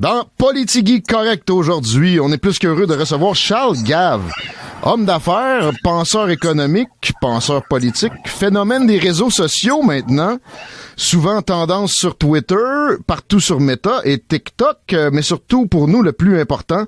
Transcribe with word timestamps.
Dans 0.00 0.24
Politigui 0.38 1.02
Correct 1.02 1.50
aujourd'hui, 1.50 2.20
on 2.20 2.32
est 2.32 2.38
plus 2.38 2.58
qu'heureux 2.58 2.86
de 2.86 2.94
recevoir 2.94 3.34
Charles 3.34 3.76
Gave. 3.82 4.32
Homme 4.82 5.04
d'affaires, 5.04 5.72
penseur 5.82 6.30
économique, 6.30 7.12
penseur 7.20 7.68
politique, 7.68 8.14
phénomène 8.24 8.86
des 8.86 8.98
réseaux 8.98 9.28
sociaux 9.28 9.82
maintenant, 9.82 10.38
souvent 10.96 11.42
tendance 11.42 11.92
sur 11.92 12.16
Twitter, 12.16 12.56
partout 13.06 13.40
sur 13.40 13.60
Meta 13.60 14.00
et 14.04 14.18
TikTok, 14.18 14.78
euh, 14.94 15.10
mais 15.12 15.20
surtout 15.20 15.66
pour 15.66 15.86
nous 15.86 16.00
le 16.00 16.12
plus 16.12 16.40
important, 16.40 16.86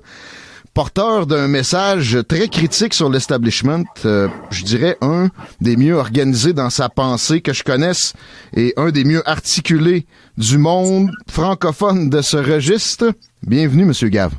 porteur 0.73 1.27
d'un 1.27 1.47
message 1.47 2.17
très 2.27 2.47
critique 2.47 2.93
sur 2.93 3.09
l'establishment, 3.09 3.83
euh, 4.05 4.27
je 4.49 4.63
dirais 4.63 4.97
un 5.01 5.29
des 5.61 5.77
mieux 5.77 5.93
organisés 5.93 6.53
dans 6.53 6.69
sa 6.69 6.89
pensée 6.89 7.41
que 7.41 7.53
je 7.53 7.63
connaisse 7.63 8.13
et 8.55 8.73
un 8.77 8.89
des 8.91 9.03
mieux 9.03 9.27
articulés 9.29 10.05
du 10.37 10.57
monde 10.57 11.11
francophone 11.29 12.09
de 12.09 12.21
ce 12.21 12.37
registre. 12.37 13.13
Bienvenue, 13.45 13.85
Monsieur 13.85 14.09
Gave. 14.09 14.33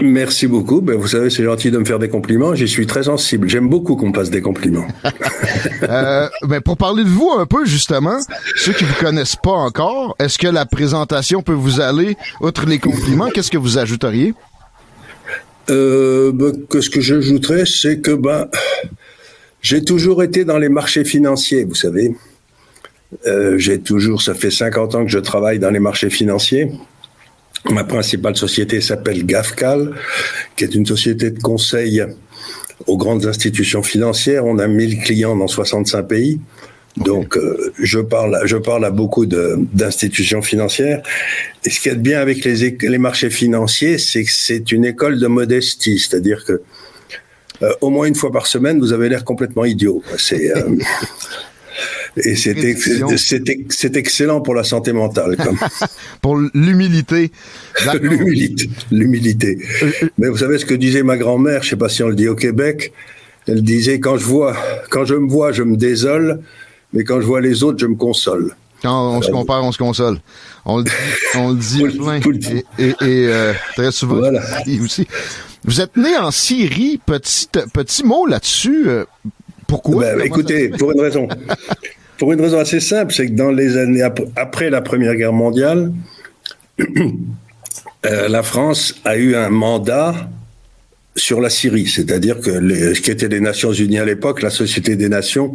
Merci 0.00 0.48
beaucoup. 0.48 0.80
Ben, 0.80 0.96
vous 0.96 1.06
savez, 1.06 1.30
c'est 1.30 1.44
gentil 1.44 1.70
de 1.70 1.78
me 1.78 1.84
faire 1.84 2.00
des 2.00 2.08
compliments. 2.08 2.54
J'y 2.54 2.66
suis 2.66 2.86
très 2.86 3.04
sensible. 3.04 3.48
J'aime 3.48 3.68
beaucoup 3.68 3.94
qu'on 3.94 4.08
me 4.08 4.12
passe 4.12 4.28
des 4.28 4.40
compliments. 4.40 4.86
euh, 5.84 6.28
ben, 6.42 6.60
pour 6.60 6.76
parler 6.76 7.04
de 7.04 7.08
vous 7.08 7.30
un 7.38 7.46
peu, 7.46 7.64
justement, 7.64 8.18
ceux 8.56 8.72
qui 8.72 8.82
vous 8.82 8.94
connaissent 8.94 9.36
pas 9.36 9.52
encore, 9.52 10.16
est-ce 10.18 10.36
que 10.38 10.48
la 10.48 10.66
présentation 10.66 11.42
peut 11.42 11.52
vous 11.52 11.80
aller, 11.80 12.16
outre 12.40 12.66
les 12.66 12.80
compliments, 12.80 13.28
qu'est-ce 13.32 13.52
que 13.52 13.58
vous 13.58 13.78
ajouteriez? 13.78 14.34
Euh, 15.70 16.32
ben, 16.32 16.52
que 16.68 16.80
ce 16.80 16.90
que 16.90 17.00
j'ajouterais, 17.00 17.64
c'est 17.66 18.00
que 18.00 18.12
ben, 18.12 18.48
j'ai 19.62 19.82
toujours 19.82 20.22
été 20.22 20.44
dans 20.44 20.58
les 20.58 20.68
marchés 20.68 21.04
financiers, 21.04 21.64
vous 21.64 21.74
savez. 21.74 22.14
Euh, 23.26 23.56
j'ai 23.58 23.80
toujours, 23.80 24.20
ça 24.20 24.34
fait 24.34 24.50
50 24.50 24.94
ans 24.94 25.04
que 25.04 25.10
je 25.10 25.18
travaille 25.18 25.58
dans 25.58 25.70
les 25.70 25.78
marchés 25.78 26.10
financiers. 26.10 26.70
Ma 27.70 27.84
principale 27.84 28.36
société 28.36 28.80
s'appelle 28.80 29.24
GAFCAL, 29.24 29.94
qui 30.56 30.64
est 30.64 30.74
une 30.74 30.84
société 30.84 31.30
de 31.30 31.40
conseil 31.40 32.04
aux 32.86 32.98
grandes 32.98 33.24
institutions 33.24 33.82
financières. 33.82 34.44
On 34.44 34.58
a 34.58 34.66
1000 34.66 35.00
clients 35.00 35.36
dans 35.36 35.48
65 35.48 36.02
pays. 36.02 36.40
Donc, 36.96 37.36
euh, 37.36 37.72
je 37.78 37.98
parle, 37.98 38.40
je 38.44 38.56
parle 38.56 38.84
à 38.84 38.90
beaucoup 38.90 39.26
d'institutions 39.26 40.42
financières. 40.42 41.02
Et 41.64 41.70
ce 41.70 41.80
qui 41.80 41.88
est 41.88 41.96
bien 41.96 42.20
avec 42.20 42.44
les, 42.44 42.76
les 42.80 42.98
marchés 42.98 43.30
financiers, 43.30 43.98
c'est 43.98 44.24
que 44.24 44.30
c'est 44.30 44.70
une 44.70 44.84
école 44.84 45.18
de 45.18 45.26
modestie, 45.26 45.98
c'est-à-dire 45.98 46.44
que 46.44 46.62
euh, 47.62 47.72
au 47.80 47.90
moins 47.90 48.06
une 48.06 48.14
fois 48.14 48.32
par 48.32 48.46
semaine, 48.46 48.78
vous 48.78 48.92
avez 48.92 49.08
l'air 49.08 49.24
complètement 49.24 49.64
idiot. 49.64 50.02
C'est 50.18 50.56
euh, 50.56 50.76
et 52.16 52.34
c'est 52.36 53.96
excellent 53.96 54.40
pour 54.40 54.54
la 54.54 54.64
santé 54.64 54.92
mentale. 54.92 55.36
Comme. 55.36 55.58
pour 56.20 56.36
l'humilité. 56.54 57.30
l'humilité. 58.00 58.70
L'humilité. 58.90 59.58
Mais 60.18 60.28
vous 60.28 60.38
savez 60.38 60.58
ce 60.58 60.64
que 60.64 60.74
disait 60.74 61.02
ma 61.02 61.16
grand-mère, 61.16 61.62
je 61.62 61.70
sais 61.70 61.76
pas 61.76 61.88
si 61.88 62.02
on 62.02 62.08
le 62.08 62.16
dit 62.16 62.28
au 62.28 62.36
Québec, 62.36 62.92
elle 63.46 63.62
disait 63.62 64.00
quand 64.00 64.16
je 64.16 64.24
vois, 64.24 64.56
quand 64.90 65.04
je 65.04 65.14
me 65.14 65.28
vois, 65.28 65.52
je 65.52 65.62
me 65.62 65.76
désole, 65.76 66.40
mais 66.94 67.04
quand 67.04 67.20
je 67.20 67.26
vois 67.26 67.40
les 67.40 67.62
autres, 67.62 67.78
je 67.78 67.86
me 67.86 67.96
console. 67.96 68.54
Quand 68.80 69.16
on 69.16 69.22
se 69.22 69.30
compare, 69.30 69.64
on 69.64 69.72
se 69.72 69.78
console. 69.78 70.18
On 70.64 70.78
le 70.78 70.84
dit, 70.84 70.90
on 71.34 71.50
le 71.50 71.56
dit 71.56 71.82
plein. 71.82 72.20
Et, 72.78 72.88
et, 72.88 72.94
euh, 73.28 73.52
très 73.74 73.90
souvent 73.92 74.16
voilà. 74.16 74.42
aussi. 74.82 75.06
Vous 75.64 75.80
êtes 75.80 75.96
né 75.96 76.16
en 76.16 76.30
Syrie, 76.30 77.00
petit, 77.04 77.48
petit 77.72 78.04
mot 78.04 78.26
là-dessus. 78.26 78.88
Euh, 78.88 79.04
pourquoi? 79.66 80.04
Ben, 80.04 80.20
écoutez, 80.20 80.68
pour 80.68 80.92
une 80.92 81.00
raison. 81.00 81.28
Pour 82.18 82.32
une 82.32 82.40
raison 82.40 82.58
assez 82.58 82.80
simple, 82.80 83.12
c'est 83.12 83.26
que 83.26 83.32
dans 83.32 83.50
les 83.50 83.76
années 83.76 84.02
après 84.36 84.70
la 84.70 84.82
Première 84.82 85.16
Guerre 85.16 85.32
mondiale, 85.32 85.92
euh, 86.78 88.28
la 88.28 88.42
France 88.42 88.94
a 89.04 89.16
eu 89.16 89.34
un 89.34 89.50
mandat 89.50 90.14
sur 91.16 91.40
la 91.40 91.50
Syrie, 91.50 91.86
c'est-à-dire 91.86 92.40
que 92.40 92.50
les, 92.50 92.94
ce 92.94 93.00
qui 93.00 93.10
était 93.10 93.28
les 93.28 93.40
Nations 93.40 93.72
Unies 93.72 93.98
à 93.98 94.04
l'époque, 94.04 94.42
la 94.42 94.50
Société 94.50 94.96
des 94.96 95.08
Nations, 95.08 95.54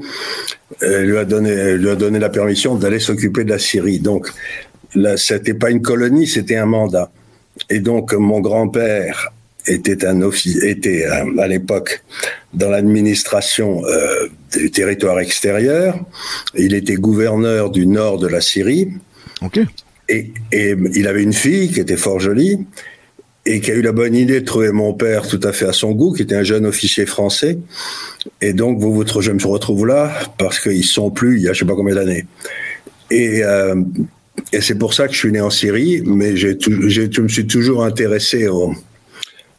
euh, 0.84 1.02
lui 1.02 1.18
a 1.18 1.25
donné 1.25 1.75
lui 1.75 1.90
a 1.90 1.96
donné 1.96 2.20
la 2.20 2.30
permission 2.30 2.75
d'aller 2.75 3.00
s'occuper 3.00 3.44
de 3.44 3.50
la 3.50 3.59
Syrie. 3.59 4.00
Donc, 4.00 4.30
là, 4.96 5.18
c'était 5.18 5.53
pas 5.53 5.70
une 5.70 5.81
colonie, 5.81 6.28
c'était 6.28 6.56
un 6.56 6.66
mandat. 6.66 7.12
Et 7.70 7.80
donc, 7.80 8.14
mon 8.14 8.40
grand-père 8.40 9.34
était 9.68 10.06
un 10.06 10.22
était 10.64 11.06
euh, 11.06 11.38
à 11.38 11.47
l'époque 11.47 12.03
dans 12.53 12.70
l'administration 12.70 13.84
euh, 13.86 14.28
du 14.53 14.72
territoire 14.72 15.20
extérieur. 15.20 16.00
Il 16.56 16.74
était 16.74 16.96
gouverneur 16.96 17.70
du 17.70 17.86
nord 17.86 18.18
de 18.18 18.28
la 18.28 18.40
Syrie. 18.40 18.90
Ok. 19.41 19.59
Et, 20.08 20.31
et, 20.52 20.76
il 20.96 21.08
avait 21.08 21.22
une 21.22 21.34
fille 21.34 21.70
qui 21.70 21.80
était 21.81 21.97
fort 21.97 22.20
jolie 22.20 22.66
et 23.49 23.61
qui 23.61 23.71
a 23.71 23.73
eu 23.73 23.81
la 23.81 23.91
bonne 23.91 24.13
idée 24.13 24.41
de 24.41 24.45
trouver 24.45 24.71
mon 24.71 24.93
père 24.93 25.27
tout 25.27 25.39
à 25.43 25.51
fait 25.51 25.65
à 25.65 25.73
son 25.73 25.91
goût, 25.93 26.13
qui 26.13 26.21
était 26.21 26.35
un 26.35 26.43
jeune 26.43 26.67
officier 26.67 27.07
français. 27.07 27.57
Et 28.41 28.53
donc, 28.53 28.79
vous, 28.79 28.93
vous, 28.93 29.03
je 29.21 29.31
me 29.31 29.43
retrouve 29.47 29.87
là 29.87 30.11
parce 30.37 30.59
qu'ils 30.59 30.85
sont 30.85 31.09
plus 31.09 31.37
il 31.37 31.43
y 31.43 31.49
a 31.49 31.53
je 31.53 31.59
sais 31.59 31.65
pas 31.65 31.73
combien 31.73 31.95
d'années. 31.95 32.27
Et, 33.09 33.43
euh, 33.43 33.81
et 34.53 34.61
c'est 34.61 34.75
pour 34.75 34.93
ça 34.93 35.07
que 35.07 35.13
je 35.13 35.17
suis 35.17 35.31
né 35.31 35.41
en 35.41 35.49
Syrie, 35.49 36.03
mais 36.05 36.37
je 36.37 37.21
me 37.21 37.27
suis 37.27 37.47
toujours 37.47 37.83
intéressé 37.83 38.47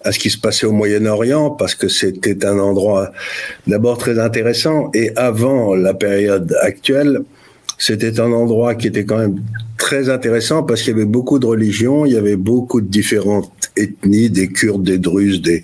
à 0.04 0.12
ce 0.12 0.18
qui 0.20 0.30
se 0.30 0.38
passait 0.38 0.66
au 0.66 0.72
Moyen-Orient 0.72 1.50
parce 1.50 1.74
que 1.74 1.88
c'était 1.88 2.46
un 2.46 2.60
endroit 2.60 3.10
d'abord 3.66 3.98
très 3.98 4.20
intéressant 4.20 4.90
et 4.94 5.10
avant 5.16 5.74
la 5.74 5.94
période 5.94 6.56
actuelle, 6.62 7.22
c'était 7.76 8.20
un 8.20 8.30
endroit 8.30 8.76
qui 8.76 8.86
était 8.86 9.04
quand 9.04 9.18
même 9.18 9.42
très 9.78 10.10
intéressant 10.10 10.62
parce 10.62 10.82
qu'il 10.82 10.92
y 10.92 10.96
avait 10.96 11.06
beaucoup 11.06 11.40
de 11.40 11.46
religions, 11.46 12.06
il 12.06 12.12
y 12.12 12.16
avait 12.16 12.36
beaucoup 12.36 12.80
de 12.80 12.86
différentes 12.86 13.50
ethnies, 13.82 14.30
des 14.30 14.48
Kurdes, 14.48 14.84
des 14.84 14.98
Druzes, 14.98 15.42
des 15.42 15.62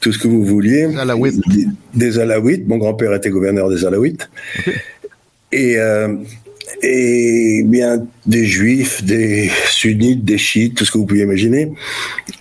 tout 0.00 0.12
ce 0.12 0.18
que 0.18 0.28
vous 0.28 0.44
vouliez, 0.44 0.84
Alaouites. 0.98 1.40
Des, 1.48 1.66
des 1.94 2.18
Alaouites. 2.18 2.66
Mon 2.66 2.78
grand-père 2.78 3.14
était 3.14 3.30
gouverneur 3.30 3.68
des 3.70 3.84
Alaouites. 3.84 4.28
Okay. 4.58 4.72
Et 5.52 5.78
euh, 5.78 6.16
et 6.82 7.62
bien 7.64 8.06
des 8.26 8.46
juifs, 8.46 9.04
des 9.04 9.50
sunnites, 9.70 10.24
des 10.24 10.38
chiites, 10.38 10.76
tout 10.76 10.84
ce 10.84 10.90
que 10.90 10.98
vous 10.98 11.06
pouvez 11.06 11.22
imaginer. 11.22 11.72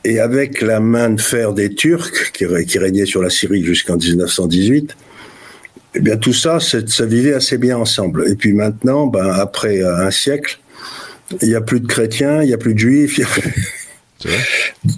Et 0.04 0.20
avec 0.20 0.62
la 0.62 0.80
main 0.80 1.12
de 1.12 1.22
fer 1.22 1.54
des 1.54 1.74
Turcs 1.74 2.32
qui, 2.34 2.46
qui 2.66 2.80
régnaient 2.80 3.06
sur 3.06 3.22
la 3.22 3.30
Syrie 3.30 3.64
jusqu'en 3.64 3.98
1918, 3.98 4.96
eh 5.96 6.00
bien 6.00 6.18
tout 6.18 6.34
ça, 6.34 6.60
ça 6.60 7.06
vivait 7.06 7.34
assez 7.34 7.58
bien 7.58 7.78
ensemble. 7.78 8.28
Et 8.30 8.36
puis 8.36 8.54
maintenant, 8.54 9.08
ben, 9.08 9.30
après 9.30 9.82
un 9.84 10.12
siècle, 10.12 10.60
il 11.42 11.50
n'y 11.50 11.56
a 11.56 11.62
plus 11.62 11.80
de 11.80 11.88
chrétiens, 11.88 12.42
il 12.42 12.48
n'y 12.48 12.54
a 12.54 12.58
plus 12.58 12.74
de 12.74 12.80
juifs. 12.80 13.20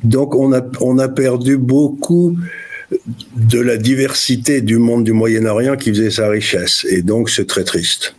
Donc 0.03 0.35
on 0.35 0.53
a, 0.53 0.61
on 0.81 0.97
a 0.99 1.07
perdu 1.07 1.57
beaucoup 1.57 2.37
de 3.35 3.59
la 3.59 3.77
diversité 3.77 4.61
du 4.61 4.77
monde 4.77 5.03
du 5.03 5.13
Moyen-Orient 5.13 5.75
qui 5.75 5.89
faisait 5.89 6.11
sa 6.11 6.29
richesse. 6.29 6.85
Et 6.89 7.01
donc 7.01 7.29
c'est 7.29 7.45
très 7.45 7.63
triste. 7.63 8.15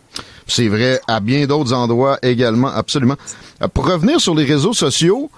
C'est 0.47 0.67
vrai 0.69 0.99
à 1.07 1.19
bien 1.19 1.45
d'autres 1.45 1.73
endroits 1.73 2.19
également, 2.21 2.69
absolument. 2.69 3.17
Euh, 3.61 3.67
pour 3.67 3.85
revenir 3.85 4.21
sur 4.21 4.33
les 4.33 4.45
réseaux 4.45 4.73
sociaux, 4.73 5.29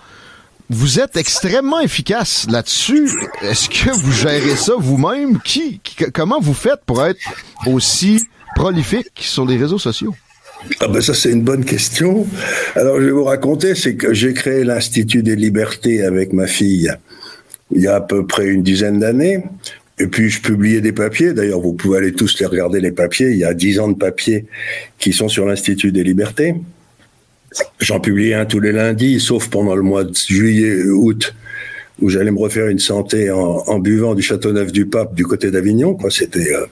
vous 0.70 1.00
êtes 1.00 1.18
extrêmement 1.18 1.80
efficace 1.80 2.46
là-dessus. 2.48 3.10
Est-ce 3.42 3.70
que 3.70 3.90
vous 3.90 4.12
gérez 4.12 4.56
ça 4.56 4.74
vous-même? 4.78 5.40
Qui, 5.42 5.80
qui, 5.84 5.96
comment 6.14 6.40
vous 6.40 6.54
faites 6.54 6.82
pour 6.86 7.04
être 7.04 7.20
aussi 7.66 8.24
prolifique 8.56 9.08
sur 9.20 9.48
les 9.48 9.58
réseaux 9.58 9.80
sociaux? 9.80 10.14
Ah 10.80 10.88
ben 10.88 11.02
ça 11.02 11.14
c'est 11.14 11.32
une 11.32 11.44
bonne 11.44 11.66
question. 11.66 12.28
Alors 12.76 13.00
je 13.00 13.06
vais 13.06 13.12
vous 13.12 13.24
raconter, 13.24 13.76
c'est 13.76 13.96
que 13.96 14.14
j'ai 14.14 14.34
créé 14.34 14.64
l'Institut 14.64 15.24
des 15.24 15.36
libertés 15.36 16.04
avec 16.04 16.34
ma 16.34 16.48
fille 16.48 16.92
il 17.72 17.82
y 17.82 17.88
a 17.88 17.96
à 17.96 18.02
peu 18.02 18.26
près 18.26 18.48
une 18.48 18.64
dizaine 18.64 19.00
d'années. 19.00 19.44
Et 20.00 20.08
puis 20.08 20.30
je 20.30 20.42
publiais 20.42 20.82
des 20.82 20.94
papiers. 20.94 21.34
D'ailleurs, 21.34 21.60
vous 21.60 21.74
pouvez 21.74 21.98
aller 21.98 22.14
tous 22.14 22.40
les 22.40 22.46
regarder 22.46 22.80
les 22.80 22.92
papiers. 22.92 23.32
Il 23.32 23.38
y 23.38 23.44
a 23.44 23.54
dix 23.54 23.80
ans 23.80 23.90
de 23.90 23.98
papiers 23.98 24.46
qui 24.98 25.12
sont 25.12 25.28
sur 25.28 25.46
l'Institut 25.46 25.92
des 25.92 26.04
libertés. 26.04 26.56
J'en 27.80 28.00
publiais 28.00 28.36
un 28.36 28.46
tous 28.46 28.60
les 28.60 28.72
lundis, 28.72 29.20
sauf 29.20 29.50
pendant 29.50 29.76
le 29.76 29.82
mois 29.82 30.04
de 30.04 30.16
juillet, 30.16 30.84
août, 30.84 31.36
où 32.02 32.10
j'allais 32.10 32.32
me 32.32 32.40
refaire 32.40 32.68
une 32.68 32.80
santé 32.80 33.32
en, 33.32 33.80
buvant 33.80 34.16
du 34.16 34.22
Châteauneuf 34.22 34.72
du 34.72 34.86
Pape 34.86 35.14
du 35.16 35.26
côté 35.26 35.52
d'Avignon. 35.52 35.98
C'était 36.10 36.54
euh, 36.54 36.66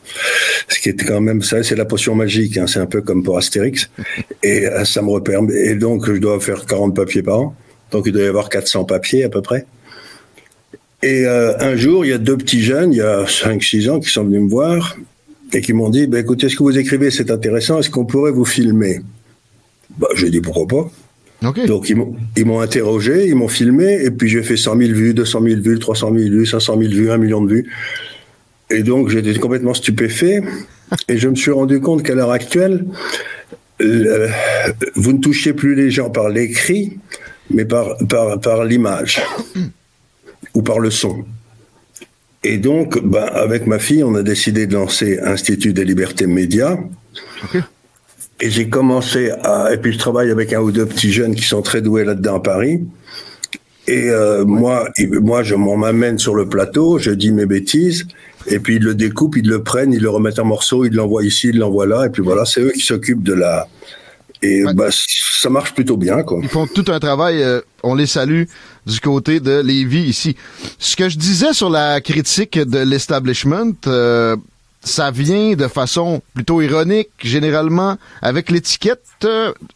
ce 0.68 0.80
qui 0.80 0.90
était 0.90 1.06
quand 1.06 1.22
même 1.22 1.42
ça, 1.42 1.64
c'est 1.64 1.76
la 1.76 1.86
potion 1.86 2.16
magique. 2.16 2.58
Hein, 2.58 2.68
c'est 2.68 2.80
un 2.80 2.86
peu 2.86 3.02
comme 3.02 3.24
pour 3.24 3.38
Astérix, 3.38 3.90
et 4.44 4.68
euh, 4.68 4.86
ça 4.86 5.02
me 5.02 5.10
repère. 5.10 5.42
Et 5.54 5.76
donc 5.76 6.06
je 6.06 6.18
dois 6.20 6.40
faire 6.40 6.66
40 6.66 6.96
papiers 6.96 7.24
par 7.24 7.40
an. 7.40 7.56
Donc 7.92 8.04
il 8.06 8.14
doit 8.14 8.24
y 8.24 8.28
avoir 8.28 8.50
400 8.50 8.86
papiers 8.86 9.24
à 9.24 9.30
peu 9.30 9.42
près. 9.42 9.66
Et 11.04 11.26
euh, 11.26 11.54
un 11.60 11.76
jour, 11.76 12.06
il 12.06 12.10
y 12.10 12.14
a 12.14 12.18
deux 12.18 12.38
petits 12.38 12.64
jeunes, 12.64 12.92
il 12.92 12.98
y 12.98 13.02
a 13.02 13.24
5-6 13.26 13.90
ans, 13.90 14.00
qui 14.00 14.10
sont 14.10 14.24
venus 14.24 14.42
me 14.42 14.50
voir 14.50 14.98
et 15.54 15.62
qui 15.62 15.74
m'ont 15.74 15.90
dit, 15.90 16.08
bah, 16.08 16.20
écoutez, 16.20 16.50
ce 16.50 16.56
que 16.56 16.64
vous 16.64 16.78
écrivez, 16.78 17.12
c'est 17.12 17.32
intéressant, 17.32 17.80
est-ce 17.80 17.90
qu'on 17.90 18.06
pourrait 18.06 18.32
vous 18.32 18.46
filmer? 18.46 19.00
Bah, 19.98 20.08
J'ai 20.16 20.30
dit, 20.30 20.42
pourquoi 20.42 20.68
pas 20.68 20.92
donc 21.42 21.90
ils 21.90 22.46
m'ont 22.46 22.60
interrogé, 22.62 23.28
ils 23.28 23.36
m'ont 23.36 23.48
filmé, 23.48 24.04
et 24.04 24.12
puis 24.12 24.28
j'ai 24.28 24.44
fait 24.44 24.58
100 24.58 24.78
000 24.78 24.94
vues, 24.94 25.14
200 25.14 25.42
000 25.44 25.62
vues, 25.62 25.80
300 25.80 26.12
000 26.14 26.30
vues, 26.30 26.46
500 26.46 26.80
000 26.80 26.94
vues, 26.94 27.12
1 27.12 27.18
million 27.18 27.42
de 27.42 27.54
vues. 27.54 27.72
Et 28.70 28.84
donc 28.84 29.10
j'étais 29.10 29.38
complètement 29.40 29.74
stupéfait, 29.74 30.42
et 31.08 31.18
je 31.18 31.30
me 31.30 31.36
suis 31.36 31.52
rendu 31.52 31.80
compte 31.80 32.04
qu'à 32.04 32.16
l'heure 32.16 32.32
actuelle, 32.32 32.86
vous 33.80 35.14
ne 35.14 35.20
touchiez 35.20 35.54
plus 35.54 35.76
les 35.76 35.92
gens 35.92 36.10
par 36.10 36.30
l'écrit, 36.30 36.98
mais 37.52 37.66
par, 37.66 37.98
par, 38.10 38.40
par 38.42 38.66
l'image 38.66 39.22
ou 40.54 40.62
par 40.64 40.80
le 40.80 40.90
son. 40.90 41.24
Et 42.44 42.58
donc, 42.58 43.00
bah, 43.04 43.26
avec 43.26 43.68
ma 43.68 43.80
fille, 43.80 44.04
on 44.04 44.16
a 44.16 44.24
décidé 44.24 44.68
de 44.68 44.74
lancer 44.74 45.20
Institut 45.20 45.74
des 45.74 45.86
libertés 45.86 46.28
médias. 46.28 46.78
Et 48.40 48.50
j'ai 48.50 48.70
commencé 48.70 49.32
à. 49.44 49.74
Et 49.74 49.78
puis 49.78 49.94
je 49.94 49.98
travaille 49.98 50.32
avec 50.32 50.54
un 50.54 50.60
ou 50.60 50.72
deux 50.72 50.86
petits 50.86 51.12
jeunes 51.12 51.36
qui 51.36 51.44
sont 51.44 51.62
très 51.62 51.82
doués 51.82 52.04
là-dedans 52.04 52.36
à 52.36 52.40
Paris. 52.40 52.82
Et 53.88 54.10
euh, 54.10 54.44
moi, 54.44 54.90
moi, 55.22 55.44
je 55.44 55.56
m'en 55.56 55.78
m'amène 55.78 56.20
sur 56.20 56.36
le 56.36 56.50
plateau, 56.50 57.00
je 57.00 57.12
dis 57.12 57.32
mes 57.32 57.46
bêtises, 57.46 58.06
et 58.46 58.60
puis 58.60 58.76
ils 58.76 58.84
le 58.84 58.96
découpent, 58.96 59.38
ils 59.38 59.48
le 59.48 59.64
prennent, 59.64 59.94
ils 59.94 60.02
le 60.02 60.10
remettent 60.10 60.40
en 60.40 60.46
morceaux, 60.46 60.84
ils 60.84 60.94
l'envoient 60.94 61.24
ici, 61.24 61.50
ils 61.50 61.58
l'envoient 61.58 61.88
là, 61.88 62.06
et 62.06 62.10
puis 62.10 62.22
voilà, 62.22 62.44
c'est 62.44 62.60
eux 62.60 62.72
qui 62.72 62.82
s'occupent 62.82 63.24
de 63.24 63.34
la. 63.34 63.68
Et 64.44 64.64
bah, 64.76 64.90
ça 64.92 65.50
marche 65.50 65.74
plutôt 65.74 65.98
bien, 65.98 66.22
quoi. 66.22 66.40
Ils 66.44 66.50
font 66.50 66.68
tout 66.68 66.86
un 66.90 67.00
travail. 67.00 67.42
Euh, 67.42 67.62
on 67.82 67.96
les 67.96 68.06
salue 68.06 68.44
du 68.86 69.00
côté 69.00 69.40
de 69.40 69.62
Lévis 69.62 70.04
ici. 70.04 70.36
Ce 70.78 70.96
que 70.96 71.10
je 71.10 71.18
disais 71.18 71.54
sur 71.54 71.70
la 71.70 72.02
critique 72.02 72.60
de 72.60 72.80
l'establishment. 72.80 73.74
Euh, 73.88 74.36
ça 74.82 75.12
vient 75.12 75.54
de 75.56 75.68
façon 75.68 76.22
plutôt 76.34 76.62
ironique, 76.62 77.10
généralement, 77.20 77.98
avec 78.22 78.50
l'étiquette 78.50 79.28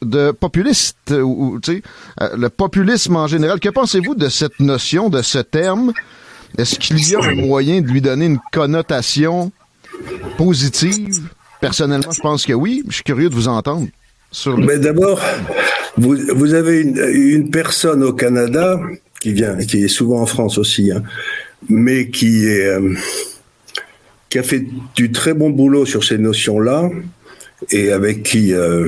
de 0.02 0.32
populiste, 0.32 1.12
ou, 1.12 1.60
sais, 1.64 1.82
euh, 2.22 2.30
le 2.38 2.50
populisme 2.50 3.16
en 3.16 3.28
général. 3.28 3.60
Que 3.60 3.70
pensez-vous 3.70 4.16
de 4.16 4.30
cette 4.30 4.60
notion, 4.60 5.10
de 5.10 5.22
ce 5.22 5.40
terme? 5.40 5.94
Est-ce 6.58 6.80
qu'il 6.80 7.00
y 7.00 7.16
a 7.16 7.20
un 7.20 7.36
moyen 7.36 7.82
de 7.82 7.88
lui 7.88 8.02
donner 8.02 8.26
une 8.26 8.40
connotation 8.52 9.52
positive? 10.38 11.22
Personnellement, 11.60 12.12
je 12.12 12.22
pense 12.22 12.46
que 12.46 12.54
oui. 12.54 12.84
Je 12.88 12.96
suis 12.96 13.04
curieux 13.04 13.30
de 13.30 13.36
vous 13.36 13.48
entendre. 13.48 13.88
Sur 14.32 14.58
Mais 14.58 14.80
d'abord, 14.80 15.22
vous, 15.98 16.18
vous, 16.36 16.54
avez 16.54 16.82
une, 16.82 16.98
une, 16.98 17.50
personne 17.52 18.02
au 18.02 18.14
Canada 18.14 18.80
qui 19.20 19.34
vient, 19.34 19.58
qui 19.58 19.84
est 19.84 19.90
souvent 19.90 20.22
en 20.22 20.26
France 20.26 20.58
aussi, 20.58 20.92
hein, 20.92 21.04
mais 21.70 22.10
qui 22.10 22.46
est... 22.46 22.66
Euh, 22.66 22.96
qui 24.32 24.40
a 24.40 24.44
fait 24.44 24.66
du 24.96 25.12
très 25.12 25.34
bon 25.34 25.50
boulot 25.50 25.86
sur 25.86 26.06
ces 26.06 26.18
notions-là 26.18 26.90
et 27.70 27.92
avec 27.92 28.24
qui 28.24 28.54
euh, 28.54 28.88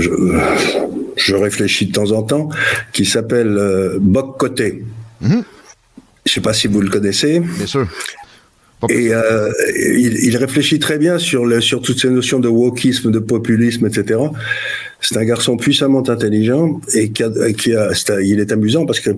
je, 1.17 1.35
réfléchis 1.35 1.87
de 1.87 1.91
temps 1.91 2.11
en 2.11 2.23
temps, 2.23 2.49
qui 2.93 3.05
s'appelle 3.05 3.57
euh, 3.57 3.97
Boc 3.99 4.39
Côté. 4.39 4.83
Mhm. 5.21 5.43
Je 6.25 6.31
ne 6.31 6.33
sais 6.33 6.41
pas 6.41 6.53
si 6.53 6.67
vous 6.67 6.79
le 6.79 6.89
connaissez. 6.89 7.41
Bien 7.41 7.67
sûr. 7.67 7.87
Et 8.89 9.13
euh, 9.13 9.51
il, 9.75 10.35
réfléchit 10.37 10.79
très 10.79 10.97
bien 10.97 11.17
sur, 11.17 11.45
le, 11.45 11.61
sur 11.61 11.81
toutes 11.81 11.99
ces 11.99 12.09
notions 12.09 12.39
de 12.39 12.47
wokisme, 12.47 13.11
de 13.11 13.19
populisme, 13.19 13.85
etc. 13.85 14.19
C'est 15.01 15.17
un 15.17 15.25
garçon 15.25 15.57
puissamment 15.57 16.07
intelligent 16.09 16.79
et 16.93 17.11
qui, 17.11 17.23
a, 17.23 17.29
qui 17.53 17.75
a, 17.75 17.91
il 18.21 18.39
est 18.39 18.51
amusant 18.51 18.85
parce 18.85 18.99
que 18.99 19.11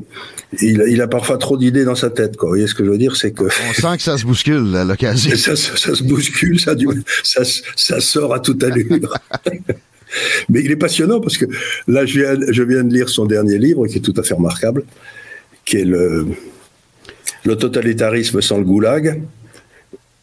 il, 0.62 0.83
il 0.88 1.01
a 1.01 1.07
parfois 1.07 1.38
trop 1.38 1.57
d'idées 1.57 1.85
dans 1.85 1.95
sa 1.95 2.09
tête. 2.09 2.38
Quoi. 2.38 2.50
Vous 2.50 2.56
voyez 2.56 2.67
ce 2.67 2.73
que 2.73 2.83
je 2.83 2.89
veux 2.89 2.97
dire, 2.97 3.15
c'est 3.15 3.31
que 3.31 3.44
on 3.44 3.73
sent 3.73 3.97
que 3.97 4.03
ça 4.03 4.17
se 4.17 4.25
bouscule 4.25 4.75
à 4.75 4.83
l'occasion. 4.83 5.31
Ça, 5.35 5.56
ça, 5.56 5.95
se 5.95 6.03
bouscule, 6.03 6.59
ça, 6.59 6.75
ça, 7.23 7.41
ça 7.75 8.00
sort 8.00 8.33
à 8.33 8.39
toute 8.39 8.63
allure. 8.63 9.13
Mais 10.50 10.61
il 10.61 10.71
est 10.71 10.75
passionnant 10.75 11.19
parce 11.19 11.38
que 11.38 11.45
là, 11.88 12.06
je 12.06 12.19
viens, 12.19 12.35
je 12.50 12.63
viens 12.63 12.83
de 12.83 12.94
lire 12.94 13.09
son 13.09 13.25
dernier 13.25 13.57
livre 13.57 13.85
qui 13.88 13.97
est 13.97 14.01
tout 14.01 14.13
à 14.18 14.23
fait 14.23 14.33
remarquable, 14.33 14.83
qui 15.65 15.77
est 15.77 15.85
le, 15.85 16.27
le 17.44 17.56
totalitarisme 17.56 18.41
sans 18.41 18.57
le 18.57 18.63
goulag. 18.63 19.21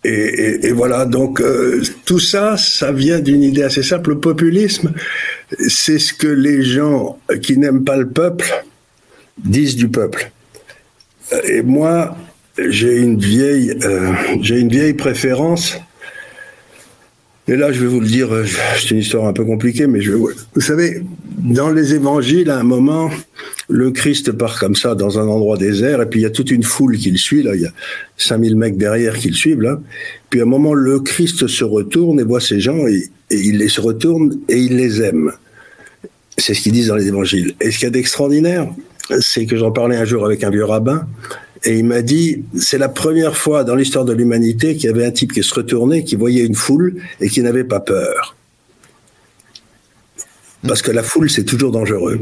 Et, 0.05 0.73
voilà, 0.73 1.05
donc 1.05 1.41
euh, 1.41 1.81
tout 2.05 2.19
ça, 2.19 2.57
ça 2.57 2.91
vient 2.91 3.21
d'une 3.21 3.43
idée 3.43 3.63
assez 3.63 3.85
simple. 3.85 4.11
Le 4.11 4.19
populisme, 4.19 4.93
c'est 5.69 6.01
ce 6.01 6.13
que 6.13 6.27
les 6.27 6.65
gens 6.65 7.19
qui 7.41 7.57
n'aiment 7.57 7.85
pas 7.85 7.97
le 7.97 8.09
peuple 8.09 8.65
disent 9.39 9.77
du 9.77 9.89
peuple. 9.89 10.33
Et 11.45 11.63
moi, 11.63 12.17
j'ai 12.59 12.97
une 12.99 13.19
vieille, 13.19 13.77
euh, 13.85 14.13
j'ai 14.41 14.59
une 14.59 14.69
vieille 14.69 14.95
préférence. 14.95 15.79
Et 17.49 17.57
là, 17.57 17.73
je 17.73 17.81
vais 17.81 17.89
vous 17.89 18.01
le 18.01 18.07
dire, 18.07 18.33
euh, 18.33 18.45
c'est 18.79 18.93
une 18.93 18.99
histoire 18.99 19.27
un 19.27 19.33
peu 19.33 19.45
compliquée, 19.45 19.89
mais 19.89 20.01
je, 20.01 20.13
vous 20.13 20.61
savez, 20.61 21.03
dans 21.39 21.71
les 21.71 21.93
évangiles, 21.93 22.51
à 22.51 22.59
un 22.59 22.63
moment, 22.63 23.11
le 23.69 23.91
Christ 23.91 24.31
part 24.31 24.61
comme 24.61 24.77
ça 24.77 24.95
dans 24.95 25.19
un 25.19 25.27
endroit 25.27 25.57
désert, 25.57 26.01
et 26.01 26.07
puis 26.07 26.21
il 26.21 26.23
y 26.23 26.27
a 26.27 26.31
toute 26.31 26.53
une 26.53 26.63
foule 26.63 26.97
qui 26.97 27.11
le 27.11 27.17
suit, 27.17 27.43
là, 27.43 27.57
il 27.57 27.63
y 27.63 27.67
a 27.67 27.73
5000 28.17 28.55
mecs 28.57 28.77
derrière 28.77 29.19
qui 29.19 29.29
le 29.29 29.35
suivent, 29.35 29.61
là. 29.61 29.81
Puis 30.31 30.39
à 30.39 30.45
un 30.45 30.47
moment, 30.47 30.73
le 30.73 31.01
Christ 31.01 31.49
se 31.49 31.65
retourne 31.65 32.21
et 32.21 32.23
voit 32.23 32.41
ces 32.41 32.61
gens, 32.61 32.87
et, 32.87 33.09
il 33.31 33.59
les 33.59 33.69
se 33.69 33.81
retourne 33.81 34.39
et 34.49 34.59
il 34.59 34.77
les 34.77 35.03
aime. 35.03 35.33
C'est 36.39 36.55
ce 36.55 36.61
qu'ils 36.61 36.73
disent 36.73 36.89
dans 36.89 36.97
les 36.97 37.09
évangiles. 37.09 37.55
Et 37.61 37.71
ce 37.71 37.79
qu'il 37.79 37.87
y 37.87 37.89
a 37.89 37.91
d'extraordinaire, 37.91 38.69
c'est 39.21 39.47
que 39.47 39.57
j'en 39.57 39.73
parlais 39.73 39.97
un 39.97 40.05
jour 40.05 40.25
avec 40.25 40.45
un 40.45 40.51
vieux 40.51 40.65
rabbin, 40.65 41.07
et 41.65 41.79
il 41.79 41.85
m'a 41.85 42.03
dit, 42.03 42.45
c'est 42.59 42.79
la 42.79 42.89
première 42.89 43.37
fois 43.37 43.63
dans 43.63 43.77
l'histoire 43.77 44.05
de 44.05 44.13
l'humanité 44.13 44.75
qu'il 44.75 44.85
y 44.85 44.93
avait 44.93 45.05
un 45.05 45.11
type 45.13 45.33
qui 45.33 45.43
se 45.43 45.55
retournait, 45.55 46.03
qui 46.03 46.17
voyait 46.17 46.45
une 46.45 46.57
foule 46.57 46.97
et 47.21 47.29
qui 47.29 47.41
n'avait 47.41 47.65
pas 47.65 47.81
peur. 47.81 48.37
Parce 50.67 50.83
que 50.83 50.91
la 50.91 51.03
foule, 51.03 51.31
c'est 51.31 51.45
toujours 51.45 51.71
dangereux. 51.71 52.21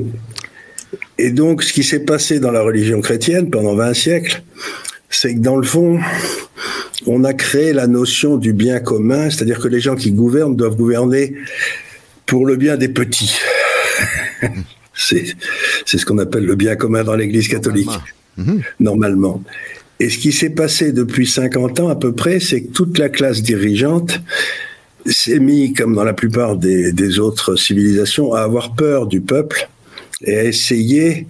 Et 1.18 1.30
donc, 1.30 1.62
ce 1.62 1.72
qui 1.72 1.82
s'est 1.82 2.00
passé 2.00 2.40
dans 2.40 2.50
la 2.50 2.62
religion 2.62 3.00
chrétienne 3.00 3.50
pendant 3.50 3.74
20 3.74 3.94
siècles, 3.94 4.42
c'est 5.08 5.34
que 5.34 5.40
dans 5.40 5.56
le 5.56 5.66
fond, 5.66 6.00
on 7.06 7.24
a 7.24 7.32
créé 7.32 7.72
la 7.72 7.86
notion 7.86 8.36
du 8.36 8.52
bien 8.52 8.80
commun, 8.80 9.30
c'est-à-dire 9.30 9.58
que 9.58 9.68
les 9.68 9.80
gens 9.80 9.96
qui 9.96 10.12
gouvernent 10.12 10.56
doivent 10.56 10.76
gouverner 10.76 11.34
pour 12.26 12.46
le 12.46 12.56
bien 12.56 12.76
des 12.76 12.88
petits. 12.88 13.38
c'est 14.94 15.26
ce 15.86 16.04
qu'on 16.04 16.18
appelle 16.18 16.44
le 16.44 16.56
bien 16.56 16.76
commun 16.76 17.04
dans 17.04 17.14
l'Église 17.14 17.48
catholique, 17.48 17.90
normalement. 18.78 19.42
Et 19.98 20.08
ce 20.08 20.18
qui 20.18 20.32
s'est 20.32 20.50
passé 20.50 20.92
depuis 20.92 21.26
50 21.26 21.80
ans 21.80 21.88
à 21.88 21.96
peu 21.96 22.12
près, 22.12 22.40
c'est 22.40 22.62
que 22.62 22.72
toute 22.72 22.98
la 22.98 23.08
classe 23.08 23.42
dirigeante 23.42 24.20
s'est 25.06 25.38
mise, 25.38 25.74
comme 25.76 25.94
dans 25.94 26.04
la 26.04 26.14
plupart 26.14 26.56
des 26.56 27.18
autres 27.18 27.56
civilisations, 27.56 28.32
à 28.32 28.40
avoir 28.40 28.74
peur 28.74 29.06
du 29.06 29.20
peuple 29.20 29.68
et 30.24 30.36
à 30.36 30.44
essayer 30.44 31.26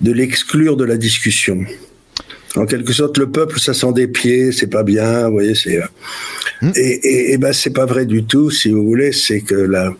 de 0.00 0.12
l'exclure 0.12 0.76
de 0.76 0.84
la 0.84 0.96
discussion. 0.96 1.64
En 2.56 2.66
quelque 2.66 2.92
sorte, 2.92 3.16
le 3.18 3.30
peuple, 3.30 3.58
ça 3.58 3.72
sent 3.72 3.92
des 3.94 4.08
pieds, 4.08 4.52
c'est 4.52 4.66
pas 4.66 4.82
bien, 4.82 5.26
vous 5.26 5.32
voyez, 5.32 5.54
c'est. 5.54 5.78
Euh, 5.78 5.86
hmm. 6.60 6.72
Et, 6.76 6.80
et, 6.80 7.32
et, 7.32 7.38
ben, 7.38 7.52
c'est 7.52 7.72
pas 7.72 7.86
vrai 7.86 8.04
du 8.04 8.24
tout, 8.24 8.50
si 8.50 8.70
vous 8.70 8.84
voulez, 8.84 9.12
c'est 9.12 9.40
que 9.40 9.54
la, 9.54 9.94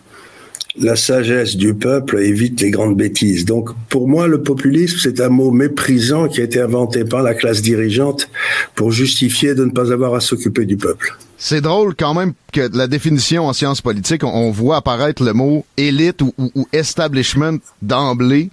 la 0.79 0.95
sagesse 0.95 1.55
du 1.55 1.73
peuple 1.73 2.19
évite 2.19 2.61
les 2.61 2.71
grandes 2.71 2.97
bêtises. 2.97 3.45
Donc, 3.45 3.69
pour 3.89 4.07
moi, 4.07 4.27
le 4.27 4.41
populisme, 4.41 4.97
c'est 5.01 5.21
un 5.21 5.29
mot 5.29 5.51
méprisant 5.51 6.27
qui 6.27 6.41
a 6.41 6.43
été 6.43 6.59
inventé 6.59 7.05
par 7.05 7.21
la 7.21 7.33
classe 7.33 7.61
dirigeante 7.61 8.29
pour 8.75 8.91
justifier 8.91 9.53
de 9.53 9.65
ne 9.65 9.71
pas 9.71 9.91
avoir 9.91 10.15
à 10.15 10.19
s'occuper 10.19 10.65
du 10.65 10.77
peuple. 10.77 11.15
C'est 11.37 11.61
drôle 11.61 11.93
quand 11.93 12.13
même 12.13 12.33
que 12.53 12.69
la 12.73 12.87
définition 12.87 13.47
en 13.47 13.53
sciences 13.53 13.81
politiques, 13.81 14.23
on 14.23 14.49
voit 14.51 14.77
apparaître 14.77 15.23
le 15.23 15.33
mot 15.33 15.65
élite 15.77 16.21
ou, 16.21 16.33
establishment 16.71 17.57
d'emblée. 17.81 18.49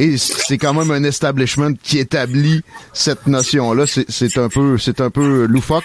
Et 0.00 0.16
c'est 0.16 0.58
quand 0.58 0.74
même 0.74 0.90
un 0.90 1.04
establishment 1.04 1.74
qui 1.82 1.98
établit 1.98 2.62
cette 2.92 3.26
notion-là. 3.26 3.84
C'est 3.86 4.38
un 4.38 4.48
peu, 4.48 4.76
c'est 4.76 5.00
un 5.00 5.10
peu 5.10 5.46
loufoque. 5.46 5.84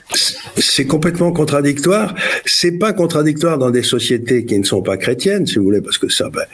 C'est 0.57 0.87
complètement 0.87 1.31
contradictoire. 1.31 2.15
C'est 2.45 2.71
pas 2.71 2.93
contradictoire 2.93 3.59
dans 3.59 3.69
des 3.69 3.83
sociétés 3.83 4.45
qui 4.45 4.57
ne 4.57 4.63
sont 4.63 4.81
pas 4.81 4.97
chrétiennes, 4.97 5.45
si 5.45 5.57
vous 5.57 5.65
voulez, 5.65 5.81
parce 5.81 5.99
que 5.99 6.09
ça, 6.09 6.29
ben, 6.29 6.45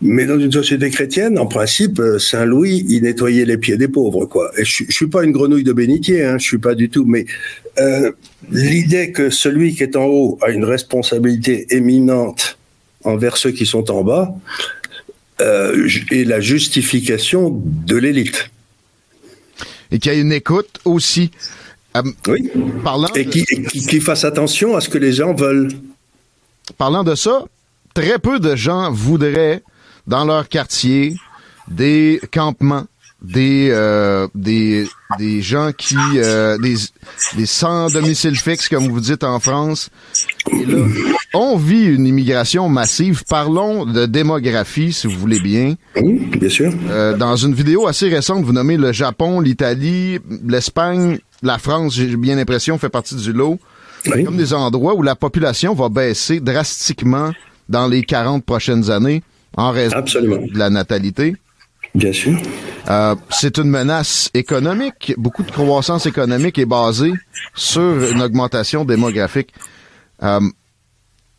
mais 0.00 0.26
dans 0.26 0.38
une 0.38 0.52
société 0.52 0.90
chrétienne, 0.90 1.38
en 1.38 1.46
principe, 1.46 1.98
euh, 1.98 2.20
Saint 2.20 2.44
Louis, 2.44 2.86
il 2.88 3.02
nettoyait 3.02 3.44
les 3.44 3.58
pieds 3.58 3.76
des 3.76 3.88
pauvres, 3.88 4.26
quoi. 4.26 4.52
Et 4.56 4.64
je, 4.64 4.84
je 4.88 4.94
suis 4.94 5.08
pas 5.08 5.24
une 5.24 5.32
grenouille 5.32 5.64
de 5.64 5.72
bénitier, 5.72 6.24
hein, 6.24 6.38
je 6.38 6.44
suis 6.44 6.58
pas 6.58 6.76
du 6.76 6.88
tout. 6.88 7.04
Mais 7.04 7.26
euh, 7.80 8.12
l'idée 8.52 9.10
que 9.10 9.30
celui 9.30 9.74
qui 9.74 9.82
est 9.82 9.96
en 9.96 10.04
haut 10.04 10.38
a 10.40 10.50
une 10.50 10.64
responsabilité 10.64 11.66
éminente 11.70 12.58
envers 13.02 13.36
ceux 13.36 13.50
qui 13.50 13.66
sont 13.66 13.90
en 13.90 14.04
bas 14.04 14.32
euh, 15.40 15.88
est 16.10 16.24
la 16.24 16.40
justification 16.40 17.62
de 17.64 17.96
l'élite. 17.96 18.50
Et 19.90 19.98
qu'il 19.98 20.12
y 20.12 20.16
a 20.16 20.18
une 20.18 20.32
écoute 20.32 20.80
aussi. 20.84 21.30
Euh, 21.96 22.02
oui. 22.26 22.50
Parlant 22.84 23.08
et 23.14 23.26
qui, 23.26 23.44
qui, 23.44 23.86
qui 23.86 24.00
fasse 24.00 24.24
attention 24.24 24.76
à 24.76 24.80
ce 24.80 24.88
que 24.88 24.98
les 24.98 25.12
gens 25.12 25.34
veulent. 25.34 25.70
Parlant 26.76 27.04
de 27.04 27.14
ça, 27.14 27.44
très 27.94 28.18
peu 28.18 28.38
de 28.38 28.54
gens 28.54 28.90
voudraient 28.92 29.62
dans 30.06 30.24
leur 30.24 30.48
quartier 30.48 31.16
des 31.68 32.20
campements, 32.32 32.86
des 33.22 33.70
euh, 33.72 34.28
des 34.34 34.86
des 35.18 35.42
gens 35.42 35.72
qui 35.76 35.96
euh, 36.16 36.56
des 36.58 36.76
des 37.36 37.46
sans 37.46 37.92
domicile 37.92 38.36
fixe 38.36 38.68
comme 38.68 38.88
vous 38.88 39.00
dites 39.00 39.24
en 39.24 39.40
France. 39.40 39.90
Et 40.52 40.64
là, 40.64 40.84
on 41.34 41.56
vit 41.56 41.84
une 41.84 42.06
immigration 42.06 42.68
massive. 42.68 43.24
Parlons 43.28 43.84
de 43.84 44.06
démographie, 44.06 44.92
si 44.92 45.06
vous 45.08 45.18
voulez 45.18 45.40
bien. 45.40 45.74
Oui, 45.96 46.28
bien 46.38 46.48
sûr. 46.48 46.72
Euh, 46.90 47.16
dans 47.16 47.36
une 47.36 47.54
vidéo 47.54 47.88
assez 47.88 48.08
récente, 48.08 48.44
vous 48.44 48.52
nommez 48.52 48.76
le 48.76 48.92
Japon, 48.92 49.40
l'Italie, 49.40 50.20
l'Espagne, 50.46 51.18
la 51.42 51.58
France. 51.58 51.94
J'ai 51.94 52.16
bien 52.16 52.36
l'impression 52.36 52.78
fait 52.78 52.88
partie 52.88 53.16
du 53.16 53.32
lot. 53.32 53.58
Oui. 54.06 54.24
Comme 54.24 54.36
des 54.36 54.54
endroits 54.54 54.94
où 54.94 55.02
la 55.02 55.16
population 55.16 55.74
va 55.74 55.88
baisser 55.88 56.38
drastiquement 56.38 57.32
dans 57.68 57.88
les 57.88 58.04
40 58.04 58.44
prochaines 58.44 58.90
années 58.90 59.22
en 59.56 59.72
raison 59.72 59.96
Absolument. 59.96 60.36
de 60.36 60.56
la 60.56 60.70
natalité. 60.70 61.34
Bien 61.98 62.12
sûr. 62.12 62.38
Euh, 62.88 63.16
c'est 63.28 63.58
une 63.58 63.70
menace 63.70 64.30
économique. 64.32 65.12
Beaucoup 65.18 65.42
de 65.42 65.50
croissance 65.50 66.06
économique 66.06 66.56
est 66.58 66.64
basée 66.64 67.12
sur 67.54 67.82
une 68.12 68.22
augmentation 68.22 68.84
démographique. 68.84 69.52
Euh, 70.22 70.40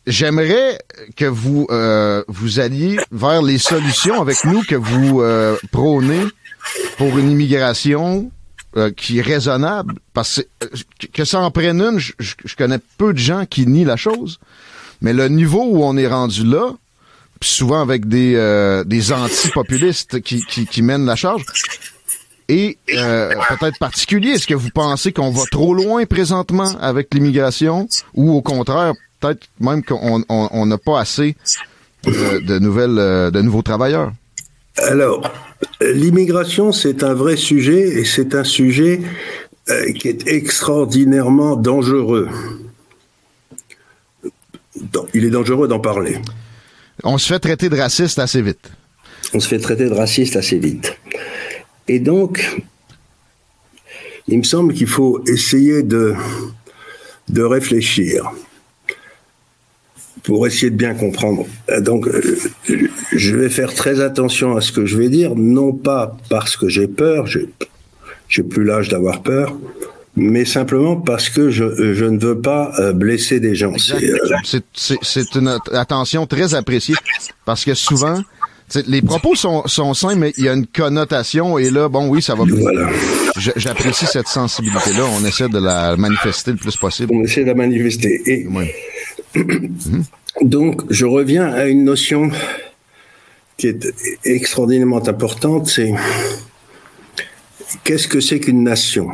J'aimerais 0.06 0.78
que 1.16 1.26
vous 1.26 1.66
euh, 1.70 2.24
vous 2.26 2.58
alliez 2.58 2.98
vers 3.12 3.42
les 3.42 3.58
solutions 3.58 4.20
avec 4.20 4.44
nous 4.44 4.62
que 4.62 4.74
vous 4.74 5.20
euh, 5.20 5.56
prônez 5.72 6.24
pour 6.96 7.18
une 7.18 7.30
immigration 7.30 8.30
euh, 8.76 8.90
qui 8.90 9.18
est 9.18 9.22
raisonnable. 9.22 9.94
Parce 10.14 10.42
que, 10.60 11.06
que 11.12 11.24
ça 11.24 11.40
en 11.40 11.50
prenne 11.50 11.80
une, 11.80 11.98
je, 11.98 12.12
je 12.18 12.56
connais 12.56 12.80
peu 12.98 13.12
de 13.12 13.18
gens 13.18 13.44
qui 13.46 13.66
nient 13.66 13.84
la 13.84 13.96
chose. 13.96 14.40
Mais 15.02 15.12
le 15.12 15.28
niveau 15.28 15.64
où 15.64 15.84
on 15.84 15.96
est 15.96 16.08
rendu 16.08 16.44
là, 16.44 16.72
souvent 17.42 17.80
avec 17.80 18.06
des, 18.06 18.34
euh, 18.36 18.84
des 18.84 19.12
anti-populistes 19.12 20.20
qui, 20.20 20.82
mènent 20.82 21.06
la 21.06 21.16
charge. 21.16 21.44
Et 22.48 22.78
euh, 22.96 23.32
peut-être 23.48 23.78
particulier, 23.78 24.30
est-ce 24.30 24.46
que 24.46 24.54
vous 24.54 24.70
pensez 24.70 25.12
qu'on 25.12 25.30
va 25.30 25.44
trop 25.50 25.72
loin 25.72 26.04
présentement 26.04 26.76
avec 26.80 27.14
l'immigration? 27.14 27.88
Ou 28.14 28.32
au 28.32 28.42
contraire, 28.42 28.92
peut-être 29.20 29.46
même 29.60 29.84
qu'on 29.84 30.66
n'a 30.66 30.78
pas 30.78 31.00
assez 31.00 31.36
de, 32.04 32.40
de 32.40 32.58
nouvelles, 32.58 32.98
euh, 32.98 33.30
de 33.30 33.40
nouveaux 33.40 33.62
travailleurs? 33.62 34.12
Alors, 34.76 35.30
l'immigration, 35.80 36.72
c'est 36.72 37.02
un 37.02 37.14
vrai 37.14 37.36
sujet 37.36 38.00
et 38.00 38.04
c'est 38.04 38.34
un 38.34 38.44
sujet 38.44 39.00
euh, 39.68 39.92
qui 39.92 40.08
est 40.08 40.26
extraordinairement 40.26 41.54
dangereux. 41.56 42.28
Il 45.14 45.24
est 45.24 45.30
dangereux 45.30 45.68
d'en 45.68 45.80
parler. 45.80 46.16
On 47.04 47.18
se 47.18 47.26
fait 47.32 47.38
traiter 47.38 47.68
de 47.68 47.76
raciste 47.76 48.18
assez 48.18 48.42
vite. 48.42 48.70
On 49.34 49.40
se 49.40 49.48
fait 49.48 49.58
traiter 49.58 49.88
de 49.88 49.94
raciste 49.94 50.36
assez 50.36 50.58
vite. 50.58 50.96
Et 51.88 51.98
donc, 51.98 52.62
il 54.28 54.38
me 54.38 54.42
semble 54.42 54.74
qu'il 54.74 54.86
faut 54.86 55.22
essayer 55.26 55.82
de, 55.82 56.14
de 57.28 57.42
réfléchir 57.42 58.30
pour 60.22 60.46
essayer 60.46 60.70
de 60.70 60.76
bien 60.76 60.94
comprendre. 60.94 61.46
Donc, 61.80 62.08
je 63.12 63.36
vais 63.36 63.48
faire 63.48 63.74
très 63.74 64.00
attention 64.00 64.56
à 64.56 64.60
ce 64.60 64.72
que 64.72 64.84
je 64.86 64.96
vais 64.96 65.08
dire, 65.08 65.34
non 65.34 65.72
pas 65.72 66.16
parce 66.28 66.56
que 66.56 66.68
j'ai 66.68 66.86
peur, 66.86 67.26
j'ai 67.26 68.42
plus 68.42 68.64
l'âge 68.64 68.88
d'avoir 68.88 69.22
peur, 69.22 69.56
mais 70.16 70.44
simplement 70.44 70.96
parce 70.96 71.28
que 71.28 71.50
je, 71.50 71.94
je 71.94 72.04
ne 72.04 72.18
veux 72.18 72.40
pas 72.40 72.72
euh, 72.78 72.92
blesser 72.92 73.40
des 73.40 73.54
gens. 73.54 73.72
C'est 74.72 75.34
une 75.34 75.58
attention 75.72 76.26
très 76.26 76.54
appréciée 76.54 76.96
parce 77.44 77.64
que 77.64 77.74
souvent, 77.74 78.20
les 78.86 79.02
propos 79.02 79.34
sont, 79.34 79.66
sont 79.66 79.94
simples, 79.94 80.16
mais 80.16 80.32
il 80.36 80.44
y 80.44 80.48
a 80.48 80.54
une 80.54 80.66
connotation 80.66 81.58
et 81.58 81.70
là, 81.70 81.88
bon, 81.88 82.08
oui, 82.08 82.22
ça 82.22 82.34
va. 82.34 82.44
Voilà. 82.46 82.88
J'apprécie 83.56 84.06
cette 84.06 84.28
sensibilité-là. 84.28 85.04
On 85.20 85.24
essaie 85.24 85.48
de 85.48 85.58
la 85.58 85.96
manifester 85.96 86.52
le 86.52 86.56
plus 86.56 86.76
possible. 86.76 87.12
On 87.14 87.22
essaie 87.24 87.42
de 87.42 87.48
la 87.48 87.54
manifester. 87.54 88.20
Et 88.26 88.46
donc, 90.42 90.82
je 90.90 91.06
reviens 91.06 91.52
à 91.52 91.66
une 91.66 91.84
notion 91.84 92.30
qui 93.56 93.68
est 93.68 93.86
extraordinairement 94.24 95.06
importante, 95.06 95.68
c'est 95.68 95.92
qu'est-ce 97.84 98.08
que 98.08 98.20
c'est 98.20 98.40
qu'une 98.40 98.64
nation? 98.64 99.08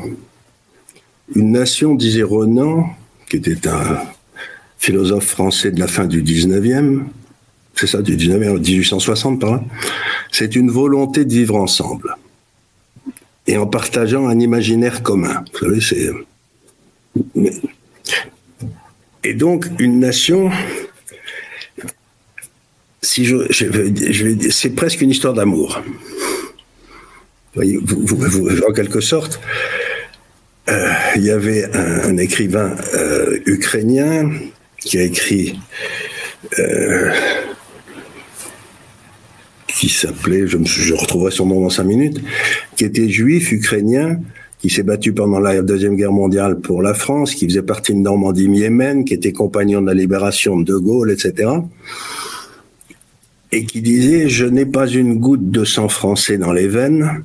Une 1.34 1.52
nation, 1.52 1.94
disait 1.94 2.22
Renan, 2.22 2.88
qui 3.28 3.36
était 3.36 3.68
un 3.68 4.00
philosophe 4.78 5.26
français 5.26 5.70
de 5.70 5.80
la 5.80 5.88
fin 5.88 6.06
du 6.06 6.22
19e, 6.22 7.04
c'est 7.74 7.86
ça, 7.86 8.02
du 8.02 8.16
19e, 8.16 8.58
1860 8.58 9.40
par 9.40 9.60
c'est 10.32 10.56
une 10.56 10.70
volonté 10.70 11.24
de 11.24 11.32
vivre 11.32 11.56
ensemble 11.56 12.16
et 13.46 13.56
en 13.56 13.66
partageant 13.66 14.26
un 14.28 14.38
imaginaire 14.40 15.02
commun. 15.02 15.44
Vous 15.52 15.58
savez, 15.58 15.80
c'est. 15.80 16.10
Et 19.24 19.34
donc, 19.34 19.66
une 19.78 20.00
nation, 20.00 20.50
si 23.02 23.24
je, 23.24 23.36
je 23.50 23.66
je 24.12 24.50
c'est 24.50 24.70
presque 24.70 25.00
une 25.00 25.10
histoire 25.10 25.34
d'amour. 25.34 25.80
En 27.56 28.72
quelque 28.74 29.00
sorte, 29.00 29.40
euh, 30.68 30.92
il 31.14 31.22
y 31.22 31.30
avait 31.30 31.64
un, 31.76 32.16
écrivain 32.16 32.74
euh, 32.94 33.38
ukrainien 33.46 34.30
qui 34.80 34.98
a 34.98 35.02
écrit 35.02 35.58
euh, 36.58 37.12
qui 39.68 39.88
s'appelait, 39.88 40.46
je, 40.46 40.58
je 40.64 40.94
retrouverai 40.94 41.30
son 41.30 41.46
nom 41.46 41.60
dans 41.60 41.70
cinq 41.70 41.84
minutes, 41.84 42.20
qui 42.76 42.84
était 42.84 43.08
juif 43.08 43.52
ukrainien, 43.52 44.18
qui 44.58 44.70
s'est 44.70 44.82
battu 44.82 45.12
pendant 45.12 45.38
la 45.38 45.62
deuxième 45.62 45.96
guerre 45.96 46.12
mondiale 46.12 46.58
pour 46.60 46.82
la 46.82 46.94
France, 46.94 47.34
qui 47.34 47.46
faisait 47.46 47.62
partie 47.62 47.92
de 47.92 47.98
Normandie 47.98 48.46
Yémen, 48.46 49.04
qui 49.04 49.14
était 49.14 49.32
compagnon 49.32 49.82
de 49.82 49.86
la 49.86 49.94
libération 49.94 50.56
de 50.56 50.64
De 50.64 50.78
Gaulle, 50.78 51.10
etc. 51.10 51.50
Et 53.52 53.64
qui 53.66 53.82
disait 53.82 54.28
je 54.28 54.46
n'ai 54.46 54.66
pas 54.66 54.88
une 54.88 55.18
goutte 55.18 55.50
de 55.50 55.64
sang 55.64 55.88
français 55.88 56.38
dans 56.38 56.52
les 56.52 56.68
veines, 56.68 57.22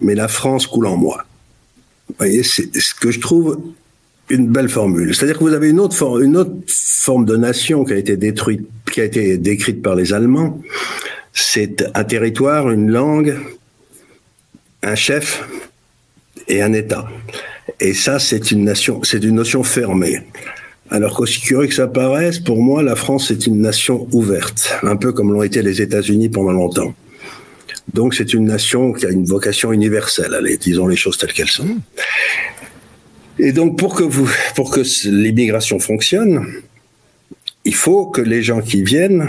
mais 0.00 0.14
la 0.14 0.28
France 0.28 0.66
coule 0.66 0.86
en 0.86 0.96
moi. 0.96 1.24
Vous 2.08 2.14
voyez, 2.18 2.42
c'est 2.42 2.74
ce 2.78 2.94
que 2.94 3.10
je 3.10 3.20
trouve 3.20 3.60
une 4.28 4.48
belle 4.48 4.68
formule. 4.68 5.14
C'est-à-dire 5.14 5.38
que 5.38 5.44
vous 5.44 5.52
avez 5.52 5.70
une 5.70 5.80
autre, 5.80 5.96
forme, 5.96 7.24
de 7.24 7.36
nation 7.36 7.84
qui 7.84 7.92
a 7.92 7.96
été 7.96 8.16
détruite, 8.16 8.66
qui 8.90 9.00
a 9.00 9.04
été 9.04 9.36
décrite 9.36 9.82
par 9.82 9.94
les 9.94 10.12
Allemands. 10.12 10.60
C'est 11.32 11.84
un 11.94 12.04
territoire, 12.04 12.70
une 12.70 12.90
langue, 12.90 13.36
un 14.82 14.94
chef 14.94 15.46
et 16.48 16.62
un 16.62 16.72
État. 16.72 17.08
Et 17.80 17.94
ça, 17.94 18.18
c'est 18.18 18.50
une 18.50 18.64
nation, 18.64 19.02
c'est 19.02 19.22
une 19.24 19.34
notion 19.34 19.62
fermée. 19.62 20.20
Alors 20.90 21.16
qu'aussi 21.16 21.40
curieux 21.40 21.68
que 21.68 21.74
ça 21.74 21.88
paraisse, 21.88 22.38
pour 22.38 22.62
moi, 22.62 22.82
la 22.82 22.94
France 22.94 23.30
est 23.30 23.46
une 23.46 23.60
nation 23.60 24.06
ouverte, 24.12 24.74
un 24.82 24.96
peu 24.96 25.12
comme 25.12 25.32
l'ont 25.32 25.42
été 25.42 25.62
les 25.62 25.80
États-Unis 25.80 26.28
pendant 26.28 26.52
longtemps. 26.52 26.94
Donc 27.92 28.14
c'est 28.14 28.32
une 28.32 28.46
nation 28.46 28.92
qui 28.92 29.06
a 29.06 29.10
une 29.10 29.24
vocation 29.24 29.72
universelle. 29.72 30.34
Allez, 30.34 30.56
disons 30.56 30.86
les 30.86 30.96
choses 30.96 31.18
telles 31.18 31.32
qu'elles 31.32 31.48
sont. 31.48 31.78
Et 33.38 33.52
donc 33.52 33.78
pour 33.78 33.94
que 33.94 34.04
vous, 34.04 34.30
pour 34.54 34.70
que 34.70 34.80
l'immigration 35.08 35.78
fonctionne, 35.78 36.46
il 37.64 37.74
faut 37.74 38.06
que 38.06 38.20
les 38.20 38.42
gens 38.42 38.60
qui 38.60 38.82
viennent 38.82 39.28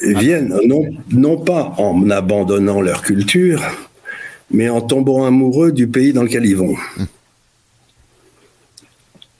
viennent 0.00 0.56
non, 0.64 0.88
non 1.10 1.38
pas 1.38 1.74
en 1.78 2.08
abandonnant 2.10 2.80
leur 2.80 3.02
culture, 3.02 3.62
mais 4.50 4.68
en 4.68 4.80
tombant 4.80 5.26
amoureux 5.26 5.72
du 5.72 5.88
pays 5.88 6.12
dans 6.12 6.22
lequel 6.22 6.46
ils 6.46 6.56
vont. 6.56 6.76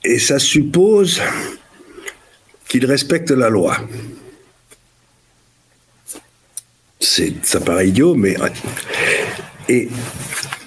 Et 0.03 0.19
ça 0.19 0.39
suppose 0.39 1.21
qu'ils 2.67 2.85
respectent 2.85 3.31
la 3.31 3.49
loi. 3.49 3.77
Ça 6.99 7.59
paraît 7.59 7.89
idiot, 7.89 8.15
mais. 8.15 8.35
Et 9.67 9.89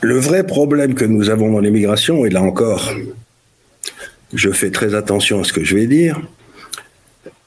le 0.00 0.18
vrai 0.18 0.46
problème 0.46 0.94
que 0.94 1.04
nous 1.04 1.30
avons 1.30 1.52
dans 1.52 1.60
l'immigration, 1.60 2.24
et 2.24 2.30
là 2.30 2.42
encore, 2.42 2.92
je 4.32 4.50
fais 4.50 4.70
très 4.70 4.94
attention 4.94 5.40
à 5.40 5.44
ce 5.44 5.52
que 5.52 5.64
je 5.64 5.74
vais 5.74 5.86
dire. 5.86 6.20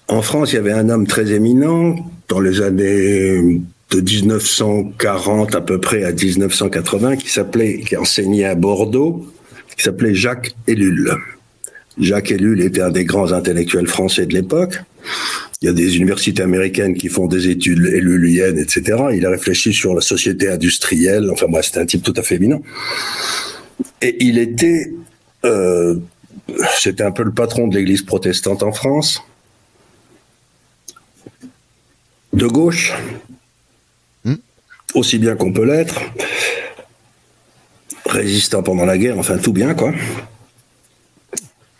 En 0.08 0.22
France, 0.22 0.54
il 0.54 0.56
y 0.56 0.60
avait 0.60 0.72
un 0.72 0.90
homme 0.90 1.08
très 1.08 1.32
éminent 1.32 1.96
dans 2.28 2.40
les 2.40 2.62
années 2.62 3.62
de 3.92 4.02
1940 4.02 5.56
à 5.56 5.62
peu 5.62 5.80
près 5.80 6.04
à 6.04 6.12
1980 6.12 7.18
qui 7.18 7.30
s'appelait, 7.30 7.80
qui 7.80 7.98
enseignait 7.98 8.46
à 8.46 8.56
Bordeaux, 8.56 9.26
qui 9.76 9.84
s'appelait 9.84 10.14
Jacques 10.14 10.56
Ellul. 10.68 11.12
Jacques 12.00 12.32
Ellul 12.32 12.62
était 12.62 12.82
un 12.82 12.92
des 12.92 13.06
grands 13.06 13.32
intellectuels 13.32 13.88
français 13.88 14.26
de 14.26 14.34
l'époque. 14.34 14.82
Il 15.62 15.66
y 15.66 15.70
a 15.70 15.74
des 15.74 15.96
universités 15.96 16.44
américaines 16.44 16.96
qui 16.96 17.08
font 17.08 17.28
des 17.28 17.48
études 17.48 17.86
elluliennes, 17.86 18.60
etc. 18.60 19.06
Il 19.14 19.26
a 19.26 19.30
réfléchi 19.30 19.74
sur 19.74 19.96
la 19.96 20.02
société 20.02 20.50
industrielle. 20.50 21.30
Enfin, 21.32 21.48
moi, 21.48 21.64
c'était 21.64 21.80
un 21.80 21.86
type 21.86 22.04
tout 22.04 22.14
à 22.18 22.22
fait 22.24 22.36
éminent. 22.36 22.62
Et 24.02 24.18
il 24.20 24.38
était, 24.38 24.92
euh, 25.46 25.96
c'était 26.78 27.04
un 27.04 27.12
peu 27.12 27.24
le 27.24 27.32
patron 27.32 27.68
de 27.68 27.76
l'Église 27.76 28.02
protestante 28.02 28.64
en 28.64 28.74
France, 28.74 29.22
de 32.34 32.48
gauche, 32.48 32.94
hmm. 34.26 34.36
aussi 34.94 35.18
bien 35.18 35.36
qu'on 35.36 35.54
peut 35.54 35.66
l'être, 35.66 36.02
résistant 38.06 38.62
pendant 38.62 38.86
la 38.86 38.98
guerre, 38.98 39.18
enfin 39.18 39.38
tout 39.38 39.54
bien, 39.54 39.74
quoi. 39.74 39.94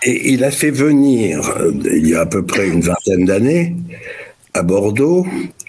Et 0.04 0.34
il 0.34 0.44
a 0.44 0.52
fait 0.52 0.72
venir, 0.72 1.50
euh, 1.58 1.72
il 1.86 2.08
y 2.08 2.16
a 2.16 2.22
à 2.22 2.26
peu 2.26 2.46
près 2.46 2.68
une 2.68 2.82
vingtaine 2.82 3.26
d'années, 3.26 3.76
à 4.54 4.62
Bordeaux, 4.62 5.26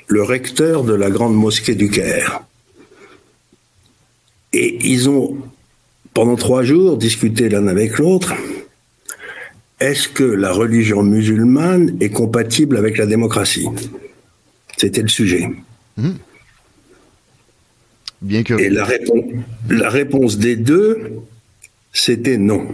le 0.09 0.23
recteur 0.23 0.85
de 0.85 0.95
la 0.95 1.11
grande 1.11 1.35
mosquée 1.35 1.75
du 1.75 1.91
Caire. 1.91 2.43
Et 4.53 4.79
ils 4.87 5.09
ont, 5.09 5.37
pendant 6.15 6.37
trois 6.37 6.63
jours, 6.63 6.97
discuté 6.97 7.49
l'un 7.49 7.67
avec 7.67 7.99
l'autre. 7.99 8.35
Est-ce 9.81 10.09
que 10.09 10.25
la 10.25 10.53
religion 10.53 11.03
musulmane 11.03 11.97
est 12.01 12.11
compatible 12.11 12.77
avec 12.77 12.97
la 12.97 13.07
démocratie? 13.07 13.69
C'était 14.77 15.03
le 15.03 15.09
sujet. 15.09 15.49
Mmh. 15.97 16.11
Bien 18.23 18.43
que... 18.43 18.55
Et 18.55 18.71
la, 18.71 18.85
réponse, 18.85 19.25
la 19.69 19.91
réponse 19.91 20.39
des 20.39 20.57
deux, 20.57 21.21
c'était 21.93 22.39
non. 22.39 22.67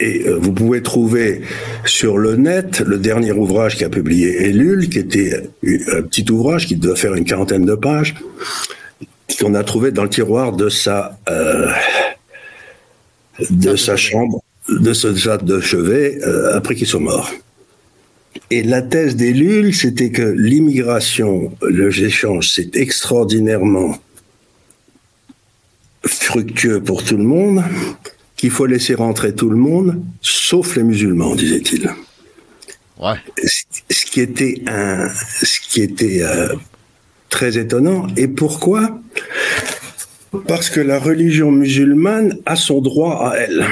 Et 0.00 0.26
euh, 0.26 0.38
vous 0.40 0.52
pouvez 0.52 0.82
trouver 0.82 1.42
sur 1.84 2.18
le 2.18 2.36
net 2.36 2.80
le 2.80 2.98
dernier 2.98 3.32
ouvrage 3.32 3.76
qu'a 3.76 3.88
publié 3.88 4.48
Ellul, 4.48 4.88
qui 4.88 4.98
était 4.98 5.50
un 5.92 6.02
petit 6.02 6.30
ouvrage 6.30 6.66
qui 6.66 6.76
doit 6.76 6.96
faire 6.96 7.14
une 7.14 7.24
quarantaine 7.24 7.64
de 7.64 7.74
pages, 7.74 8.14
qu'on 9.38 9.54
a 9.54 9.64
trouvé 9.64 9.90
dans 9.90 10.04
le 10.04 10.10
tiroir 10.10 10.52
de 10.52 10.68
sa 10.68 11.18
euh, 11.28 11.70
de 13.50 13.76
sa 13.76 13.96
chambre, 13.96 14.42
de 14.68 14.92
ce 14.92 15.08
de 15.44 15.60
chevet 15.60 16.18
euh, 16.22 16.56
après 16.56 16.74
qu'il 16.74 16.86
soit 16.86 17.00
mort. 17.00 17.30
Et 18.50 18.62
la 18.62 18.82
thèse 18.82 19.16
d'Ellul, 19.16 19.74
c'était 19.74 20.10
que 20.10 20.22
l'immigration, 20.22 21.52
les 21.68 22.04
échanges, 22.04 22.50
c'est 22.50 22.76
extraordinairement 22.76 23.96
fructueux 26.04 26.82
pour 26.82 27.04
tout 27.04 27.16
le 27.16 27.24
monde, 27.24 27.62
qu'il 28.44 28.50
faut 28.50 28.66
laisser 28.66 28.94
rentrer 28.94 29.34
tout 29.34 29.48
le 29.48 29.56
monde, 29.56 30.02
sauf 30.20 30.76
les 30.76 30.82
musulmans, 30.82 31.34
disait-il. 31.34 31.88
Ouais. 33.00 33.16
Ce 33.42 34.04
qui 34.04 34.20
était 34.20 34.60
un, 34.66 35.08
ce 35.08 35.60
qui 35.60 35.80
était 35.80 36.22
euh, 36.22 36.48
très 37.30 37.56
étonnant. 37.56 38.06
Et 38.18 38.28
pourquoi? 38.28 39.00
Parce 40.46 40.68
que 40.68 40.80
la 40.80 40.98
religion 40.98 41.50
musulmane 41.50 42.36
a 42.44 42.54
son 42.54 42.82
droit 42.82 43.30
à 43.30 43.36
elle. 43.38 43.64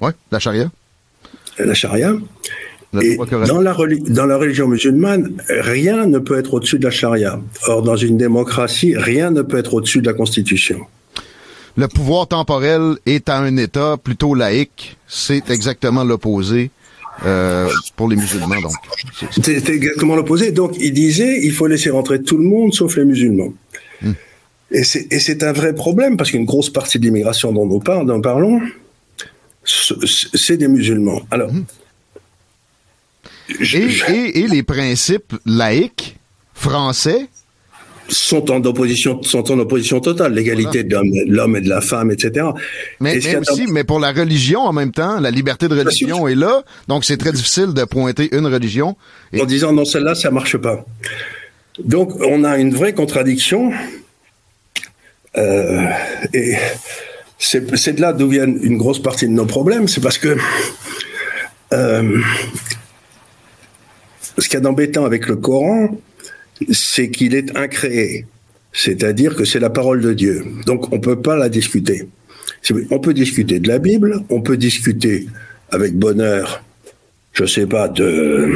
Ouais, 0.00 0.12
la 0.30 0.38
charia. 0.38 0.70
La 1.58 1.74
charia. 1.74 2.14
Et 3.02 3.16
dans 3.16 3.60
la, 3.60 3.74
dans 4.06 4.26
la 4.26 4.36
religion 4.36 4.68
musulmane, 4.68 5.32
rien 5.48 6.06
ne 6.06 6.20
peut 6.20 6.38
être 6.38 6.54
au-dessus 6.54 6.78
de 6.78 6.84
la 6.84 6.92
charia. 6.92 7.40
Or, 7.66 7.82
dans 7.82 7.96
une 7.96 8.16
démocratie, 8.16 8.94
rien 8.96 9.32
ne 9.32 9.42
peut 9.42 9.58
être 9.58 9.74
au-dessus 9.74 10.00
de 10.00 10.06
la 10.06 10.14
constitution 10.14 10.86
le 11.76 11.88
pouvoir 11.88 12.26
temporel 12.26 12.96
est 13.06 13.28
à 13.28 13.38
un 13.38 13.56
État 13.56 13.96
plutôt 14.02 14.34
laïque. 14.34 14.96
C'est 15.06 15.50
exactement 15.50 16.04
l'opposé. 16.04 16.70
Euh, 17.26 17.68
pour 17.96 18.08
les 18.08 18.16
musulmans, 18.16 18.60
donc. 18.62 18.72
C'est 19.42 19.68
exactement 19.68 20.16
l'opposé. 20.16 20.52
Donc, 20.52 20.76
il 20.78 20.94
disait, 20.94 21.40
il 21.42 21.52
faut 21.52 21.66
laisser 21.66 21.90
rentrer 21.90 22.22
tout 22.22 22.38
le 22.38 22.44
monde 22.44 22.72
sauf 22.72 22.96
les 22.96 23.04
musulmans. 23.04 23.52
Hmm. 24.00 24.12
Et 24.70 24.84
c'est 24.84 25.42
un 25.42 25.52
vrai 25.52 25.74
problème 25.74 26.16
parce 26.16 26.30
qu'une 26.30 26.46
grosse 26.46 26.70
partie 26.70 26.98
de 26.98 27.04
l'immigration 27.04 27.52
dont 27.52 27.66
nous 27.66 27.80
parlons, 27.80 28.62
c'est 29.64 30.56
des 30.56 30.68
musulmans. 30.68 31.20
Alors. 31.30 31.52
Hmm. 31.52 31.64
et, 33.60 34.40
et 34.40 34.46
les 34.46 34.62
principes 34.62 35.34
laïques 35.44 36.16
français 36.54 37.28
sont 38.10 38.50
en 38.50 38.62
opposition, 38.64 39.22
sont 39.22 39.50
en 39.50 39.58
opposition 39.58 40.00
totale, 40.00 40.34
l'égalité 40.34 40.84
de 40.84 40.96
l'homme 41.26 41.56
et 41.56 41.60
de 41.60 41.68
la 41.68 41.80
femme, 41.80 42.10
etc. 42.10 42.46
Mais, 43.00 43.18
mais 43.22 43.36
aussi, 43.36 43.66
mais 43.68 43.84
pour 43.84 44.00
la 44.00 44.12
religion 44.12 44.60
en 44.60 44.72
même 44.72 44.92
temps, 44.92 45.20
la 45.20 45.30
liberté 45.30 45.68
de 45.68 45.76
religion 45.76 46.28
est 46.28 46.34
là, 46.34 46.62
donc 46.88 47.04
c'est 47.04 47.16
très 47.16 47.32
difficile 47.32 47.72
de 47.74 47.84
pointer 47.84 48.34
une 48.36 48.46
religion. 48.46 48.96
En 49.38 49.44
disant 49.44 49.72
non, 49.72 49.84
celle-là, 49.84 50.14
ça 50.14 50.30
marche 50.30 50.56
pas. 50.56 50.84
Donc 51.78 52.14
on 52.20 52.44
a 52.44 52.58
une 52.58 52.74
vraie 52.74 52.94
contradiction, 52.94 53.72
euh, 55.36 55.86
et 56.34 56.56
c'est 57.38 57.92
de 57.94 58.00
là 58.00 58.12
d'où 58.12 58.28
viennent 58.28 58.58
une 58.62 58.76
grosse 58.76 59.00
partie 59.00 59.26
de 59.26 59.32
nos 59.32 59.46
problèmes, 59.46 59.88
c'est 59.88 60.00
parce 60.00 60.18
que 60.18 60.36
euh, 61.72 62.18
ce 64.38 64.48
qu'il 64.48 64.54
y 64.54 64.56
a 64.56 64.60
d'embêtant 64.60 65.04
avec 65.04 65.26
le 65.26 65.36
Coran, 65.36 65.96
c'est 66.70 67.10
qu'il 67.10 67.34
est 67.34 67.56
incréé. 67.56 68.26
C'est-à-dire 68.72 69.34
que 69.34 69.44
c'est 69.44 69.58
la 69.58 69.70
parole 69.70 70.00
de 70.00 70.12
Dieu. 70.12 70.44
Donc 70.66 70.92
on 70.92 70.96
ne 70.96 71.00
peut 71.00 71.20
pas 71.20 71.36
la 71.36 71.48
discuter. 71.48 72.08
On 72.90 72.98
peut 72.98 73.14
discuter 73.14 73.58
de 73.58 73.68
la 73.68 73.78
Bible, 73.78 74.22
on 74.28 74.42
peut 74.42 74.56
discuter 74.56 75.26
avec 75.70 75.94
bonheur, 75.94 76.62
je 77.32 77.44
ne 77.44 77.48
sais 77.48 77.66
pas, 77.66 77.88
de, 77.88 78.52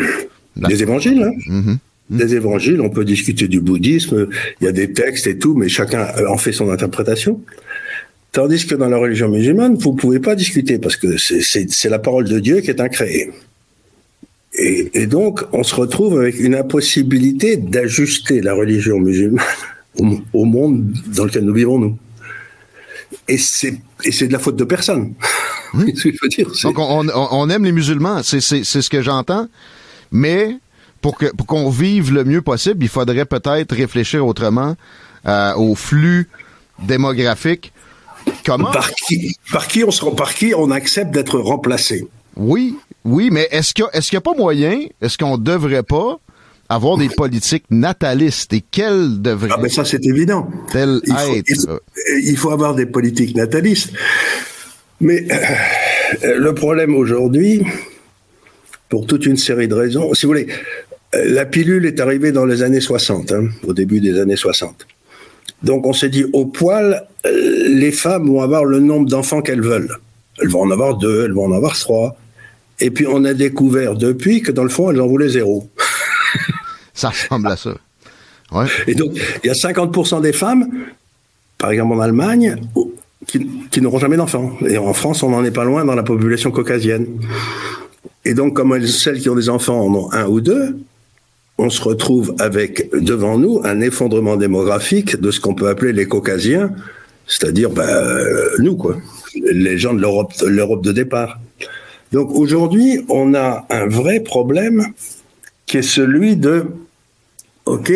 des 0.56 0.82
évangiles. 0.82 1.22
Hein. 1.22 1.32
Mm-hmm. 1.48 1.78
Des 2.10 2.34
évangiles, 2.34 2.80
on 2.82 2.90
peut 2.90 3.04
discuter 3.04 3.48
du 3.48 3.60
bouddhisme, 3.60 4.28
il 4.60 4.64
y 4.64 4.68
a 4.68 4.72
des 4.72 4.92
textes 4.92 5.26
et 5.26 5.38
tout, 5.38 5.54
mais 5.54 5.68
chacun 5.68 6.06
en 6.28 6.36
fait 6.36 6.52
son 6.52 6.70
interprétation. 6.70 7.40
Tandis 8.32 8.66
que 8.66 8.74
dans 8.74 8.88
la 8.88 8.98
religion 8.98 9.28
musulmane, 9.28 9.76
vous 9.76 9.92
ne 9.92 9.96
pouvez 9.96 10.20
pas 10.20 10.34
discuter 10.34 10.78
parce 10.78 10.96
que 10.96 11.16
c'est 11.16 11.88
la 11.88 11.98
parole 11.98 12.28
de 12.28 12.40
Dieu 12.40 12.60
qui 12.60 12.70
est 12.70 12.80
incréée. 12.80 13.30
Et, 14.56 15.06
donc, 15.06 15.42
on 15.52 15.64
se 15.64 15.74
retrouve 15.74 16.20
avec 16.20 16.38
une 16.38 16.54
impossibilité 16.54 17.56
d'ajuster 17.56 18.40
la 18.40 18.54
religion 18.54 19.00
musulmane 19.00 19.44
au, 20.32 20.44
monde 20.44 20.92
dans 21.08 21.24
lequel 21.24 21.44
nous 21.44 21.54
vivons, 21.54 21.78
nous. 21.78 21.98
Et 23.26 23.36
c'est, 23.36 23.72
de 23.72 24.32
la 24.32 24.38
faute 24.38 24.56
de 24.56 24.64
personne. 24.64 25.14
Oui. 25.74 25.92
ce 25.96 26.08
que 26.08 26.14
je 26.14 26.18
veux 26.22 26.28
dire. 26.28 26.52
Donc, 26.62 26.76
on, 26.78 27.50
aime 27.50 27.64
les 27.64 27.72
musulmans, 27.72 28.22
c'est, 28.22 28.40
ce 28.40 28.88
que 28.88 29.02
j'entends, 29.02 29.48
mais 30.12 30.56
pour, 31.00 31.18
que, 31.18 31.26
pour 31.26 31.46
qu'on 31.46 31.68
vive 31.68 32.12
le 32.12 32.24
mieux 32.24 32.42
possible, 32.42 32.84
il 32.84 32.88
faudrait 32.88 33.24
peut-être 33.24 33.74
réfléchir 33.74 34.24
autrement 34.24 34.76
euh, 35.26 35.54
au 35.56 35.74
flux 35.74 36.28
démographique. 36.80 37.72
Comment? 38.46 38.70
Par 38.70 38.90
qui, 38.92 39.36
par 39.50 39.66
qui, 39.66 39.84
on, 39.84 40.14
par 40.14 40.32
qui 40.32 40.54
on 40.56 40.70
accepte 40.70 41.10
d'être 41.10 41.38
remplacé? 41.38 42.06
Oui, 42.36 42.76
oui, 43.04 43.30
mais 43.30 43.48
est-ce 43.50 43.74
qu'il 43.74 43.84
n'y 43.84 44.16
a, 44.16 44.20
pas 44.20 44.34
moyen, 44.34 44.86
est-ce 45.00 45.18
qu'on 45.18 45.38
devrait 45.38 45.82
pas 45.82 46.18
avoir 46.68 46.96
des 46.96 47.08
politiques 47.08 47.64
natalistes? 47.70 48.52
Et 48.52 48.62
quelles 48.70 49.20
devraient 49.20 49.50
Ah 49.52 49.60
ben 49.60 49.68
ça 49.70 49.84
c'est 49.84 50.04
évident. 50.04 50.48
Il 50.74 51.14
faut, 51.14 51.80
il, 52.22 52.36
faut, 52.36 52.50
avoir 52.50 52.74
des 52.74 52.86
politiques 52.86 53.36
natalistes. 53.36 53.92
Mais 55.00 55.26
euh, 56.24 56.38
le 56.38 56.54
problème 56.54 56.94
aujourd'hui, 56.96 57.62
pour 58.88 59.06
toute 59.06 59.26
une 59.26 59.36
série 59.36 59.68
de 59.68 59.74
raisons, 59.74 60.14
si 60.14 60.26
vous 60.26 60.30
voulez, 60.30 60.48
euh, 61.14 61.24
la 61.26 61.44
pilule 61.44 61.86
est 61.86 62.00
arrivée 62.00 62.32
dans 62.32 62.46
les 62.46 62.62
années 62.62 62.80
60, 62.80 63.32
hein, 63.32 63.48
au 63.66 63.72
début 63.72 64.00
des 64.00 64.18
années 64.18 64.36
60. 64.36 64.86
Donc 65.62 65.86
on 65.86 65.92
s'est 65.92 66.08
dit, 66.08 66.24
au 66.32 66.46
poil, 66.46 67.06
euh, 67.26 67.68
les 67.68 67.92
femmes 67.92 68.28
vont 68.28 68.40
avoir 68.40 68.64
le 68.64 68.80
nombre 68.80 69.08
d'enfants 69.08 69.42
qu'elles 69.42 69.62
veulent. 69.62 69.98
Elles 70.40 70.48
vont 70.48 70.62
en 70.62 70.70
avoir 70.70 70.96
deux, 70.96 71.24
elles 71.24 71.32
vont 71.32 71.46
en 71.46 71.52
avoir 71.52 71.78
trois. 71.78 72.16
Et 72.80 72.90
puis 72.90 73.06
on 73.06 73.24
a 73.24 73.34
découvert 73.34 73.94
depuis 73.94 74.42
que 74.42 74.52
dans 74.52 74.64
le 74.64 74.68
fond, 74.68 74.90
elles 74.90 75.00
en 75.00 75.06
voulaient 75.06 75.28
zéro. 75.28 75.70
ça 76.94 77.10
ressemble 77.10 77.48
à 77.48 77.56
ça. 77.56 77.74
Ouais. 78.52 78.66
Et 78.86 78.94
donc, 78.94 79.12
il 79.42 79.46
y 79.46 79.50
a 79.50 79.54
50% 79.54 80.20
des 80.20 80.32
femmes, 80.32 80.68
par 81.58 81.70
exemple 81.70 81.94
en 81.94 82.00
Allemagne, 82.00 82.56
qui, 83.26 83.80
n'auront 83.80 83.98
jamais 83.98 84.16
d'enfants. 84.16 84.52
Et 84.66 84.78
en 84.78 84.92
France, 84.92 85.22
on 85.22 85.30
n'en 85.30 85.44
est 85.44 85.50
pas 85.50 85.64
loin 85.64 85.84
dans 85.84 85.94
la 85.94 86.02
population 86.02 86.50
caucasienne. 86.50 87.06
Et 88.24 88.34
donc, 88.34 88.54
comme 88.54 88.86
celles 88.86 89.20
qui 89.20 89.28
ont 89.28 89.34
des 89.34 89.48
enfants 89.48 89.80
en 89.80 89.94
ont 89.94 90.12
un 90.12 90.26
ou 90.26 90.40
deux, 90.40 90.76
on 91.58 91.70
se 91.70 91.82
retrouve 91.82 92.34
avec 92.38 92.90
devant 92.92 93.38
nous 93.38 93.60
un 93.64 93.80
effondrement 93.80 94.36
démographique 94.36 95.20
de 95.20 95.30
ce 95.30 95.40
qu'on 95.40 95.54
peut 95.54 95.68
appeler 95.68 95.92
les 95.92 96.06
caucasiens, 96.06 96.70
c'est-à-dire 97.26 97.70
ben, 97.70 97.86
nous, 98.58 98.76
quoi, 98.76 98.96
les 99.34 99.78
gens 99.78 99.94
de 99.94 100.00
l'Europe, 100.00 100.32
l'Europe 100.46 100.84
de 100.84 100.92
départ. 100.92 101.38
Donc 102.14 102.30
aujourd'hui, 102.30 103.04
on 103.08 103.34
a 103.34 103.66
un 103.70 103.88
vrai 103.88 104.20
problème 104.20 104.86
qui 105.66 105.78
est 105.78 105.82
celui 105.82 106.36
de, 106.36 106.66
OK, 107.64 107.92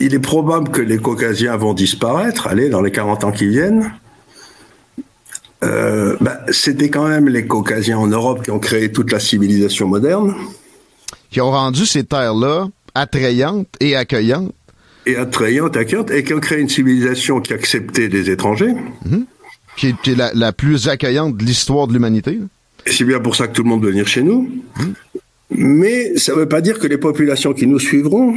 il 0.00 0.14
est 0.14 0.18
probable 0.18 0.70
que 0.70 0.82
les 0.82 0.98
caucasiens 0.98 1.56
vont 1.56 1.72
disparaître, 1.72 2.46
allez, 2.46 2.68
dans 2.68 2.82
les 2.82 2.90
40 2.90 3.24
ans 3.24 3.32
qui 3.32 3.48
viennent. 3.48 3.90
Euh, 5.64 6.18
ben, 6.20 6.36
c'était 6.50 6.90
quand 6.90 7.08
même 7.08 7.26
les 7.26 7.46
caucasiens 7.46 7.96
en 7.96 8.08
Europe 8.08 8.44
qui 8.44 8.50
ont 8.50 8.58
créé 8.58 8.92
toute 8.92 9.10
la 9.12 9.18
civilisation 9.18 9.88
moderne. 9.88 10.34
Qui 11.30 11.40
ont 11.40 11.50
rendu 11.50 11.86
ces 11.86 12.04
terres-là 12.04 12.68
attrayantes 12.94 13.68
et 13.80 13.96
accueillantes. 13.96 14.52
Et 15.06 15.16
attrayantes, 15.16 15.74
accueillantes, 15.74 16.10
et 16.10 16.22
qui 16.22 16.34
ont 16.34 16.40
créé 16.40 16.60
une 16.60 16.68
civilisation 16.68 17.40
qui 17.40 17.54
acceptait 17.54 18.08
des 18.08 18.28
étrangers. 18.28 18.74
Mhm. 19.06 19.24
Qui 19.78 19.94
est, 20.06 20.34
la, 20.34 20.52
plus 20.52 20.88
accueillante 20.88 21.38
de 21.38 21.44
l'histoire 21.46 21.86
de 21.86 21.94
l'humanité. 21.94 22.38
C'est 22.86 23.04
bien 23.04 23.20
pour 23.20 23.36
ça 23.36 23.48
que 23.48 23.54
tout 23.54 23.62
le 23.62 23.68
monde 23.68 23.82
veut 23.82 23.90
venir 23.90 24.06
chez 24.06 24.22
nous. 24.22 24.50
Mais 25.50 26.16
ça 26.16 26.32
ne 26.32 26.38
veut 26.38 26.48
pas 26.48 26.60
dire 26.60 26.78
que 26.78 26.86
les 26.86 26.98
populations 26.98 27.54
qui 27.54 27.66
nous 27.66 27.78
suivront 27.78 28.34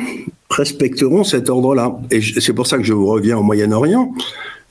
respecteront 0.49 1.23
cet 1.23 1.49
ordre-là. 1.49 1.99
Et 2.09 2.21
c'est 2.21 2.53
pour 2.53 2.67
ça 2.67 2.77
que 2.77 2.83
je 2.83 2.93
vous 2.93 3.07
reviens 3.07 3.37
au 3.37 3.43
Moyen-Orient. 3.43 4.13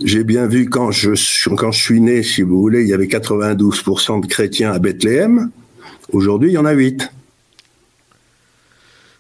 J'ai 0.03 0.25
bien 0.25 0.47
vu 0.47 0.69
quand 0.69 0.91
je, 0.91 1.11
quand 1.55 1.73
je 1.73 1.83
suis 1.83 2.01
né, 2.01 2.23
si 2.23 2.43
vous 2.43 2.59
voulez, 2.61 2.83
il 2.83 2.89
y 2.89 2.95
avait 2.95 3.07
92% 3.07 4.23
de 4.23 4.27
chrétiens 4.27 4.73
à 4.73 4.79
Bethléem. 4.79 5.51
Aujourd'hui, 6.13 6.51
il 6.51 6.55
y 6.55 6.59
en 6.59 6.65
a 6.65 6.73
8. 6.73 7.11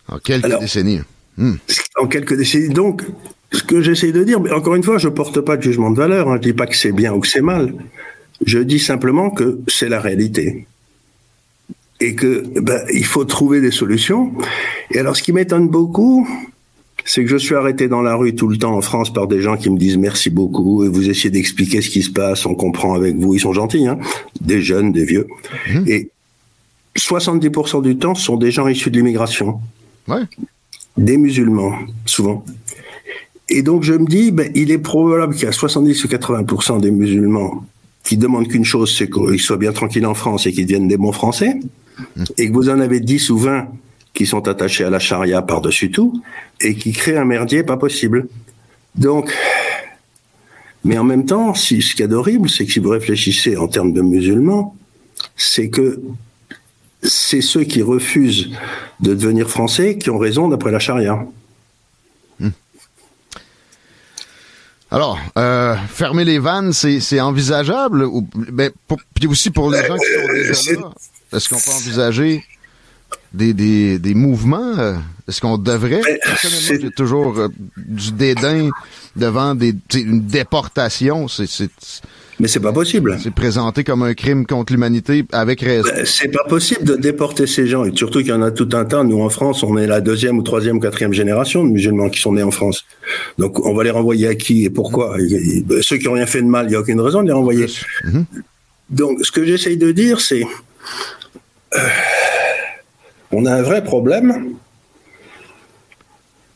En 0.08 0.18
quelques 0.18 0.58
décennies. 0.58 1.00
Hmm. 1.36 1.54
En 1.96 2.06
quelques 2.06 2.36
décennies. 2.36 2.70
Donc, 2.70 3.02
ce 3.52 3.62
que 3.62 3.82
j'essaie 3.82 4.12
de 4.12 4.24
dire, 4.24 4.40
mais 4.40 4.52
encore 4.52 4.74
une 4.74 4.82
fois, 4.82 4.98
je 4.98 5.08
porte 5.08 5.40
pas 5.40 5.56
de 5.56 5.62
jugement 5.62 5.90
de 5.90 5.96
valeur. 5.96 6.28
Hein, 6.28 6.36
je 6.36 6.48
dis 6.48 6.52
pas 6.54 6.66
que 6.66 6.76
c'est 6.76 6.92
bien 6.92 7.12
ou 7.12 7.20
que 7.20 7.28
c'est 7.28 7.42
mal. 7.42 7.74
Je 8.44 8.58
dis 8.58 8.78
simplement 8.78 9.30
que 9.30 9.60
c'est 9.68 9.88
la 9.88 10.00
réalité 10.00 10.66
et 12.00 12.14
que 12.14 12.44
ben, 12.60 12.80
il 12.92 13.04
faut 13.04 13.24
trouver 13.24 13.60
des 13.60 13.70
solutions. 13.70 14.32
Et 14.90 14.98
alors, 14.98 15.16
ce 15.16 15.22
qui 15.22 15.32
m'étonne 15.32 15.68
beaucoup, 15.68 16.26
c'est 17.04 17.22
que 17.22 17.30
je 17.30 17.36
suis 17.36 17.54
arrêté 17.54 17.88
dans 17.88 18.02
la 18.02 18.14
rue 18.14 18.34
tout 18.34 18.48
le 18.48 18.56
temps 18.56 18.74
en 18.74 18.80
France 18.80 19.12
par 19.12 19.26
des 19.26 19.40
gens 19.40 19.56
qui 19.56 19.70
me 19.70 19.78
disent 19.78 19.98
merci 19.98 20.30
beaucoup 20.30 20.84
et 20.84 20.88
vous 20.88 21.08
essayez 21.08 21.30
d'expliquer 21.30 21.82
ce 21.82 21.90
qui 21.90 22.02
se 22.02 22.10
passe, 22.10 22.46
on 22.46 22.54
comprend 22.54 22.94
avec 22.94 23.16
vous, 23.16 23.34
ils 23.34 23.40
sont 23.40 23.52
gentils, 23.52 23.86
hein 23.86 23.98
des 24.40 24.62
jeunes, 24.62 24.92
des 24.92 25.04
vieux. 25.04 25.26
Mmh. 25.68 25.88
Et 25.88 26.10
70% 26.96 27.82
du 27.82 27.96
temps 27.96 28.14
sont 28.14 28.36
des 28.36 28.50
gens 28.50 28.66
issus 28.68 28.90
de 28.90 28.96
l'immigration. 28.96 29.60
Ouais. 30.08 30.22
Des 30.96 31.16
musulmans, 31.16 31.74
souvent. 32.06 32.44
Et 33.48 33.62
donc 33.62 33.82
je 33.82 33.92
me 33.92 34.06
dis, 34.06 34.30
ben, 34.30 34.50
il 34.54 34.70
est 34.70 34.78
probable 34.78 35.34
qu'il 35.34 35.44
y 35.44 35.48
a 35.48 35.52
70 35.52 36.04
ou 36.04 36.08
80% 36.08 36.80
des 36.80 36.90
musulmans 36.90 37.64
qui 38.04 38.16
demandent 38.16 38.48
qu'une 38.48 38.64
chose, 38.64 38.94
c'est 38.96 39.10
qu'ils 39.10 39.40
soient 39.40 39.56
bien 39.56 39.72
tranquilles 39.72 40.06
en 40.06 40.14
France 40.14 40.46
et 40.46 40.52
qu'ils 40.52 40.66
deviennent 40.66 40.88
des 40.88 40.96
bons 40.96 41.12
Français, 41.12 41.56
et 42.38 42.48
que 42.48 42.52
vous 42.52 42.68
en 42.68 42.80
avez 42.80 43.00
10 43.00 43.30
ou 43.30 43.38
20 43.38 43.68
qui 44.14 44.26
sont 44.26 44.48
attachés 44.48 44.84
à 44.84 44.90
la 44.90 44.98
charia 44.98 45.42
par-dessus 45.42 45.90
tout 45.90 46.22
et 46.60 46.74
qui 46.74 46.92
créent 46.92 47.16
un 47.16 47.24
merdier 47.24 47.62
pas 47.62 47.76
possible. 47.76 48.28
Donc, 48.94 49.32
mais 50.84 50.98
en 50.98 51.04
même 51.04 51.26
temps, 51.26 51.54
si, 51.54 51.82
ce 51.82 51.92
qu'il 51.92 52.00
y 52.00 52.04
a 52.04 52.08
d'horrible, 52.08 52.48
c'est 52.48 52.66
que 52.66 52.72
si 52.72 52.80
vous 52.80 52.90
réfléchissez 52.90 53.56
en 53.56 53.68
termes 53.68 53.92
de 53.92 54.00
musulmans, 54.00 54.76
c'est 55.36 55.68
que 55.68 56.00
c'est 57.02 57.40
ceux 57.40 57.64
qui 57.64 57.82
refusent 57.82 58.50
de 59.00 59.14
devenir 59.14 59.48
français 59.48 59.98
qui 59.98 60.10
ont 60.10 60.18
raison 60.18 60.48
d'après 60.48 60.70
la 60.70 60.78
charia. 60.78 61.26
Alors, 64.92 65.18
euh, 65.38 65.76
fermer 65.88 66.24
les 66.24 66.38
vannes, 66.40 66.72
c'est 66.72 67.20
envisageable, 67.20 68.04
ou, 68.04 68.26
ben, 68.34 68.70
puis 69.14 69.28
aussi 69.28 69.50
pour 69.50 69.70
les 69.70 69.86
gens 69.86 69.96
qui 69.96 70.06
sont 70.12 70.32
déjà 70.32 70.80
là, 70.80 70.90
est-ce 71.32 71.48
qu'on 71.48 71.60
peut 71.60 71.70
envisager 71.76 72.44
des, 73.32 73.54
des, 73.54 74.00
des 74.00 74.14
mouvements? 74.14 74.74
Euh, 74.78 74.96
est-ce 75.28 75.40
qu'on 75.40 75.58
devrait? 75.58 76.02
Personnellement, 76.24 76.78
j'ai 76.82 76.90
toujours 76.90 77.38
euh, 77.38 77.48
du 77.76 78.10
dédain 78.12 78.68
devant 79.14 79.54
des, 79.54 79.76
une 79.94 80.26
déportation. 80.26 81.28
C'est, 81.28 81.46
c'est, 81.48 81.70
mais 82.40 82.48
c'est 82.48 82.60
pas 82.60 82.72
possible. 82.72 83.18
C'est 83.22 83.34
présenté 83.34 83.84
comme 83.84 84.02
un 84.02 84.14
crime 84.14 84.46
contre 84.46 84.72
l'humanité 84.72 85.24
avec 85.30 85.60
raison. 85.60 85.88
Ben, 85.94 86.06
c'est 86.06 86.28
pas 86.28 86.44
possible 86.48 86.84
de 86.84 86.96
déporter 86.96 87.46
ces 87.46 87.66
gens. 87.66 87.84
Et 87.84 87.94
surtout 87.94 88.20
qu'il 88.20 88.28
y 88.28 88.32
en 88.32 88.42
a 88.42 88.50
tout 88.50 88.68
un 88.72 88.84
tas. 88.86 89.04
Nous, 89.04 89.20
en 89.20 89.28
France, 89.28 89.62
on 89.62 89.76
est 89.76 89.86
la 89.86 90.00
deuxième 90.00 90.38
ou 90.38 90.42
troisième 90.42 90.78
ou 90.78 90.80
quatrième 90.80 91.12
génération 91.12 91.62
de 91.64 91.70
musulmans 91.70 92.08
qui 92.08 92.18
sont 92.18 92.32
nés 92.32 92.42
en 92.42 92.50
France. 92.50 92.86
Donc, 93.38 93.64
on 93.64 93.74
va 93.74 93.84
les 93.84 93.90
renvoyer 93.90 94.26
à 94.26 94.34
qui 94.34 94.64
et 94.64 94.70
pourquoi? 94.70 95.16
Ben, 95.18 95.82
ceux 95.82 95.98
qui 95.98 96.08
ont 96.08 96.14
rien 96.14 96.26
fait 96.26 96.40
de 96.40 96.46
mal, 96.46 96.66
il 96.66 96.70
n'y 96.70 96.76
a 96.76 96.80
aucune 96.80 97.00
raison 97.00 97.22
de 97.22 97.26
les 97.26 97.34
renvoyer. 97.34 97.66
Mhm. 98.04 98.24
Donc, 98.88 99.18
ce 99.22 99.30
que 99.30 99.44
j'essaye 99.44 99.76
de 99.76 99.92
dire, 99.92 100.20
c'est, 100.20 100.44
euh, 101.74 101.78
on 103.32 103.44
a 103.44 103.54
un 103.54 103.62
vrai 103.62 103.84
problème 103.84 104.54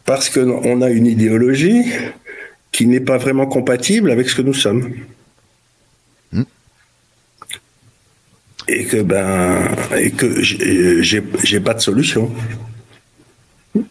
parce 0.07 0.31
qu'on 0.31 0.83
a 0.83 0.91
une 0.91 1.07
idéologie 1.07 1.85
qui 2.73 2.87
n'est 2.87 3.01
pas 3.01 3.19
vraiment 3.19 3.47
compatible 3.47 4.11
avec 4.11 4.29
ce 4.29 4.35
que 4.35 4.43
nous 4.43 4.55
sommes. 4.55 4.93
Et 8.69 8.85
que 8.87 9.03
ben 9.03 9.69
et 9.97 10.11
que 10.11 10.43
j'ai 10.43 11.61
pas 11.61 11.75
de 11.75 11.81
solution. 11.81 12.33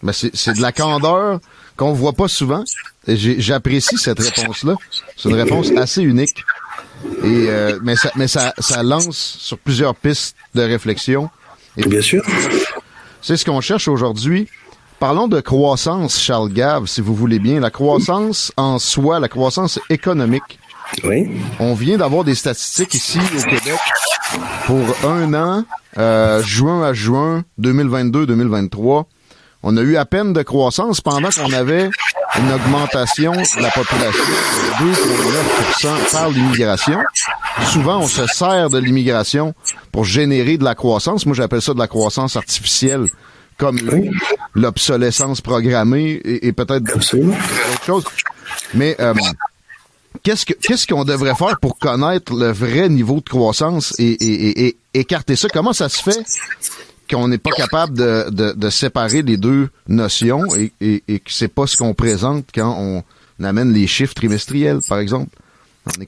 Ben 0.01 0.13
c'est 0.13 0.55
de 0.55 0.61
la 0.61 0.71
candeur 0.71 1.39
qu'on 1.75 1.93
voit 1.93 2.13
pas 2.13 2.27
souvent. 2.27 2.63
J'apprécie 3.07 3.97
cette 3.97 4.19
réponse-là. 4.19 4.75
C'est 5.17 5.29
une 5.29 5.35
réponse 5.35 5.71
assez 5.75 6.01
unique. 6.01 6.43
Et 7.23 7.47
euh, 7.49 7.79
mais 7.83 7.95
ça 7.95 8.11
mais 8.15 8.27
ça, 8.27 8.53
ça 8.59 8.81
lance 8.81 9.37
sur 9.39 9.57
plusieurs 9.57 9.95
pistes 9.95 10.35
de 10.55 10.61
réflexion. 10.61 11.29
Et 11.77 11.87
Bien 11.87 12.01
sûr. 12.01 12.23
C'est 13.21 13.37
ce 13.37 13.45
qu'on 13.45 13.61
cherche 13.61 13.87
aujourd'hui. 13.87 14.47
Parlons 14.99 15.27
de 15.27 15.41
croissance, 15.41 16.19
Charles 16.19 16.51
Gave, 16.53 16.87
si 16.87 17.01
vous 17.01 17.13
voulez 17.13 17.39
bien. 17.39 17.59
La 17.59 17.71
croissance 17.71 18.53
en 18.55 18.79
soi, 18.79 19.19
la 19.19 19.27
croissance 19.27 19.79
économique. 19.89 20.59
Oui. 21.03 21.29
On 21.59 21.73
vient 21.73 21.97
d'avoir 21.97 22.23
des 22.23 22.35
statistiques 22.35 22.93
ici 22.93 23.19
au 23.19 23.41
Québec 23.41 23.79
pour 24.65 25.09
un 25.09 25.33
an, 25.33 25.65
euh, 25.97 26.41
juin 26.43 26.83
à 26.83 26.93
juin 26.93 27.43
2022-2023. 27.59 29.05
On 29.63 29.77
a 29.77 29.81
eu 29.81 29.95
à 29.95 30.05
peine 30.05 30.33
de 30.33 30.41
croissance 30.41 30.99
pendant 30.99 31.29
qu'on 31.29 31.51
avait 31.53 31.89
une 32.37 32.51
augmentation 32.51 33.31
de 33.31 33.61
la 33.61 33.69
population 33.69 34.23
de 34.81 34.93
2,9% 34.93 36.11
par 36.11 36.29
l'immigration. 36.29 36.99
Souvent, 37.71 37.99
on 37.99 38.07
se 38.07 38.25
sert 38.27 38.69
de 38.69 38.77
l'immigration 38.77 39.53
pour 39.91 40.03
générer 40.03 40.57
de 40.57 40.65
la 40.65 40.75
croissance. 40.75 41.25
Moi, 41.25 41.35
j'appelle 41.35 41.61
ça 41.61 41.73
de 41.73 41.79
la 41.79 41.87
croissance 41.87 42.35
artificielle, 42.35 43.07
comme 43.57 43.79
l'obsolescence 44.53 45.39
programmée 45.39 46.19
et, 46.25 46.51
peut-être 46.51 46.83
d'autres 46.83 47.85
choses. 47.85 48.03
Mais 48.73 48.97
euh, 48.99 49.13
qu'est-ce 50.21 50.45
que 50.45 50.53
qu'est-ce 50.53 50.85
qu'on 50.85 51.03
devrait 51.03 51.35
faire 51.35 51.59
pour 51.59 51.77
connaître 51.79 52.33
le 52.33 52.51
vrai 52.51 52.89
niveau 52.89 53.15
de 53.15 53.29
croissance 53.29 53.93
et, 53.99 54.75
écarter 54.93 55.35
ça? 55.35 55.47
Comment 55.51 55.73
ça 55.73 55.89
se 55.89 56.01
fait 56.01 56.23
qu'on 57.09 57.27
n'est 57.27 57.37
pas 57.37 57.51
capable 57.51 57.95
de, 57.95 58.69
séparer 58.69 59.21
les 59.21 59.37
deux 59.37 59.69
notions 59.87 60.43
et 60.55 60.99
que 61.07 61.31
c'est 61.31 61.47
pas 61.47 61.67
ce 61.67 61.77
qu'on 61.77 61.93
présente 61.93 62.45
quand 62.53 62.75
on 62.79 63.43
amène 63.43 63.73
les 63.73 63.87
chiffres 63.87 64.13
trimestriels, 64.13 64.79
par 64.87 64.99
exemple? 64.99 65.29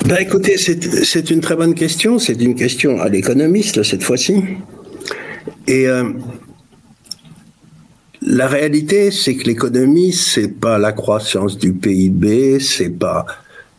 Ben 0.05 0.17
écoutez, 0.19 0.57
c'est 0.57 1.29
une 1.31 1.41
très 1.41 1.55
bonne 1.55 1.75
question. 1.75 2.17
C'est 2.17 2.41
une 2.41 2.55
question 2.55 3.01
à 3.01 3.09
l'économiste 3.09 3.83
cette 3.83 4.03
fois-ci. 4.03 4.41
Et 5.67 5.87
euh, 5.87 6.13
la 8.21 8.47
réalité, 8.47 9.11
c'est 9.11 9.35
que 9.35 9.43
l'économie, 9.43 10.13
c'est 10.13 10.47
pas 10.47 10.77
la 10.77 10.93
croissance 10.93 11.57
du 11.57 11.73
PIB, 11.73 12.59
c'est 12.61 12.89
pas 12.89 13.25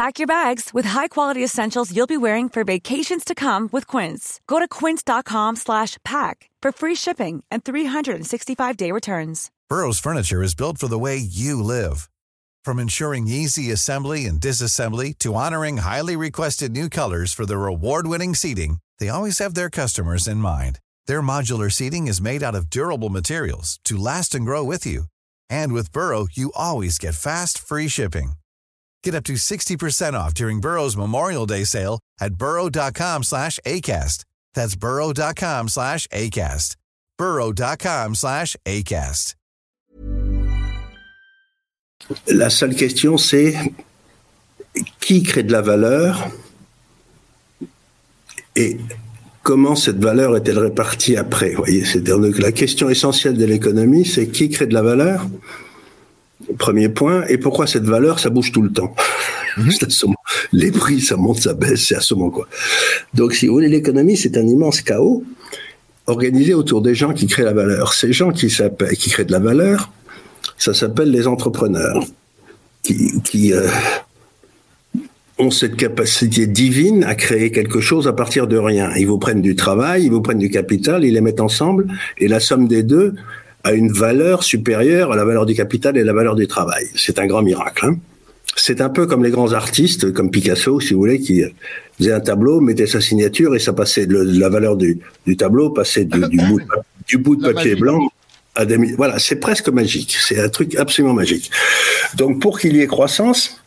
Pack 0.00 0.18
your 0.18 0.26
bags 0.26 0.70
with 0.72 0.86
high-quality 0.86 1.44
essentials 1.44 1.94
you'll 1.94 2.06
be 2.06 2.16
wearing 2.16 2.48
for 2.48 2.64
vacations 2.64 3.22
to 3.22 3.34
come 3.34 3.68
with 3.70 3.86
Quince. 3.86 4.40
Go 4.46 4.58
to 4.58 4.66
quince.com/pack 4.66 6.36
for 6.62 6.72
free 6.72 6.94
shipping 6.94 7.44
and 7.50 7.64
365-day 7.64 8.92
returns. 8.92 9.50
Burrow's 9.68 10.00
furniture 10.00 10.42
is 10.42 10.54
built 10.54 10.78
for 10.78 10.88
the 10.88 10.98
way 10.98 11.18
you 11.18 11.62
live. 11.62 12.08
From 12.64 12.78
ensuring 12.78 13.28
easy 13.28 13.70
assembly 13.72 14.24
and 14.24 14.40
disassembly 14.40 15.12
to 15.18 15.34
honoring 15.34 15.76
highly 15.78 16.16
requested 16.16 16.72
new 16.72 16.88
colors 16.88 17.34
for 17.34 17.44
their 17.44 17.66
award-winning 17.66 18.34
seating, 18.34 18.78
they 19.00 19.10
always 19.10 19.38
have 19.38 19.54
their 19.54 19.68
customers 19.68 20.26
in 20.26 20.38
mind. 20.38 20.78
Their 21.08 21.20
modular 21.20 21.70
seating 21.70 22.08
is 22.08 22.22
made 22.22 22.42
out 22.42 22.54
of 22.54 22.70
durable 22.70 23.10
materials 23.10 23.78
to 23.84 23.98
last 23.98 24.34
and 24.34 24.46
grow 24.46 24.64
with 24.64 24.86
you. 24.86 25.04
And 25.50 25.74
with 25.74 25.92
Burrow, 25.92 26.26
you 26.32 26.52
always 26.54 26.98
get 26.98 27.14
fast, 27.14 27.58
free 27.58 27.88
shipping. 27.88 28.39
Get 29.02 29.14
up 29.14 29.24
to 29.24 29.34
60% 29.34 30.14
off 30.14 30.34
during 30.34 30.60
Burrow's 30.60 30.96
Memorial 30.96 31.46
Day 31.46 31.64
sale 31.64 32.00
at 32.20 32.34
burrow.com 32.34 33.22
slash 33.22 33.58
ACAST. 33.66 34.24
That's 34.54 34.76
burrow.com 34.76 35.68
slash 35.68 36.06
ACAST. 36.08 36.76
burrow.com 37.18 38.14
slash 38.14 38.56
ACAST. 38.66 39.34
La 42.28 42.50
seule 42.50 42.74
question, 42.74 43.16
c'est 43.16 43.54
qui 45.00 45.22
crée 45.22 45.42
de 45.42 45.52
la 45.52 45.60
valeur 45.60 46.30
et 48.56 48.78
comment 49.42 49.76
cette 49.76 50.02
valeur 50.02 50.36
est-elle 50.36 50.58
répartie 50.58 51.16
après? 51.16 51.54
Voyez, 51.54 51.84
c'est 51.84 52.06
la 52.06 52.52
question 52.52 52.90
essentielle 52.90 53.36
de 53.36 53.44
l'économie, 53.44 54.04
c'est 54.04 54.28
qui 54.28 54.48
crée 54.48 54.66
de 54.66 54.74
la 54.74 54.82
valeur? 54.82 55.26
Premier 56.58 56.88
point. 56.88 57.24
Et 57.28 57.38
pourquoi 57.38 57.66
cette 57.66 57.84
valeur, 57.84 58.18
ça 58.18 58.30
bouge 58.30 58.52
tout 58.52 58.62
le 58.62 58.72
temps 58.72 58.94
mhm. 59.56 59.70
Les 60.52 60.70
prix, 60.70 61.00
ça 61.00 61.16
monte, 61.16 61.40
ça 61.40 61.54
baisse, 61.54 61.86
c'est 61.86 61.96
assommant 61.96 62.30
quoi. 62.30 62.46
Donc, 63.14 63.34
si 63.34 63.46
vous 63.46 63.54
voulez, 63.54 63.68
l'économie, 63.68 64.16
c'est 64.16 64.36
un 64.36 64.46
immense 64.46 64.80
chaos 64.80 65.24
organisé 66.06 66.54
autour 66.54 66.82
des 66.82 66.94
gens 66.94 67.12
qui 67.12 67.26
créent 67.26 67.44
la 67.44 67.52
valeur. 67.52 67.94
Ces 67.94 68.12
gens 68.12 68.32
qui, 68.32 68.48
qui 68.98 69.10
créent 69.10 69.24
de 69.24 69.32
la 69.32 69.38
valeur, 69.38 69.90
ça 70.58 70.74
s'appelle 70.74 71.10
les 71.10 71.26
entrepreneurs, 71.26 72.04
qui, 72.82 73.52
euh, 73.52 73.68
ont 75.38 75.50
cette 75.50 75.76
capacité 75.76 76.46
divine 76.46 77.04
à 77.04 77.14
créer 77.14 77.50
quelque 77.50 77.80
chose 77.80 78.06
à 78.06 78.12
partir 78.12 78.46
de 78.46 78.58
rien. 78.58 78.90
Ils 78.96 79.06
vous 79.06 79.18
prennent 79.18 79.40
du 79.40 79.56
travail, 79.56 80.04
ils 80.04 80.10
vous 80.10 80.20
prennent 80.20 80.38
du 80.38 80.50
capital, 80.50 81.04
ils 81.04 81.14
les 81.14 81.22
mettent 81.22 81.40
ensemble, 81.40 81.86
et 82.18 82.28
la 82.28 82.40
somme 82.40 82.68
des 82.68 82.82
deux 82.82 83.14
a 83.64 83.72
une 83.72 83.92
valeur 83.92 84.42
supérieure 84.42 85.12
à 85.12 85.16
la 85.16 85.24
valeur 85.24 85.46
du 85.46 85.54
capital 85.54 85.96
et 85.96 86.04
la 86.04 86.12
valeur 86.12 86.34
du 86.34 86.46
travail. 86.46 86.86
C'est 86.94 87.18
un 87.18 87.26
grand 87.26 87.42
miracle. 87.42 87.86
Hein. 87.86 87.96
c'est 88.56 88.80
un 88.80 88.88
peu 88.88 89.06
comme 89.06 89.22
les 89.22 89.30
grands 89.30 89.52
artistes, 89.52 90.12
comme 90.12 90.30
Picasso, 90.30 90.80
si 90.80 90.94
vous 90.94 91.00
voulez, 91.00 91.20
qui 91.20 91.42
faisait 91.98 92.12
un 92.12 92.20
tableau, 92.20 92.60
mettait 92.60 92.86
sa 92.86 93.00
signature 93.00 93.54
et 93.54 93.58
ça 93.58 93.72
passait 93.72 94.06
de 94.06 94.18
la 94.18 94.48
valeur 94.48 94.76
du, 94.76 94.98
tableau, 95.38 95.70
passait 95.70 96.04
du, 96.04 96.20
bout, 97.18 97.36
de, 97.36 97.52
papier 97.52 97.74
blanc 97.74 98.10
à 98.54 98.64
des... 98.64 98.76
Voilà, 98.94 99.18
c'est 99.18 99.36
presque 99.36 99.68
magique. 99.68 100.16
C'est 100.18 100.40
un 100.40 100.48
truc 100.48 100.76
absolument 100.76 101.14
magique. 101.14 101.50
Donc, 102.16 102.40
pour 102.40 102.58
qu'il 102.58 102.76
y 102.76 102.80
ait 102.80 102.86
croissance, 102.86 103.60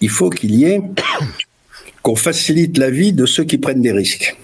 il 0.00 0.10
faut 0.10 0.30
qu'il 0.30 0.54
y 0.54 0.64
ait 0.64 0.82
qu'on 2.02 2.16
facilite 2.16 2.78
la 2.78 2.90
vie 2.90 3.12
de 3.12 3.26
ceux 3.26 3.44
qui 3.44 3.58
prennent 3.58 3.82
des 3.82 3.92
risques 3.92 4.36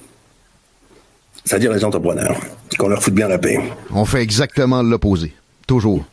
c'est-à-dire 1.45 1.73
les 1.73 1.85
entrepreneurs, 1.85 2.37
qu'on 2.79 2.89
leur 2.89 3.03
foute 3.03 3.15
bien 3.15 3.29
la 3.29 3.39
paix. 3.39 3.59
On 3.93 4.05
fait 4.05 4.23
exactement 4.23 4.83
l'opposé, 4.83 5.33
toujours. 5.67 6.05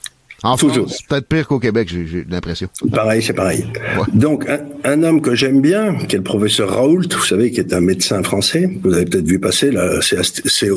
En 0.41 0.55
Toujours. 0.55 0.89
C'est 0.89 1.05
peut-être 1.05 1.27
pire 1.27 1.47
qu'au 1.47 1.59
Québec, 1.59 1.89
j'ai 1.91 2.25
l'impression. 2.29 2.69
Pareil, 2.93 3.21
c'est 3.21 3.33
pareil. 3.33 3.65
Donc, 4.13 4.47
un, 4.85 5.03
homme 5.03 5.21
que 5.21 5.35
j'aime 5.35 5.59
bien, 5.59 5.95
qui 5.95 6.15
est 6.15 6.19
le 6.19 6.23
professeur 6.23 6.69
Raoult, 6.69 7.09
vous 7.11 7.25
savez, 7.25 7.51
qui 7.51 7.59
est 7.59 7.73
un 7.73 7.81
médecin 7.81 8.23
français, 8.23 8.69
vous 8.81 8.93
avez 8.93 9.03
peut-être 9.03 9.27
vu 9.27 9.39
passer, 9.39 9.69
là, 9.69 9.99
c'est 10.01 10.23
c'est 10.23 10.69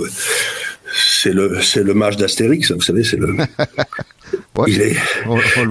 le 1.26 1.60
c'est 1.62 1.82
le 1.82 1.94
mage 1.94 2.16
d'Astérix, 2.16 2.70
vous 2.72 2.80
savez, 2.80 3.04
c'est 3.04 3.16
le 3.16 3.36
il, 4.66 4.80
est, 4.80 4.96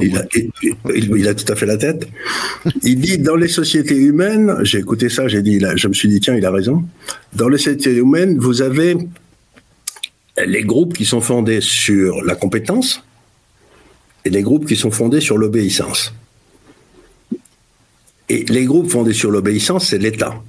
il, 0.01 1.27
a, 1.27 1.33
tout 1.33 1.51
à 1.51 1.55
fait 1.55 1.65
la 1.65 1.77
tête. 1.77 2.07
Il 2.83 2.99
dit 2.99 3.17
dans 3.17 3.35
les 3.35 3.47
sociétés 3.47 3.95
humaines, 3.95 4.55
j'ai 4.63 4.79
écouté 4.79 5.09
ça, 5.09 5.27
j'ai 5.27 5.41
dit, 5.41 5.61
je 5.75 5.87
me 5.87 5.93
suis 5.93 6.09
dit 6.09 6.19
tiens, 6.19 6.35
il 6.35 6.45
a 6.45 6.51
raison. 6.51 6.83
Dans 7.33 7.49
les 7.49 7.57
sociétés 7.57 7.95
humaines, 7.95 8.37
vous 8.39 8.61
avez 8.61 8.97
les 10.45 10.63
groupes 10.63 10.95
qui 10.95 11.05
sont 11.05 11.21
fondés 11.21 11.61
sur 11.61 12.23
la 12.23 12.35
compétence 12.35 13.03
et 14.25 14.29
les 14.29 14.41
groupes 14.41 14.67
qui 14.67 14.75
sont 14.75 14.91
fondés 14.91 15.21
sur 15.21 15.37
l'obéissance. 15.37 16.13
Et 18.29 18.45
les 18.45 18.65
groupes 18.65 18.89
fondés 18.89 19.13
sur 19.13 19.29
l'obéissance, 19.29 19.87
c'est 19.87 19.97
l'État. 19.97 20.41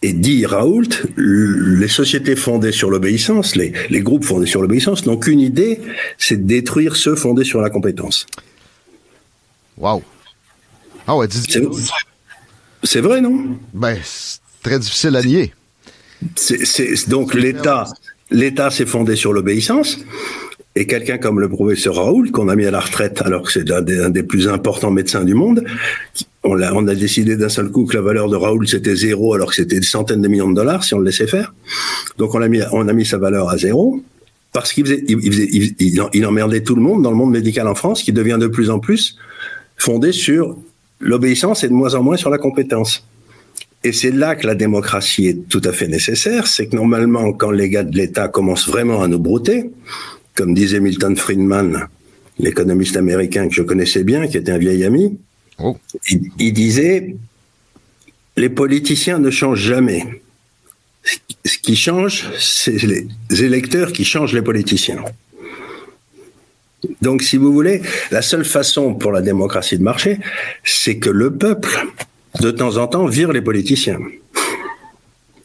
Et 0.00 0.12
dit 0.12 0.46
Raoult, 0.46 0.88
les 1.16 1.88
sociétés 1.88 2.36
fondées 2.36 2.70
sur 2.70 2.88
l'obéissance, 2.88 3.56
les, 3.56 3.72
les, 3.90 4.00
groupes 4.00 4.24
fondés 4.24 4.46
sur 4.46 4.62
l'obéissance 4.62 5.06
n'ont 5.06 5.16
qu'une 5.16 5.40
idée, 5.40 5.80
c'est 6.18 6.36
de 6.36 6.46
détruire 6.46 6.94
ceux 6.94 7.16
fondés 7.16 7.44
sur 7.44 7.60
la 7.60 7.68
compétence. 7.68 8.26
Waouh. 9.76 10.02
Ah 11.06 11.16
ouais, 11.16 11.26
c'est 12.84 13.00
vrai, 13.00 13.20
non? 13.20 13.58
Ben, 13.74 13.98
c'est 14.04 14.40
très 14.62 14.78
difficile 14.78 15.16
à 15.16 15.22
nier. 15.22 15.52
C'est 16.36 17.08
donc 17.08 17.34
l'État, 17.34 17.84
l'État 18.30 18.70
s'est 18.70 18.86
fondé 18.86 19.16
sur 19.16 19.32
l'obéissance. 19.32 19.98
Et 20.76 20.86
quelqu'un 20.86 21.18
comme 21.18 21.40
le 21.40 21.48
professeur 21.48 21.96
Raoul, 21.96 22.30
qu'on 22.30 22.48
a 22.48 22.54
mis 22.54 22.66
à 22.66 22.70
la 22.70 22.80
retraite 22.80 23.22
alors 23.22 23.42
que 23.42 23.52
c'est 23.52 23.70
un, 23.70 23.82
des, 23.82 24.22
plus 24.22 24.48
importants 24.48 24.90
médecins 24.90 25.24
du 25.24 25.34
monde, 25.34 25.64
on 26.44 26.60
a, 26.60 26.94
décidé 26.94 27.36
d'un 27.36 27.48
seul 27.48 27.70
coup 27.70 27.84
que 27.84 27.96
la 27.96 28.02
valeur 28.02 28.28
de 28.28 28.36
Raoul 28.36 28.68
c'était 28.68 28.94
zéro 28.94 29.34
alors 29.34 29.50
que 29.50 29.56
c'était 29.56 29.80
des 29.80 29.86
centaines 29.86 30.22
de 30.22 30.28
millions 30.28 30.48
de 30.48 30.54
dollars 30.54 30.84
si 30.84 30.94
on 30.94 30.98
le 30.98 31.06
laissait 31.06 31.26
faire. 31.26 31.52
Donc 32.16 32.34
on 32.34 32.42
a 32.42 32.48
mis, 32.48 33.04
sa 33.04 33.18
valeur 33.18 33.48
à 33.48 33.58
zéro 33.58 34.02
parce 34.52 34.72
qu'il 34.72 36.26
emmerdait 36.26 36.62
tout 36.62 36.76
le 36.76 36.82
monde 36.82 37.02
dans 37.02 37.10
le 37.10 37.16
monde 37.16 37.32
médical 37.32 37.66
en 37.66 37.74
France 37.74 38.02
qui 38.02 38.12
devient 38.12 38.38
de 38.40 38.46
plus 38.46 38.70
en 38.70 38.78
plus 38.78 39.16
fondé 39.76 40.12
sur 40.12 40.56
l'obéissance 41.00 41.64
et 41.64 41.68
de 41.68 41.74
moins 41.74 41.94
en 41.94 42.02
moins 42.02 42.16
sur 42.16 42.30
la 42.30 42.38
compétence. 42.38 43.04
Et 43.84 43.92
c'est 43.92 44.10
là 44.10 44.34
que 44.34 44.46
la 44.46 44.54
démocratie 44.54 45.26
est 45.28 45.48
tout 45.48 45.62
à 45.64 45.72
fait 45.72 45.86
nécessaire. 45.86 46.48
C'est 46.48 46.66
que 46.66 46.74
normalement, 46.74 47.32
quand 47.32 47.52
les 47.52 47.68
gars 47.68 47.84
de 47.84 47.96
l'État 47.96 48.26
commencent 48.26 48.68
vraiment 48.68 49.02
à 49.02 49.08
nous 49.08 49.20
brouter, 49.20 49.70
comme 50.38 50.54
disait 50.54 50.78
Milton 50.78 51.16
Friedman, 51.16 51.88
l'économiste 52.38 52.96
américain 52.96 53.48
que 53.48 53.54
je 53.54 53.62
connaissais 53.62 54.04
bien, 54.04 54.28
qui 54.28 54.36
était 54.36 54.52
un 54.52 54.58
vieil 54.58 54.84
ami, 54.84 55.18
Oh. 55.58 55.76
Il, 56.38 56.52
disait, 56.52 57.16
les 58.36 58.48
politiciens 58.48 59.18
ne 59.18 59.30
changent 59.30 59.60
jamais. 59.60 60.04
Ce 61.44 61.58
qui 61.58 61.74
change, 61.74 62.28
c'est 62.38 62.80
les 62.82 63.08
électeurs 63.42 63.92
qui 63.92 64.04
changent 64.04 64.34
les 64.34 64.42
politiciens. 64.42 65.02
Donc, 67.02 67.22
si 67.22 67.36
vous 67.36 67.52
voulez, 67.52 67.82
la 68.12 68.22
seule 68.22 68.44
façon 68.44 68.94
pour 68.94 69.10
la 69.10 69.20
démocratie 69.20 69.78
de 69.78 69.82
marcher, 69.82 70.18
c'est 70.62 70.98
que 70.98 71.10
le 71.10 71.34
peuple, 71.34 71.76
de 72.40 72.52
temps 72.52 72.76
en 72.76 72.86
temps, 72.86 73.06
vire 73.06 73.32
les 73.32 73.42
politiciens. 73.42 73.98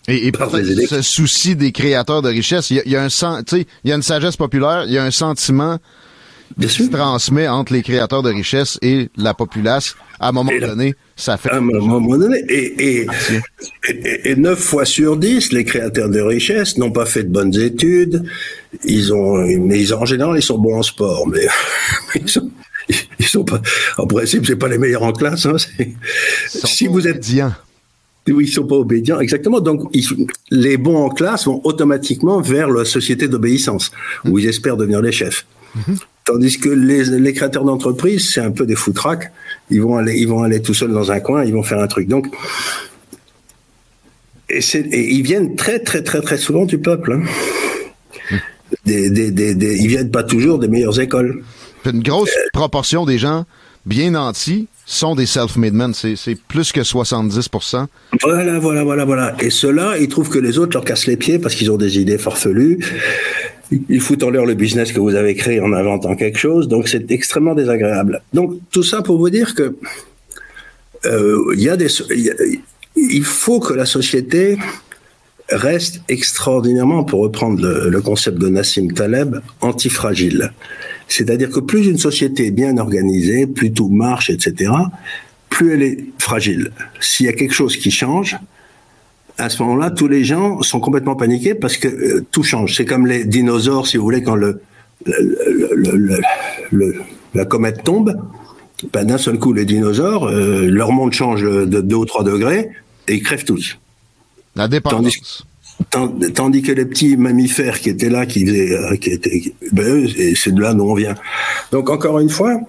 Et, 0.07 0.27
et 0.27 0.31
ce 0.87 1.01
souci 1.01 1.55
des 1.55 1.71
créateurs 1.71 2.21
de 2.21 2.29
richesse, 2.29 2.69
il 2.69 2.81
y, 2.85 2.95
a, 2.95 3.03
un 3.03 3.07
il 3.51 3.65
y 3.89 3.91
a 3.91 3.95
une 3.95 4.01
sagesse 4.01 4.37
populaire, 4.37 4.83
il 4.85 4.93
y 4.93 4.97
a 4.97 5.03
un 5.03 5.11
sentiment 5.11 5.79
qui 6.59 6.69
se 6.69 6.83
transmet 6.83 7.47
entre 7.47 7.73
les 7.73 7.81
créateurs 7.81 8.21
de 8.21 8.29
richesse 8.29 8.77
et 8.81 9.09
la 9.17 9.33
populace. 9.33 9.95
À 10.19 10.29
un 10.29 10.31
moment 10.31 10.51
donné, 10.59 10.95
ça 11.15 11.37
fait... 11.37 11.49
À 11.49 11.57
un 11.57 11.61
moment 11.61 12.17
donné. 12.17 12.43
Et, 12.47 13.07
et, 14.25 14.35
9 14.35 14.59
fois 14.59 14.85
sur 14.85 15.17
10, 15.17 15.51
les 15.51 15.63
créateurs 15.63 16.09
de 16.09 16.21
richesse 16.21 16.77
n'ont 16.77 16.91
pas 16.91 17.05
fait 17.05 17.23
de 17.23 17.29
bonnes 17.29 17.55
études. 17.59 18.23
Ils 18.83 19.13
ont, 19.13 19.37
mais 19.37 19.81
ils, 19.81 19.93
en 19.93 20.05
général, 20.05 20.37
ils 20.37 20.43
sont 20.43 20.57
bons 20.57 20.77
en 20.77 20.83
sport, 20.83 21.27
mais 21.27 21.47
ils 22.15 22.29
sont, 22.29 22.51
ils 23.19 23.25
sont 23.25 23.43
pas, 23.43 23.61
en 23.97 24.05
principe, 24.05 24.45
c'est 24.45 24.55
pas 24.55 24.67
les 24.67 24.77
meilleurs 24.77 25.03
en 25.03 25.13
classe. 25.13 25.45
Hein, 25.45 25.55
si 26.63 26.87
vous 26.87 27.07
êtes 27.07 27.19
oui, 28.31 28.45
ils 28.45 28.51
sont 28.51 28.65
pas 28.65 28.75
obédients, 28.75 29.19
exactement. 29.19 29.59
Donc, 29.59 29.89
les 30.49 30.77
bons 30.77 30.97
en 30.97 31.09
classe 31.09 31.45
vont 31.45 31.61
automatiquement 31.63 32.39
vers 32.41 32.69
la 32.69 32.85
société 32.85 33.27
d'obéissance, 33.27 33.91
où 34.25 34.39
ils 34.39 34.47
espèrent 34.47 34.77
devenir 34.77 35.01
les 35.01 35.11
chefs. 35.11 35.45
Mhm. 35.75 35.97
Tandis 36.25 36.57
que 36.57 36.69
les, 36.69 37.33
créateurs 37.33 37.65
d'entreprises, 37.65 38.29
c'est 38.29 38.39
un 38.39 38.51
peu 38.51 38.65
des 38.65 38.75
foutraques. 38.75 39.31
Ils 39.69 39.81
vont 39.81 39.97
aller, 39.97 40.17
ils 40.17 40.27
vont 40.27 40.43
aller 40.43 40.61
tout 40.61 40.73
seuls 40.73 40.93
dans 40.93 41.11
un 41.11 41.19
coin, 41.19 41.43
ils 41.43 41.53
vont 41.53 41.63
faire 41.63 41.79
un 41.79 41.87
truc. 41.87 42.07
Donc, 42.07 42.27
et, 44.49 44.61
ils 44.93 45.21
viennent 45.21 45.55
très, 45.55 45.79
très, 45.79 46.01
très, 46.01 46.21
très 46.21 46.37
souvent 46.37 46.65
du 46.65 46.77
peuple. 46.77 47.13
Hein. 47.13 48.37
Des, 48.85 49.09
des, 49.09 49.77
ils 49.81 49.87
viennent 49.87 50.11
pas 50.11 50.23
toujours 50.23 50.59
des 50.59 50.67
meilleures 50.67 50.99
écoles. 50.99 51.43
Une 51.85 52.01
grosse 52.01 52.31
proportion 52.53 53.05
des 53.05 53.17
gens 53.17 53.45
bien 53.85 54.11
nantis 54.11 54.67
sont 54.85 55.15
des 55.15 55.25
self-made 55.25 55.73
men. 55.73 55.93
C'est 55.93 56.37
plus 56.47 56.71
que 56.71 56.81
70% 56.81 57.87
Voilà, 58.21 58.59
voilà, 58.59 58.83
voilà, 58.83 59.05
voilà. 59.05 59.35
Et 59.39 59.49
ceux-là, 59.49 59.97
ils 59.99 60.07
trouvent 60.07 60.29
que 60.29 60.39
les 60.39 60.57
autres 60.57 60.73
leur 60.73 60.85
cassent 60.85 61.07
les 61.07 61.17
pieds 61.17 61.39
parce 61.39 61.55
qu'ils 61.55 61.71
ont 61.71 61.77
des 61.77 61.99
idées 61.99 62.17
farfelues 62.17 62.79
ils 63.89 64.01
foutent 64.01 64.23
en 64.23 64.29
l'air 64.29 64.45
le 64.45 64.53
business 64.53 64.91
que 64.91 64.99
vous 64.99 65.15
avez 65.15 65.35
créé 65.35 65.59
en 65.59 65.73
inventant 65.73 66.15
quelque 66.15 66.37
chose, 66.37 66.67
donc 66.67 66.87
c'est 66.87 67.11
extrêmement 67.11 67.55
désagréable. 67.55 68.21
Donc 68.33 68.55
tout 68.71 68.83
ça 68.83 69.01
pour 69.01 69.17
vous 69.17 69.29
dire 69.29 69.55
que 69.55 69.75
euh, 71.05 71.53
y 71.55 71.69
a 71.69 71.77
des, 71.77 71.87
il 72.95 73.23
faut 73.23 73.59
que 73.59 73.73
la 73.73 73.85
société 73.85 74.57
reste 75.49 76.01
extraordinairement, 76.07 77.03
pour 77.03 77.21
reprendre 77.21 77.61
le, 77.61 78.01
concept 78.01 78.37
de 78.37 78.47
Nassim 78.47 78.91
Taleb, 78.93 79.39
antifragile. 79.61 80.53
C'est-à-dire 81.15 81.51
que 81.51 81.59
plus 81.59 81.85
une 81.85 81.99
société 81.99 82.47
est 82.47 82.51
bien 82.51 82.79
organisée, 82.79 83.45
plus 83.45 83.71
tout 83.71 83.87
marche, 83.87 84.31
etc., 84.31 84.71
plus 85.47 85.73
elle 85.73 85.83
est 85.83 86.05
fragile. 86.17 86.71
S'il 86.99 87.27
y 87.27 87.29
a 87.29 87.33
quelque 87.33 87.53
chose 87.53 87.77
qui 87.77 87.91
change, 87.91 88.35
à 89.37 89.49
ce 89.49 89.61
moment-là, 89.61 89.91
tous 89.91 90.07
les 90.07 90.23
gens 90.23 90.63
sont 90.63 90.79
complètement 90.79 91.15
paniqués 91.15 91.53
parce 91.53 91.77
que 91.77 91.87
euh, 91.87 92.25
tout 92.31 92.41
change. 92.41 92.75
C'est 92.75 92.85
comme 92.85 93.05
les 93.05 93.25
dinosaures, 93.25 93.85
si 93.85 93.97
vous 93.97 94.03
voulez, 94.03 94.23
quand 94.23 94.33
le, 94.33 94.61
la 97.35 97.45
comète 97.45 97.83
tombe, 97.83 98.15
ben, 98.91 99.05
d'un 99.05 99.19
seul 99.19 99.37
coup, 99.37 99.53
les 99.53 99.65
dinosaures, 99.65 100.27
euh, 100.27 100.65
leur 100.65 100.91
monde 100.91 101.13
change 101.13 101.43
de 101.43 101.79
2 101.81 101.95
ou 101.95 102.05
3 102.05 102.23
degrés 102.23 102.71
et 103.07 103.13
ils 103.13 103.21
crèvent 103.21 103.45
tous. 103.45 103.77
La 104.55 104.67
dépendance. 104.67 105.13
Tandis, 105.15 105.43
que 105.89 106.71
les 106.71 106.85
petits 106.85 107.17
mammifères 107.17 107.79
qui 107.79 107.89
étaient 107.89 108.09
là, 108.09 108.25
qui 108.25 108.45
faisaient, 108.45 108.75
euh, 108.75 108.95
qui 108.95 109.11
étaient, 109.11 109.53
ben, 109.71 110.07
c'est 110.35 110.53
de 110.53 110.61
là 110.61 110.73
d'où 110.73 110.83
on 110.83 110.93
vient. 110.93 111.15
Donc 111.71 111.89
encore 111.89 112.19
une 112.19 112.29
fois, 112.29 112.59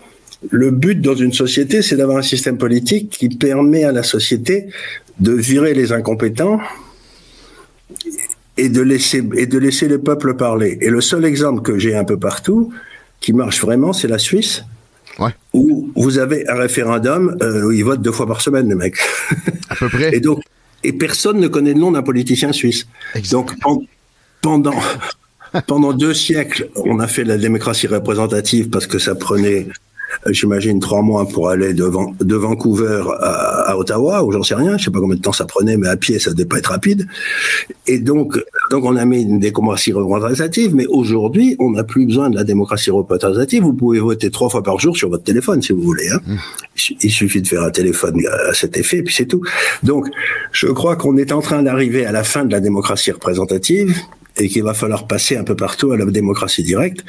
le 0.50 0.70
but 0.70 1.00
dans 1.00 1.14
une 1.14 1.33
société, 1.33 1.83
c'est 1.83 1.96
d'avoir 1.96 2.18
un 2.18 2.22
système 2.22 2.59
politique 2.59 3.11
qui 3.11 3.29
permet 3.29 3.85
à 3.85 3.92
la 3.92 4.03
société 4.03 4.66
de 5.20 5.33
virer 5.33 5.74
les 5.74 5.92
incompétents 5.92 6.61
et 8.57 8.68
de 8.68 8.83
laisser 8.83 9.22
et 9.37 9.46
de 9.46 9.59
laisser 9.59 9.88
le 9.88 9.98
peuple 9.98 10.35
parler. 10.35 10.79
Et 10.81 10.90
le 10.90 11.00
seul 11.00 11.24
exemple 11.24 11.62
que 11.62 11.79
j'ai 11.79 11.96
un 11.96 12.05
peu 12.05 12.18
partout 12.18 12.72
qui 13.20 13.33
marche 13.33 13.61
vraiment, 13.61 13.92
c'est 13.92 14.09
la 14.09 14.18
Suisse. 14.18 14.64
Où 15.53 15.92
vous 15.94 16.18
avez 16.18 16.48
un 16.48 16.57
référendum 16.57 17.37
euh, 17.40 17.66
où 17.66 17.70
ils 17.70 17.85
votent 17.85 18.03
deux 18.03 18.11
fois 18.11 18.27
par 18.27 18.40
semaine, 18.40 18.68
les 18.68 18.74
mecs. 18.74 18.98
À 19.68 19.77
peu 19.77 19.88
près. 19.88 20.12
Et 20.16 20.20
donc, 20.20 20.40
et 20.84 20.92
personne 20.92 21.40
ne 21.40 21.48
connaît 21.48 21.74
le 21.74 21.80
nom 21.80 21.92
d'un 21.92 22.02
politicien 22.02 22.52
suisse. 22.52 22.86
Donc, 23.30 23.52
pendant, 24.40 24.74
pendant 25.66 25.92
deux 25.92 26.14
siècles, 26.14 26.68
on 26.76 27.00
a 27.00 27.08
fait 27.08 27.24
la 27.24 27.38
démocratie 27.38 27.86
représentative 27.86 28.68
parce 28.68 28.86
que 28.86 28.98
ça 28.98 29.14
prenait 29.14 29.66
j'imagine, 30.30 30.80
trois 30.80 31.02
mois 31.02 31.26
pour 31.28 31.48
aller 31.48 31.74
de, 31.74 31.90
de 32.20 32.37
Vancouver 32.37 33.02
à, 33.20 33.76
Ottawa, 33.76 34.24
ou 34.24 34.32
j'en 34.32 34.42
sais 34.42 34.54
rien, 34.54 34.78
je 34.78 34.84
sais 34.84 34.90
pas 34.90 35.00
combien 35.00 35.16
de 35.16 35.20
temps 35.20 35.32
ça 35.32 35.44
prenait, 35.44 35.76
mais 35.76 35.88
à 35.88 35.96
pied, 35.96 36.18
ça 36.18 36.32
devait 36.32 36.46
pas 36.46 36.58
être 36.58 36.70
rapide. 36.70 37.06
Et 37.87 37.98
donc, 37.98 38.38
donc 38.70 38.84
on 38.84 38.96
a 38.96 39.04
mis 39.04 39.22
une 39.22 39.38
démocratie 39.38 39.92
représentative, 39.92 40.74
mais 40.74 40.87
aujourd'hui, 40.87 41.56
on 41.58 41.70
n'a 41.70 41.84
plus 41.84 42.06
besoin 42.06 42.30
de 42.30 42.37
la 42.37 42.44
démocratie 42.44 42.90
représentative. 42.90 43.62
Vous 43.62 43.74
pouvez 43.74 44.00
voter 44.00 44.30
trois 44.30 44.48
fois 44.48 44.62
par 44.62 44.78
jour 44.78 44.96
sur 44.96 45.10
votre 45.10 45.24
téléphone, 45.24 45.60
si 45.62 45.72
vous 45.72 45.82
voulez. 45.82 46.08
Hein. 46.08 46.20
Mmh. 46.26 46.37
Il 47.02 47.10
suffit 47.10 47.42
de 47.42 47.46
faire 47.46 47.62
un 47.62 47.70
téléphone 47.70 48.20
à 48.48 48.54
cet 48.54 48.76
effet, 48.76 48.98
et 48.98 49.02
puis 49.02 49.14
c'est 49.14 49.26
tout. 49.26 49.42
Donc, 49.82 50.08
je 50.52 50.66
crois 50.68 50.96
qu'on 50.96 51.16
est 51.16 51.32
en 51.32 51.40
train 51.40 51.62
d'arriver 51.62 52.06
à 52.06 52.12
la 52.12 52.24
fin 52.24 52.44
de 52.44 52.52
la 52.52 52.60
démocratie 52.60 53.10
représentative 53.10 53.94
et 54.36 54.48
qu'il 54.48 54.62
va 54.62 54.74
falloir 54.74 55.06
passer 55.06 55.36
un 55.36 55.44
peu 55.44 55.54
partout 55.54 55.92
à 55.92 55.96
la 55.96 56.04
démocratie 56.06 56.62
directe, 56.62 57.04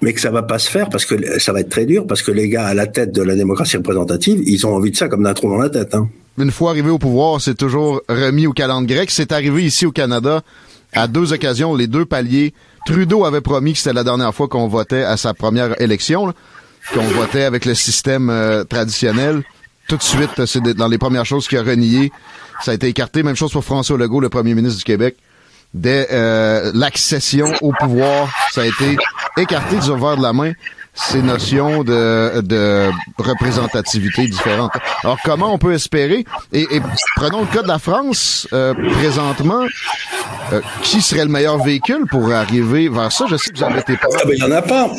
mais 0.00 0.12
que 0.12 0.20
ça 0.20 0.30
va 0.30 0.42
pas 0.42 0.58
se 0.58 0.70
faire 0.70 0.88
parce 0.88 1.04
que 1.04 1.38
ça 1.38 1.52
va 1.52 1.60
être 1.60 1.68
très 1.68 1.86
dur 1.86 2.06
parce 2.06 2.22
que 2.22 2.30
les 2.30 2.48
gars 2.48 2.66
à 2.66 2.74
la 2.74 2.86
tête 2.86 3.12
de 3.12 3.22
la 3.22 3.34
démocratie 3.34 3.76
représentative, 3.76 4.40
ils 4.46 4.66
ont 4.66 4.74
envie 4.74 4.90
de 4.90 4.96
ça 4.96 5.08
comme 5.08 5.24
d'un 5.24 5.34
trou 5.34 5.50
dans 5.50 5.58
la 5.58 5.70
tête. 5.70 5.94
Hein. 5.94 6.08
Une 6.38 6.52
fois 6.52 6.70
arrivé 6.70 6.90
au 6.90 6.98
pouvoir, 6.98 7.40
c'est 7.40 7.56
toujours 7.56 8.02
remis 8.08 8.46
au 8.46 8.52
calendrier 8.52 8.96
grec. 8.96 9.10
C'est 9.10 9.32
arrivé 9.32 9.64
ici 9.64 9.86
au 9.86 9.92
Canada 9.92 10.42
à 10.92 11.08
deux 11.08 11.32
occasions, 11.32 11.74
les 11.74 11.88
deux 11.88 12.04
paliers. 12.04 12.54
Trudeau 12.86 13.24
avait 13.24 13.40
promis 13.40 13.72
que 13.72 13.78
c'était 13.78 13.92
la 13.92 14.04
dernière 14.04 14.32
fois 14.34 14.46
qu'on 14.46 14.68
votait 14.68 15.02
à 15.02 15.16
sa 15.16 15.34
première 15.34 15.80
élection, 15.80 16.32
qu'on 16.94 17.02
votait 17.02 17.42
avec 17.42 17.64
le 17.64 17.74
système 17.74 18.30
euh, 18.30 18.62
traditionnel. 18.62 19.42
Tout 19.88 19.96
de 19.96 20.02
suite, 20.02 20.46
c'est 20.46 20.62
dans 20.62 20.86
les 20.86 20.98
premières 20.98 21.26
choses 21.26 21.48
qu'il 21.48 21.58
a 21.58 21.62
renié. 21.62 22.12
Ça 22.62 22.70
a 22.70 22.74
été 22.74 22.86
écarté. 22.86 23.22
Même 23.22 23.36
chose 23.36 23.50
pour 23.50 23.64
François 23.64 23.98
Legault, 23.98 24.20
le 24.20 24.28
premier 24.28 24.54
ministre 24.54 24.78
du 24.78 24.84
Québec 24.84 25.16
dès 25.74 26.08
euh, 26.12 26.70
l'accession 26.74 27.52
au 27.60 27.72
pouvoir. 27.72 28.30
Ça 28.52 28.62
a 28.62 28.66
été 28.66 28.96
écarté 29.36 29.76
du 29.76 29.90
revers 29.90 30.16
de 30.16 30.22
la 30.22 30.32
main 30.32 30.52
ces 30.98 31.22
notions 31.22 31.84
de, 31.84 32.40
de 32.40 32.90
représentativité 33.18 34.26
différentes. 34.26 34.72
Alors, 35.04 35.18
comment 35.24 35.54
on 35.54 35.58
peut 35.58 35.72
espérer, 35.72 36.24
et, 36.52 36.66
prenons 37.16 37.42
le 37.42 37.46
cas 37.46 37.62
de 37.62 37.68
la 37.68 37.78
France, 37.78 38.48
euh, 38.52 38.74
présentement, 38.94 39.64
euh, 40.52 40.60
qui 40.82 41.00
serait 41.00 41.24
le 41.24 41.30
meilleur 41.30 41.62
véhicule 41.62 42.06
pour 42.10 42.32
arriver 42.32 42.88
vers 42.88 43.12
ça? 43.12 43.26
Je 43.30 43.36
sais 43.36 43.50
que 43.50 43.58
vous 43.58 43.64
en 43.64 43.70
mettez 43.70 43.96
pas. 43.96 44.08
Ah 44.14 44.22
ben, 44.26 44.34
il 44.36 44.44
n'y 44.44 44.52
en 44.52 44.56
a 44.56 44.62
pas. 44.62 44.90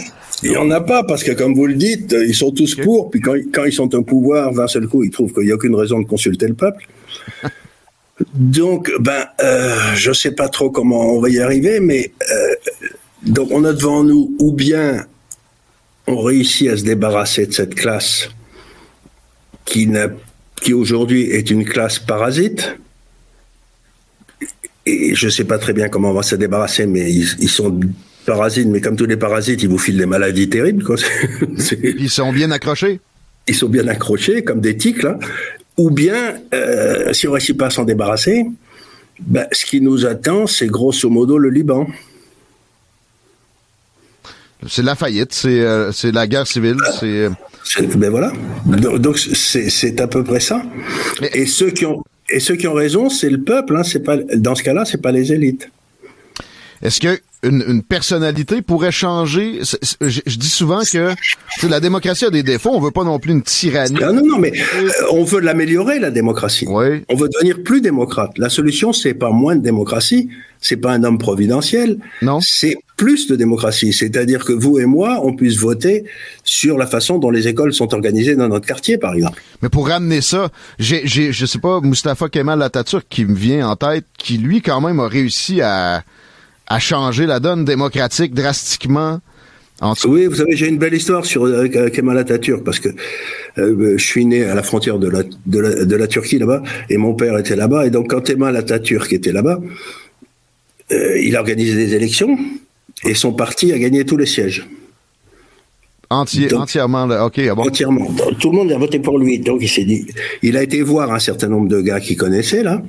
Il 0.42 0.52
n'y 0.52 0.58
en 0.58 0.72
a 0.72 0.80
pas, 0.80 1.04
parce 1.04 1.22
que 1.22 1.34
comme 1.34 1.54
vous 1.54 1.66
le 1.66 1.76
dites, 1.76 2.16
ils 2.18 2.36
sont 2.36 2.52
tous 2.52 2.76
pour, 2.76 3.10
puis 3.10 3.20
quand, 3.20 3.36
quand 3.54 3.66
ils 3.66 3.74
sont 3.74 3.94
au 3.94 4.02
pouvoir, 4.02 4.54
d'un 4.54 4.68
seul 4.68 4.88
coup, 4.88 5.04
ils 5.04 5.12
trouvent 5.12 5.34
qu'il 5.34 5.44
n'y 5.44 5.52
a 5.52 5.56
aucune 5.56 5.76
raison 5.76 6.00
de 6.00 6.06
consulter 6.06 6.48
le 6.48 6.54
peuple. 6.54 6.88
Donc, 8.34 8.92
ben, 9.00 9.26
euh, 9.42 9.96
je 9.96 10.12
sais 10.12 10.32
pas 10.32 10.50
trop 10.50 10.70
comment 10.70 11.14
on 11.14 11.22
va 11.22 11.30
y 11.30 11.40
arriver, 11.40 11.80
mais 11.80 12.12
euh, 12.32 12.56
donc 13.24 13.50
on 13.52 13.64
a 13.64 13.74
devant 13.74 14.04
nous 14.04 14.36
ou 14.40 14.52
bien 14.52 15.06
on 16.08 16.22
réussit 16.22 16.70
à 16.70 16.78
se 16.78 16.84
débarrasser 16.84 17.46
de 17.46 17.54
cette 17.54 17.76
classe 17.76 18.30
qui, 19.66 19.90
qui 20.62 20.74
aujourd'hui 20.74 21.30
est 21.30 21.50
une 21.50 21.66
classe 21.66 22.00
parasite. 22.00 22.78
Et 24.86 25.14
je 25.14 25.30
sais 25.30 25.44
pas 25.44 25.60
très 25.60 25.74
bien 25.74 25.88
comment 25.88 26.10
on 26.10 26.14
va 26.14 26.24
se 26.24 26.36
débarrasser, 26.36 26.88
mais 26.88 27.12
ils, 27.12 27.50
sont 27.50 27.80
parasites, 28.26 28.68
mais 28.68 28.82
comme 28.82 28.96
tous 28.96 29.06
les 29.06 29.18
parasites, 29.18 29.62
ils 29.62 29.70
vous 29.70 29.78
filent 29.78 29.98
des 29.98 30.08
maladies 30.08 30.50
terribles. 30.50 30.84
Ils 31.84 32.10
sont 32.10 32.32
bien 32.34 32.50
accrochés 32.52 33.00
ils 33.50 33.56
sont 33.56 33.68
bien 33.68 33.88
accrochés 33.88 34.44
comme 34.44 34.62
des 34.62 34.78
tiques 34.78 35.04
là 35.04 35.18
ou 35.80 35.92
bien, 35.92 36.36
euh, 36.54 37.14
si 37.14 37.26
on 37.26 37.32
ne 37.32 37.36
réussit 37.36 37.58
pas 37.58 37.68
à 37.68 37.70
s'en 37.70 37.86
débarrasser, 37.86 38.46
ben, 39.22 39.48
ce 39.54 39.66
qui 39.66 39.80
nous 39.80 40.06
attend, 40.06 40.46
c'est 40.46 40.68
grosso 40.68 41.10
modo 41.10 41.38
le 41.38 41.50
Liban. 41.50 41.88
C'est 44.68 44.84
la 44.84 44.96
faillite, 44.96 45.34
c'est 45.34 45.62
euh, 45.62 45.90
la 46.14 46.28
guerre 46.28 46.46
civile, 46.46 46.76
c'est. 47.00 47.30
Ben 47.96 48.10
voilà. 48.10 48.34
Donc 48.66 49.18
c'est 49.18 50.02
à 50.02 50.08
peu 50.08 50.22
près 50.24 50.42
ça. 50.42 50.62
Et 51.34 51.46
ceux 51.46 51.70
qui 51.70 51.86
ont 51.86 52.04
et 52.30 52.42
ceux 52.42 52.58
qui 52.58 52.68
ont 52.68 52.74
raison, 52.74 53.10
c'est 53.10 53.30
le 53.30 53.42
peuple. 53.42 53.78
Hein, 53.78 53.84
c'est 53.84 54.02
pas 54.02 54.18
dans 54.18 54.56
ce 54.56 54.64
cas-là, 54.64 54.84
c'est 54.84 55.02
pas 55.02 55.14
les 55.14 55.32
élites. 55.32 55.70
Est-ce 56.82 57.00
que 57.00 57.22
une, 57.44 57.84
personnalité 57.84 58.62
pourrait 58.62 58.92
changer. 58.92 59.62
je, 60.02 60.38
dis 60.38 60.50
souvent 60.50 60.82
que 60.92 61.16
la 61.68 61.80
démocratie 61.80 62.26
a 62.26 62.30
des 62.30 62.44
défauts. 62.44 62.72
On 62.74 62.80
veut 62.80 62.92
pas 62.92 63.04
non 63.04 63.20
plus 63.20 63.32
une 63.32 63.44
tyrannie. 63.44 63.98
Ah 64.02 64.12
non, 64.12 64.26
non, 64.26 64.40
mais 64.40 64.52
euh, 64.52 64.90
on 65.12 65.24
veut 65.24 65.40
l'améliorer 65.40 66.00
la 66.00 66.12
démocratie. 66.12 66.66
Oui. 66.68 67.04
On 67.10 67.16
veut 67.16 67.30
devenir 67.30 67.64
plus 67.64 67.82
démocrate. 67.82 68.38
La 68.38 68.50
solution, 68.50 68.94
c'est 68.94 69.14
pas 69.14 69.32
moins 69.32 69.56
de 69.56 69.62
démocratie. 69.62 70.30
C'est 70.62 70.76
pas 70.76 70.92
un 70.92 71.04
homme 71.06 71.18
providentiel. 71.18 72.00
Non. 72.22 72.40
C'est 72.42 72.76
plus 72.98 73.28
de 73.28 73.38
démocratie. 73.38 73.94
C'est-à-dire 73.94 74.44
que 74.44 74.52
vous 74.52 74.78
et 74.80 74.86
moi, 74.86 75.22
on 75.24 75.34
puisse 75.34 75.56
voter 75.56 76.04
sur 76.44 76.78
la 76.78 76.86
façon 76.86 77.18
dont 77.18 77.32
les 77.32 77.48
écoles 77.48 77.74
sont 77.74 77.94
organisées 77.94 78.36
dans 78.36 78.50
notre 78.50 78.68
quartier, 78.68 78.98
par 78.98 79.14
exemple. 79.14 79.42
Mais 79.62 79.70
pour 79.70 79.88
ramener 79.88 80.20
ça, 80.20 80.50
j'ai, 80.78 81.08
je 81.08 81.46
sais 81.46 81.60
pas, 81.60 81.80
Mustafa 81.80 82.28
Kemal 82.28 82.62
Atatürk 82.62 83.06
qui 83.10 83.24
me 83.24 83.36
vient 83.36 83.70
en 83.70 83.78
tête, 83.78 84.06
qui 84.18 84.38
lui 84.38 84.62
quand 84.62 84.82
même 84.82 85.00
a 85.00 85.08
réussi 85.08 85.62
à 85.62 86.04
a 86.70 86.80
changé 86.80 87.26
la 87.26 87.40
donne 87.40 87.66
démocratique 87.66 88.34
drastiquement. 88.34 89.20
Oui, 90.06 90.26
vous 90.26 90.36
savez, 90.36 90.56
j'ai 90.56 90.68
une 90.68 90.78
belle 90.78 90.94
histoire 90.94 91.26
sur 91.26 91.46
euh, 91.46 91.68
Kemal 91.90 92.18
Atatürk 92.18 92.64
parce 92.64 92.80
que 92.80 92.90
euh, 93.58 93.98
je 93.98 94.04
suis 94.04 94.26
né 94.26 94.44
à 94.44 94.54
la 94.54 94.62
frontière 94.62 95.00
de 95.00 95.08
la, 95.08 95.24
de 95.24 95.96
la, 95.96 96.08
Turquie 96.08 96.38
là-bas 96.38 96.64
et 96.90 96.98
mon 96.98 97.14
père 97.14 97.38
était 97.38 97.56
là-bas 97.56 97.86
et 97.86 97.90
donc 97.90 98.10
quand 98.10 98.22
Kemal 98.22 98.58
Atatürk 98.58 99.12
était 99.14 99.32
là-bas, 99.32 99.60
euh, 100.92 101.22
il 101.22 101.36
a 101.38 101.40
organisé 101.40 101.76
des 101.76 101.96
élections 101.96 102.38
et 103.06 103.14
son 103.14 103.32
parti 103.32 103.72
a 103.72 103.80
gagné 103.80 104.06
tous 104.06 104.18
les 104.18 104.26
sièges. 104.26 104.68
Entier, 106.10 106.54
entièrement, 106.56 107.04
ok. 107.04 107.40
Ah 107.40 107.54
entièrement. 107.56 108.12
Tout 108.40 108.50
le 108.50 108.58
monde 108.58 108.72
a 108.72 108.78
voté 108.80 109.00
pour 109.00 109.20
lui. 109.20 109.38
Donc 109.40 109.60
il 109.62 109.70
s'est 109.70 109.86
dit, 109.86 110.08
il 110.42 110.58
a 110.58 110.64
été 110.64 110.82
voir 110.82 111.14
un 111.14 111.20
certain 111.20 111.48
nombre 111.48 111.70
de 111.70 111.80
gars 111.82 112.00
qu'il 112.00 112.18
connaissait 112.18 112.64
là, 112.64 112.82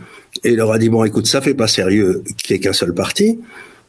et 0.42 0.52
il 0.52 0.56
leur 0.56 0.72
a 0.72 0.78
dit 0.78 0.88
bon, 0.88 1.04
écoute, 1.04 1.26
ça 1.26 1.40
fait 1.42 1.54
pas 1.54 1.68
sérieux 1.68 2.24
qu'il 2.38 2.54
n'y 2.54 2.56
ait 2.56 2.60
qu'un 2.60 2.72
seul 2.72 2.94
parti. 2.94 3.38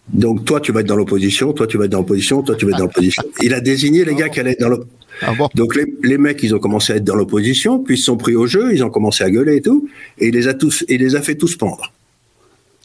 Donc 0.10 0.46
toi, 0.46 0.60
tu 0.60 0.72
vas 0.72 0.82
être 0.82 0.88
dans 0.88 0.96
l'opposition, 0.96 1.54
toi, 1.54 1.68
tu 1.68 1.78
vas 1.78 1.86
être 1.86 1.92
dans 1.92 2.00
l'opposition, 2.00 2.42
toi, 2.42 2.56
tu 2.56 2.66
vas 2.66 2.72
être 2.72 2.78
dans 2.80 2.86
l'opposition. 2.86 3.24
Il 3.42 3.54
a 3.54 3.62
désigné 3.62 4.04
les 4.04 4.16
gars 4.16 4.30
qui 4.30 4.40
allaient 4.40 4.52
être 4.52 4.60
dans 4.60 4.70
l'opposition. 4.70 4.98
Ah 5.22 5.34
Donc 5.56 5.76
les, 5.76 6.18
mecs, 6.18 6.42
ils 6.42 6.56
ont 6.56 6.60
commencé 6.60 6.94
à 6.94 6.96
être 6.96 7.04
dans 7.04 7.16
l'opposition, 7.16 7.80
puis 7.80 7.96
ils 7.96 7.98
se 7.98 8.06
sont 8.06 8.18
pris 8.18 8.36
au 8.36 8.48
jeu, 8.48 8.74
ils 8.74 8.84
ont 8.84 8.90
commencé 8.90 9.24
à 9.24 9.30
gueuler 9.30 9.58
et 9.58 9.62
tout, 9.62 9.88
et 10.18 10.28
il 10.28 10.34
les 10.34 10.48
a 10.48 10.54
tous, 10.54 10.84
il 10.90 11.00
les 11.00 11.16
a 11.16 11.22
fait 11.22 11.36
tous 11.36 11.56
pendre. 11.56 11.92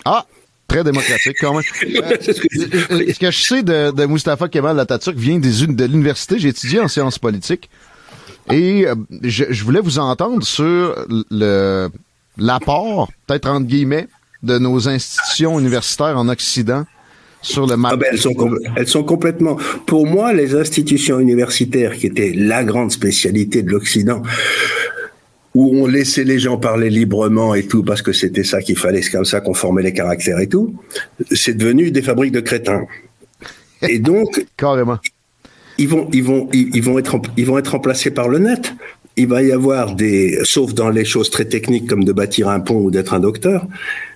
Ah, 0.04 0.26
très 0.68 0.84
démocratique 0.84 1.36
quand 1.40 1.54
même. 1.54 1.62
ce, 2.20 3.18
que 3.18 3.30
je 3.30 3.42
sais 3.42 3.62
de, 3.62 3.90
de 3.90 4.06
Mustafa 4.06 4.48
Kemal 4.48 4.78
Atatürk 4.78 5.16
vient 5.16 5.38
des, 5.38 5.66
de 5.66 5.84
l'université. 5.84 6.38
J'ai 6.38 6.48
étudié 6.48 6.80
en 6.80 6.88
sciences 6.88 7.18
politiques 7.18 7.70
et 8.50 8.86
euh, 8.86 8.94
je, 9.22 9.44
je, 9.48 9.64
voulais 9.64 9.80
vous 9.80 9.98
entendre 9.98 10.44
sur 10.44 10.94
le 11.30 11.88
l'apport, 12.38 13.10
peut-être 13.26 13.48
entre 13.48 13.66
guillemets, 13.66 14.08
de 14.42 14.58
nos 14.58 14.88
institutions 14.88 15.58
universitaires 15.58 16.18
en 16.18 16.28
Occident 16.28 16.84
sur 17.42 17.66
le 17.66 17.74
ah 17.84 17.96
ben, 17.96 18.06
elles, 18.10 18.18
sont 18.18 18.34
elles 18.76 18.88
sont 18.88 19.04
complètement. 19.04 19.56
Pour 19.86 20.06
moi, 20.06 20.32
les 20.32 20.54
institutions 20.54 21.20
universitaires, 21.20 21.94
qui 21.96 22.06
étaient 22.06 22.32
la 22.34 22.64
grande 22.64 22.90
spécialité 22.90 23.62
de 23.62 23.70
l'Occident, 23.70 24.22
où 25.54 25.82
on 25.82 25.86
laissait 25.86 26.24
les 26.24 26.38
gens 26.38 26.58
parler 26.58 26.90
librement 26.90 27.54
et 27.54 27.66
tout, 27.66 27.82
parce 27.82 28.02
que 28.02 28.12
c'était 28.12 28.44
ça 28.44 28.60
qu'il 28.60 28.76
fallait, 28.76 29.00
c'est 29.00 29.10
comme 29.10 29.24
ça 29.24 29.40
qu'on 29.40 29.54
formait 29.54 29.82
les 29.82 29.92
caractères 29.92 30.38
et 30.38 30.48
tout, 30.48 30.74
c'est 31.32 31.56
devenu 31.56 31.90
des 31.90 32.02
fabriques 32.02 32.32
de 32.32 32.40
crétins. 32.40 32.84
Et 33.82 33.98
donc. 33.98 34.44
Carrément. 34.56 34.98
ils 35.78 35.88
vont, 35.88 36.08
ils 36.12 36.24
vont, 36.24 36.48
ils 36.52 36.82
vont 36.82 36.98
être, 36.98 37.20
ils 37.36 37.46
vont 37.46 37.58
être 37.58 37.68
remplacés 37.68 38.10
par 38.10 38.28
le 38.28 38.38
net. 38.38 38.74
Il 39.18 39.28
va 39.28 39.42
y 39.42 39.50
avoir 39.50 39.94
des, 39.94 40.40
sauf 40.44 40.74
dans 40.74 40.90
les 40.90 41.06
choses 41.06 41.30
très 41.30 41.46
techniques 41.46 41.88
comme 41.88 42.04
de 42.04 42.12
bâtir 42.12 42.48
un 42.48 42.60
pont 42.60 42.76
ou 42.76 42.90
d'être 42.90 43.14
un 43.14 43.20
docteur. 43.20 43.66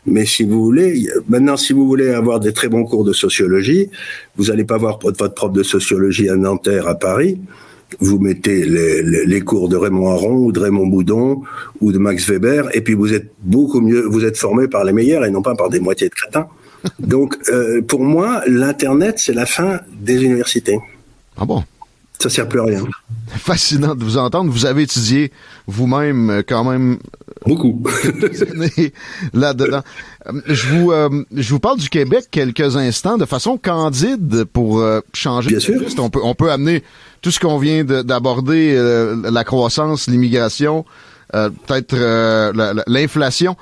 Mais 0.07 0.27
si 0.27 0.45
vous 0.45 0.63
voulez, 0.63 1.09
maintenant, 1.29 1.57
si 1.57 1.73
vous 1.73 1.87
voulez 1.87 2.11
avoir 2.11 2.39
des 2.39 2.53
très 2.53 2.69
bons 2.69 2.85
cours 2.85 3.05
de 3.05 3.13
sociologie, 3.13 3.91
vous 4.37 4.47
n'allez 4.47 4.65
pas 4.65 4.77
voir 4.77 4.99
votre 5.03 5.35
prof 5.35 5.53
de 5.53 5.63
sociologie 5.63 6.29
à 6.29 6.37
Nanterre, 6.37 6.87
à 6.87 6.95
Paris. 6.95 7.39
Vous 7.99 8.19
mettez 8.19 8.65
les, 8.65 9.03
les, 9.27 9.41
cours 9.41 9.69
de 9.69 9.77
Raymond 9.77 10.11
Aron 10.11 10.35
ou 10.45 10.53
de 10.53 10.61
Raymond 10.61 10.87
Boudon 10.87 11.43
ou 11.81 11.93
de 11.93 11.99
Max 11.99 12.29
Weber, 12.29 12.69
et 12.77 12.83
puis 12.83 12.95
vous 12.95 13.13
êtes 13.13 13.33
beaucoup 13.43 13.81
mieux, 13.81 14.03
vous 14.03 14.25
êtes 14.25 14.37
formé 14.37 14.69
par 14.69 14.85
les 14.85 14.93
meilleurs 14.93 15.25
et 15.25 15.31
non 15.31 15.43
pas 15.43 15.57
par 15.57 15.71
des 15.71 15.81
moitiés 15.81 16.09
de 16.09 16.15
crétins. 16.15 16.47
Donc, 17.01 17.37
euh, 17.49 17.83
pour 17.83 18.01
moi, 18.01 18.43
l'Internet, 18.47 19.17
c'est 19.19 19.33
la 19.33 19.47
fin 19.47 19.81
des 20.01 20.23
universités. 20.23 20.79
Ah 21.37 21.45
bon? 21.45 21.65
Ça 22.21 22.29
sert 22.29 22.49
plus 22.49 22.61
à 22.61 22.65
rien. 22.65 22.85
Fascinant 23.29 23.95
de 23.95 24.05
vous 24.05 24.19
entendre. 24.19 24.51
Vous 24.51 24.67
avez 24.67 24.83
étudié 24.83 25.33
vous-même 25.67 26.31
euh, 26.31 26.43
quand 26.47 26.65
même 26.65 26.99
beaucoup 27.47 27.83
là-dedans. 29.33 29.83
Euh, 30.27 30.41
je 30.47 30.69
vous 30.69 30.93
je 31.35 31.51
vous 31.51 31.61
parle 31.61 31.79
du 31.79 31.89
Québec 31.89 32.27
quelques 32.31 32.77
instants 32.77 33.17
de 33.17 33.25
façon 33.25 33.57
candide 33.57 34.45
pour 34.45 34.85
changer. 35.15 35.49
Bien 35.49 35.61
sûr. 35.61 35.81
On 35.99 36.11
peut 36.11 36.21
on 36.23 36.35
peut 36.35 36.51
amener 36.51 36.83
tout 37.23 37.31
ce 37.31 37.41
qu'on 37.41 37.59
vient 37.59 37.85
d'aborder 37.85 38.75
la 39.23 39.45
croissance, 39.45 40.07
l'immigration, 40.07 40.85
peut-être 41.33 41.97
l'inflation, 42.87 43.57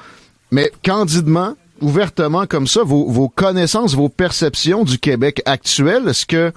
mais 0.50 0.72
candidement 0.84 1.54
ouvertement 1.80 2.46
comme 2.46 2.66
ça 2.66 2.82
vos, 2.82 3.08
vos 3.08 3.28
connaissances, 3.28 3.94
vos 3.94 4.08
perceptions 4.08 4.84
du 4.84 4.98
Québec 4.98 5.42
actuel. 5.44 6.08
Est-ce 6.08 6.26
que 6.26 6.52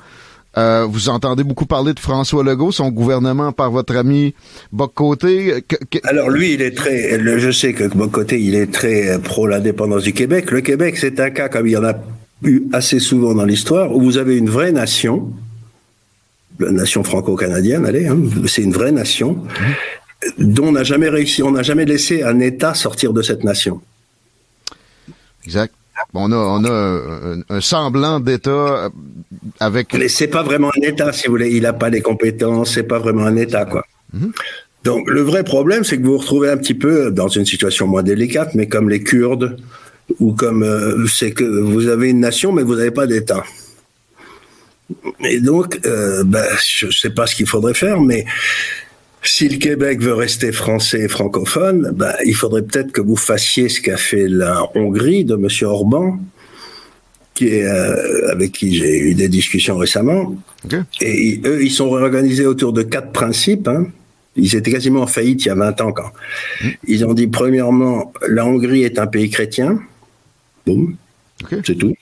euh, 0.58 0.86
vous 0.86 1.10
entendez 1.10 1.44
beaucoup 1.44 1.66
parler 1.66 1.94
de 1.94 2.00
François 2.00 2.44
Legault, 2.44 2.72
son 2.72 2.90
gouvernement 2.90 3.52
par 3.52 3.72
votre 3.72 3.96
ami 3.96 4.34
Bocoté. 4.72 5.64
Alors 6.04 6.30
lui, 6.30 6.54
il 6.54 6.62
est 6.62 6.76
très. 6.76 7.20
Je 7.40 7.52
sais 7.52 7.74
que 7.74 7.86
Bocoté, 7.86 8.40
il 8.42 8.56
est 8.56 8.72
très 8.72 9.20
pro 9.20 9.48
l'indépendance 9.48 10.04
du 10.04 10.14
Québec. 10.14 10.52
Le 10.52 10.62
Québec, 10.62 10.98
c'est 10.98 11.20
un 11.20 11.30
cas 11.30 11.48
comme 11.48 11.68
il 11.68 11.72
y 11.72 11.78
en 11.78 11.86
a 11.86 11.96
eu 12.44 12.64
assez 12.74 13.00
souvent 13.00 13.34
dans 13.34 13.46
l'histoire 13.46 13.96
où 13.96 14.02
vous 14.02 14.18
avez 14.18 14.38
une 14.38 14.50
vraie 14.50 14.72
nation, 14.72 15.32
la 16.60 16.72
nation 16.72 17.04
franco-canadienne, 17.04 17.86
allez, 17.86 18.08
hein, 18.08 18.18
c'est 18.48 18.64
une 18.64 18.74
vraie 18.74 18.92
nation 18.92 19.44
dont 20.38 20.68
on 20.68 20.72
n'a 20.74 20.84
jamais 20.84 21.10
réussi, 21.10 21.44
on 21.44 21.52
n'a 21.52 21.64
jamais 21.64 21.86
laissé 21.86 22.24
un 22.24 22.40
État 22.40 22.74
sortir 22.74 23.14
de 23.14 23.22
cette 23.22 23.44
nation. 23.44 23.82
Exact. 25.46 25.74
On 26.14 26.32
a, 26.32 26.36
on 26.36 26.64
a 26.66 27.02
un, 27.50 27.62
semblant 27.62 28.20
d'État 28.20 28.50
euh, 28.50 28.90
avec. 29.60 29.94
Mais 29.94 30.08
c'est 30.08 30.28
pas 30.28 30.44
vraiment 30.44 30.72
un 30.78 30.82
État, 30.82 31.12
si 31.14 31.28
vous 31.28 31.34
voulez. 31.34 31.52
Il 31.52 31.64
n'a 31.64 31.74
pas 31.74 31.90
les 31.90 32.02
compétences. 32.02 32.74
C'est 32.74 32.84
pas 32.84 33.00
vraiment 33.00 33.26
un 33.26 33.36
État, 33.36 33.66
quoi. 33.66 33.86
Mhm. 34.14 34.32
Donc 34.84 35.10
le 35.10 35.22
vrai 35.22 35.44
problème, 35.44 35.84
c'est 35.84 35.98
que 35.98 36.04
vous 36.04 36.14
vous 36.14 36.18
retrouvez 36.18 36.50
un 36.50 36.58
petit 36.58 36.74
peu 36.74 37.12
dans 37.12 37.28
une 37.28 37.46
situation 37.46 37.88
moins 37.88 38.04
délicate, 38.04 38.56
mais 38.56 38.68
comme 38.68 38.90
les 38.90 39.04
Kurdes 39.04 39.58
ou 40.20 40.34
comme 40.34 40.64
euh, 40.64 41.06
c'est 41.08 41.32
que 41.32 41.44
vous 41.44 41.88
avez 41.88 42.10
une 42.10 42.20
nation, 42.20 42.52
mais 42.52 42.64
vous 42.64 42.76
n'avez 42.76 42.92
pas 42.92 43.08
d'État. 43.08 43.44
Et 45.24 45.40
donc, 45.40 45.80
euh, 45.86 46.24
ben, 46.26 46.44
je 46.68 46.88
ne 46.88 46.92
sais 46.92 47.12
pas 47.12 47.28
ce 47.28 47.36
qu'il 47.36 47.48
faudrait 47.48 47.74
faire, 47.74 48.02
mais 48.02 48.26
si 49.24 49.48
le 49.48 49.58
Québec 49.58 50.02
veut 50.02 50.14
rester 50.14 50.52
français 50.52 51.02
et 51.02 51.08
francophone, 51.08 51.92
ben, 51.94 52.14
il 52.26 52.36
faudrait 52.36 52.64
peut-être 52.64 52.92
que 52.92 53.02
vous 53.02 53.16
fassiez 53.16 53.70
ce 53.70 53.80
qu'a 53.80 53.98
fait 53.98 54.28
la 54.28 54.68
Hongrie 54.76 55.26
de 55.26 55.36
M. 55.36 55.48
Orban, 55.68 56.20
qui 57.36 57.50
est, 57.50 57.66
euh, 57.66 58.32
avec 58.32 58.52
qui 58.54 58.74
j'ai 58.74 58.98
eu 58.98 59.14
des 59.14 59.30
discussions 59.30 59.78
récemment. 59.78 60.36
Et 61.02 61.40
eux, 61.46 61.64
ils 61.64 61.72
sont 61.72 61.90
réorganisés 61.92 62.46
autour 62.46 62.74
de 62.74 62.82
quatre 62.82 63.12
principes. 63.12 63.68
Hein. 63.68 63.88
Ils 64.36 64.56
étaient 64.56 64.72
quasiment 64.72 65.02
en 65.02 65.08
faillite 65.08 65.46
il 65.46 65.50
y 65.50 65.52
a 65.52 65.56
20 65.56 65.82
ans. 65.82 65.92
Quand. 65.92 66.12
Mmh. 66.62 66.68
Ils 66.88 67.06
ont 67.06 67.14
dit, 67.14 67.28
premièrement, 67.28 68.12
la 68.28 68.46
Hongrie 68.46 68.84
est 68.84 68.98
un 68.98 69.08
pays 69.08 69.30
chrétien. 69.30 69.80
Boum. 70.66 70.96
C'est 71.66 71.78
tout. 71.78 71.96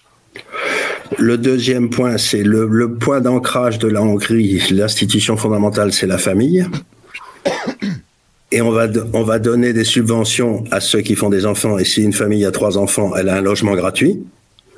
Le 1.18 1.38
deuxième 1.38 1.90
point, 1.90 2.18
c'est 2.18 2.44
le, 2.44 2.68
le 2.68 2.94
point 2.94 3.20
d'ancrage 3.20 3.78
de 3.80 3.88
la 3.88 4.02
Hongrie. 4.02 4.62
L'institution 4.72 5.38
fondamentale, 5.38 5.92
c'est 5.92 6.08
la 6.08 6.18
famille 6.18 6.66
et 8.52 8.62
on 8.62 8.72
va, 8.72 8.88
on 9.14 9.24
va 9.24 9.40
donner 9.40 9.74
des 9.74 9.84
subventions 9.84 10.64
à 10.72 10.80
ceux 10.80 11.02
qui 11.02 11.16
font 11.16 11.30
des 11.30 11.46
enfants. 11.46 11.78
Et 11.78 11.86
si 11.86 12.02
une 12.02 12.14
famille 12.14 12.46
a 12.46 12.52
trois 12.52 12.78
enfants, 12.78 13.16
elle 13.16 13.30
a 13.30 13.38
un 13.38 13.42
logement 13.42 13.76
gratuit. 13.76 14.20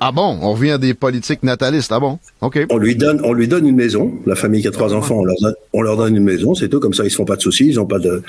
Ah 0.04 0.12
bon, 0.12 0.40
on 0.42 0.54
revient 0.54 0.72
à 0.72 0.78
des 0.80 0.96
politiques 0.96 1.44
natalistes. 1.44 1.92
Ah 1.92 2.00
bon, 2.00 2.18
ok. 2.42 2.66
On 2.72 2.78
lui 2.78 2.96
donne, 2.96 3.22
on 3.24 3.34
lui 3.34 3.48
donne 3.48 3.68
une 3.68 3.76
maison. 3.76 4.12
La 4.26 4.34
famille 4.36 4.64
qui 4.64 4.68
a 4.68 4.72
trois 4.72 4.96
enfants, 4.96 5.20
on 5.20 5.24
leur 5.24 5.36
donne, 5.40 5.54
on 5.74 5.84
leur 5.84 5.96
donne 5.96 6.16
une 6.16 6.24
maison, 6.24 6.56
c'est 6.56 6.70
tout. 6.70 6.80
Comme 6.80 6.96
ça, 6.96 7.06
ils 7.06 7.12
se 7.12 7.18
font 7.18 7.26
pas 7.26 7.36
de 7.36 7.42
soucis, 7.42 7.68
ils 7.68 7.80
ont 7.80 7.86
pas 7.86 8.00
de. 8.00 8.24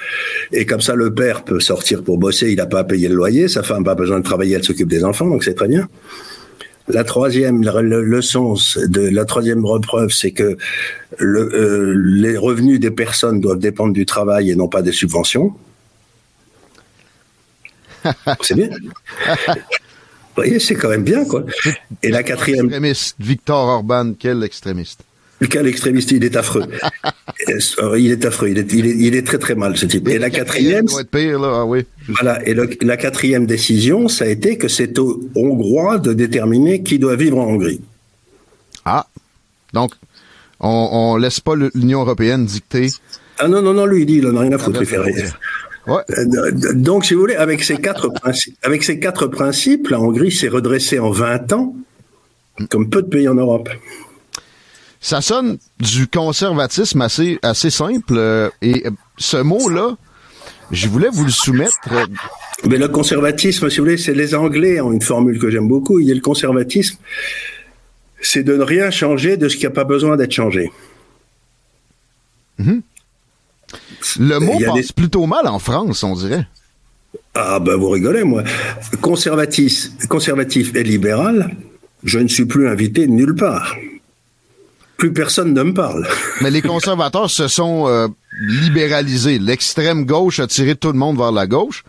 Et 0.52 0.66
comme 0.66 0.82
ça, 0.82 0.94
le 0.94 1.14
père 1.14 1.44
peut 1.44 1.60
sortir 1.60 2.02
pour 2.02 2.18
bosser, 2.18 2.50
il 2.50 2.56
n'a 2.56 2.66
pas 2.66 2.80
à 2.80 2.84
payer 2.84 3.08
le 3.08 3.14
loyer. 3.14 3.48
Sa 3.48 3.62
femme 3.62 3.78
n'a 3.78 3.84
pas 3.84 3.94
besoin 3.94 4.18
de 4.18 4.24
travailler, 4.24 4.56
elle 4.56 4.64
s'occupe 4.64 4.88
des 4.88 5.02
enfants, 5.02 5.26
donc 5.26 5.44
c'est 5.44 5.54
très 5.54 5.68
bien. 5.68 5.88
La 6.88 7.04
troisième 7.04 7.62
leçon, 7.62 8.56
de 8.76 9.08
la 9.08 9.24
troisième 9.24 9.64
repreuve, 9.64 10.10
c'est 10.10 10.32
que 10.32 10.56
le, 11.18 11.40
euh, 11.54 11.94
les 11.96 12.36
revenus 12.36 12.80
des 12.80 12.90
personnes 12.90 13.40
doivent 13.40 13.58
dépendre 13.58 13.92
du 13.92 14.04
travail 14.04 14.50
et 14.50 14.56
non 14.56 14.68
pas 14.68 14.82
des 14.82 14.92
subventions. 14.92 15.54
c'est 18.42 18.54
bien. 18.54 18.68
Vous 20.34 20.36
voyez, 20.36 20.58
c'est 20.58 20.74
quand 20.74 20.88
même 20.88 21.04
bien, 21.04 21.24
quoi. 21.24 21.44
Et 22.02 22.08
la 22.08 22.22
quatrième. 22.22 22.66
Extrémiste. 22.66 23.16
Victor 23.20 23.68
Orban, 23.68 24.14
quel 24.18 24.42
extrémiste. 24.42 25.04
Quel 25.48 25.66
extrémiste, 25.66 26.10
il 26.12 26.24
est 26.24 26.36
affreux. 26.36 26.64
il 27.96 28.10
est 28.10 28.24
affreux, 28.24 28.48
il 28.50 28.58
est, 28.58 28.72
il 28.72 29.14
est, 29.14 29.22
très 29.22 29.38
très 29.38 29.54
mal 29.54 29.76
ce 29.76 29.86
type. 29.86 30.08
Et 30.08 30.18
la 30.18 30.30
quatrième, 30.30 30.86
ah 30.88 31.64
voilà, 32.08 32.46
et 32.46 32.54
la 32.54 32.96
quatrième 32.96 33.46
décision, 33.46 34.08
ça 34.08 34.24
a 34.24 34.28
été 34.28 34.56
que 34.56 34.68
c'est 34.68 34.98
aux 34.98 35.20
Hongrois 35.34 35.98
de 35.98 36.12
déterminer 36.12 36.82
qui 36.82 36.98
doit 36.98 37.16
vivre 37.16 37.38
en 37.38 37.46
Hongrie. 37.46 37.80
Ah, 38.84 39.06
donc 39.72 39.92
on, 40.60 40.88
on 40.92 41.16
laisse 41.16 41.40
pas 41.40 41.54
l'Union 41.74 42.00
européenne 42.02 42.46
dicter. 42.46 42.88
Ah 43.38 43.48
non 43.48 43.62
non 43.62 43.74
non, 43.74 43.86
lui 43.86 44.02
il 44.02 44.06
dit 44.06 44.16
il 44.16 44.26
en 44.26 44.36
a 44.36 44.40
rien 44.40 44.52
à 44.52 44.58
foutre, 44.58 44.80
il 44.80 44.86
fait 44.86 44.98
rien. 44.98 45.24
Ouais. 45.86 46.02
Euh, 46.10 46.52
donc, 46.74 47.04
si 47.04 47.14
vous 47.14 47.20
voulez, 47.20 47.34
avec 47.34 47.64
ces 47.64 47.76
quatre 47.76 48.08
principes, 48.08 48.56
avec 48.62 48.84
ces 48.84 49.00
quatre 49.00 49.26
principes, 49.26 49.88
la 49.88 50.00
Hongrie 50.00 50.30
s'est 50.30 50.48
redressée 50.48 51.00
en 51.00 51.10
20 51.10 51.52
ans, 51.54 51.74
comme 52.70 52.88
peu 52.88 53.02
de 53.02 53.08
pays 53.08 53.28
en 53.28 53.34
Europe 53.34 53.68
ça 55.02 55.20
sonne 55.20 55.58
du 55.80 56.06
conservatisme 56.06 57.02
assez, 57.02 57.38
assez 57.42 57.70
simple. 57.70 58.14
Euh, 58.16 58.48
et 58.62 58.84
ce 59.18 59.36
mot-là, 59.36 59.96
je 60.70 60.88
voulais 60.88 61.08
vous 61.12 61.24
le 61.24 61.30
soumettre. 61.30 61.76
Mais 62.68 62.78
le 62.78 62.88
conservatisme, 62.88 63.68
si 63.68 63.78
vous 63.78 63.84
voulez, 63.84 63.98
c'est 63.98 64.14
les 64.14 64.34
Anglais 64.36 64.80
ont 64.80 64.92
une 64.92 65.02
formule 65.02 65.40
que 65.40 65.50
j'aime 65.50 65.66
beaucoup. 65.66 65.98
Il 65.98 66.06
y 66.06 66.12
a 66.12 66.14
le 66.14 66.20
conservatisme, 66.20 66.96
c'est 68.20 68.44
de 68.44 68.56
ne 68.56 68.62
rien 68.62 68.92
changer 68.92 69.36
de 69.36 69.48
ce 69.48 69.56
qui 69.56 69.64
n'a 69.64 69.70
pas 69.70 69.84
besoin 69.84 70.16
d'être 70.16 70.32
changé. 70.32 70.70
Mhm. 72.58 72.82
Le 74.20 74.38
mot 74.38 74.58
passe 74.72 74.92
plutôt 74.92 75.26
mal 75.26 75.48
en 75.48 75.58
France, 75.58 76.04
on 76.04 76.14
dirait. 76.14 76.46
Ah 77.34 77.58
ben 77.58 77.74
vous 77.74 77.88
rigolez, 77.90 78.22
moi. 78.22 78.44
Conservatif, 79.00 79.88
conservatif 80.08 80.74
et 80.76 80.84
libéral, 80.84 81.56
je 82.04 82.18
ne 82.20 82.28
suis 82.28 82.44
plus 82.44 82.68
invité 82.68 83.08
nulle 83.08 83.34
part 83.34 83.74
plus 85.02 85.12
personne 85.12 85.52
ne 85.52 85.62
me 85.64 85.74
parle. 85.74 86.06
Mais 86.42 86.52
les 86.52 86.62
conservateurs 86.62 87.28
se 87.28 87.48
sont 87.48 87.88
euh, 87.88 88.06
libéralisés. 88.40 89.40
L'extrême 89.40 90.06
gauche 90.06 90.38
a 90.38 90.46
tiré 90.46 90.76
tout 90.76 90.92
le 90.92 90.98
monde 90.98 91.18
vers 91.18 91.32
la 91.32 91.48
gauche. 91.48 91.82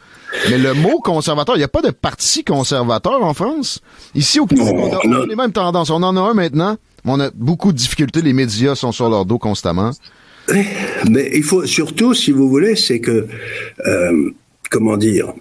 Mais 0.50 0.58
le 0.58 0.74
mot 0.74 0.98
conservateur, 0.98 1.54
il 1.56 1.60
n'y 1.60 1.64
a 1.64 1.68
pas 1.68 1.84
de 1.84 1.92
parti 1.92 2.44
conservateur 2.44 3.24
en 3.24 3.36
France? 3.36 3.82
Ici, 4.16 4.40
au 4.40 4.48
Québec, 4.48 4.66
on, 4.74 5.14
a, 5.14 5.28
les 5.28 5.36
mêmes 5.36 5.52
tendances. 5.52 5.92
On 5.92 6.02
en 6.02 6.18
a 6.18 6.22
un 6.22 6.34
maintenant. 6.34 6.76
On 7.06 7.20
a 7.20 7.30
beaucoup 7.36 7.72
de 7.72 7.78
difficultés. 7.78 8.24
Les 8.24 8.34
médias 8.34 8.74
sont 8.74 8.92
sur 8.92 9.08
leur 9.12 9.26
dos 9.26 9.38
constamment. 9.38 9.92
Mais 11.08 11.30
il 11.36 11.44
faut 11.44 11.68
surtout, 11.68 12.16
si 12.16 12.32
vous 12.32 12.50
voulez, 12.50 12.76
c'est 12.76 13.00
que, 13.00 13.28
euh, 13.86 14.32
comment 14.72 14.98
dire, 14.98 15.34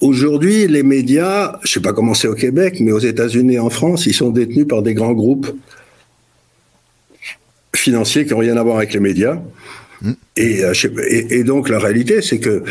aujourd'hui, 0.00 0.68
les 0.68 0.84
médias, 0.84 1.58
je 1.64 1.72
sais 1.72 1.80
pas 1.80 1.92
comment 1.92 2.14
c'est 2.14 2.28
au 2.28 2.34
Québec, 2.34 2.76
mais 2.78 2.92
aux 2.92 3.00
États-Unis 3.00 3.54
et 3.54 3.58
en 3.58 3.70
France, 3.70 4.06
ils 4.06 4.14
sont 4.14 4.30
détenus 4.30 4.68
par 4.68 4.82
des 4.82 4.94
grands 4.94 5.12
groupes 5.12 5.50
financiers 7.78 8.24
qui 8.26 8.32
n'ont 8.32 8.38
rien 8.38 8.56
à 8.56 8.62
voir 8.62 8.76
avec 8.78 8.92
les 8.92 9.00
médias. 9.00 9.38
Hmm. 10.02 10.12
Euh, 10.38 10.74
et, 11.08 11.38
et, 11.38 11.44
donc 11.44 11.68
la 11.68 11.78
réalité, 11.78 12.20
c'est 12.20 12.38
que 12.38 12.62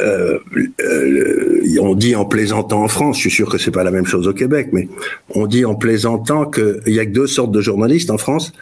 euh, 0.00 0.38
euh, 0.80 1.78
on 1.80 1.94
dit 1.94 2.14
en 2.14 2.24
plaisantant 2.24 2.82
en 2.84 2.88
France, 2.88 3.16
je 3.16 3.22
suis 3.22 3.30
sûr 3.30 3.48
que 3.50 3.58
c'est 3.58 3.72
pas 3.72 3.82
la 3.82 3.90
même 3.90 4.06
chose 4.06 4.28
au 4.28 4.32
Québec, 4.32 4.68
mais 4.72 4.88
on 5.30 5.46
dit 5.46 5.64
en 5.64 5.74
plaisantant 5.74 6.46
qu'il 6.46 6.80
y 6.86 7.00
a 7.00 7.04
que 7.04 7.10
deux 7.10 7.26
sortes 7.26 7.52
de 7.52 7.60
journalistes 7.60 8.10
en 8.10 8.18
France 8.18 8.52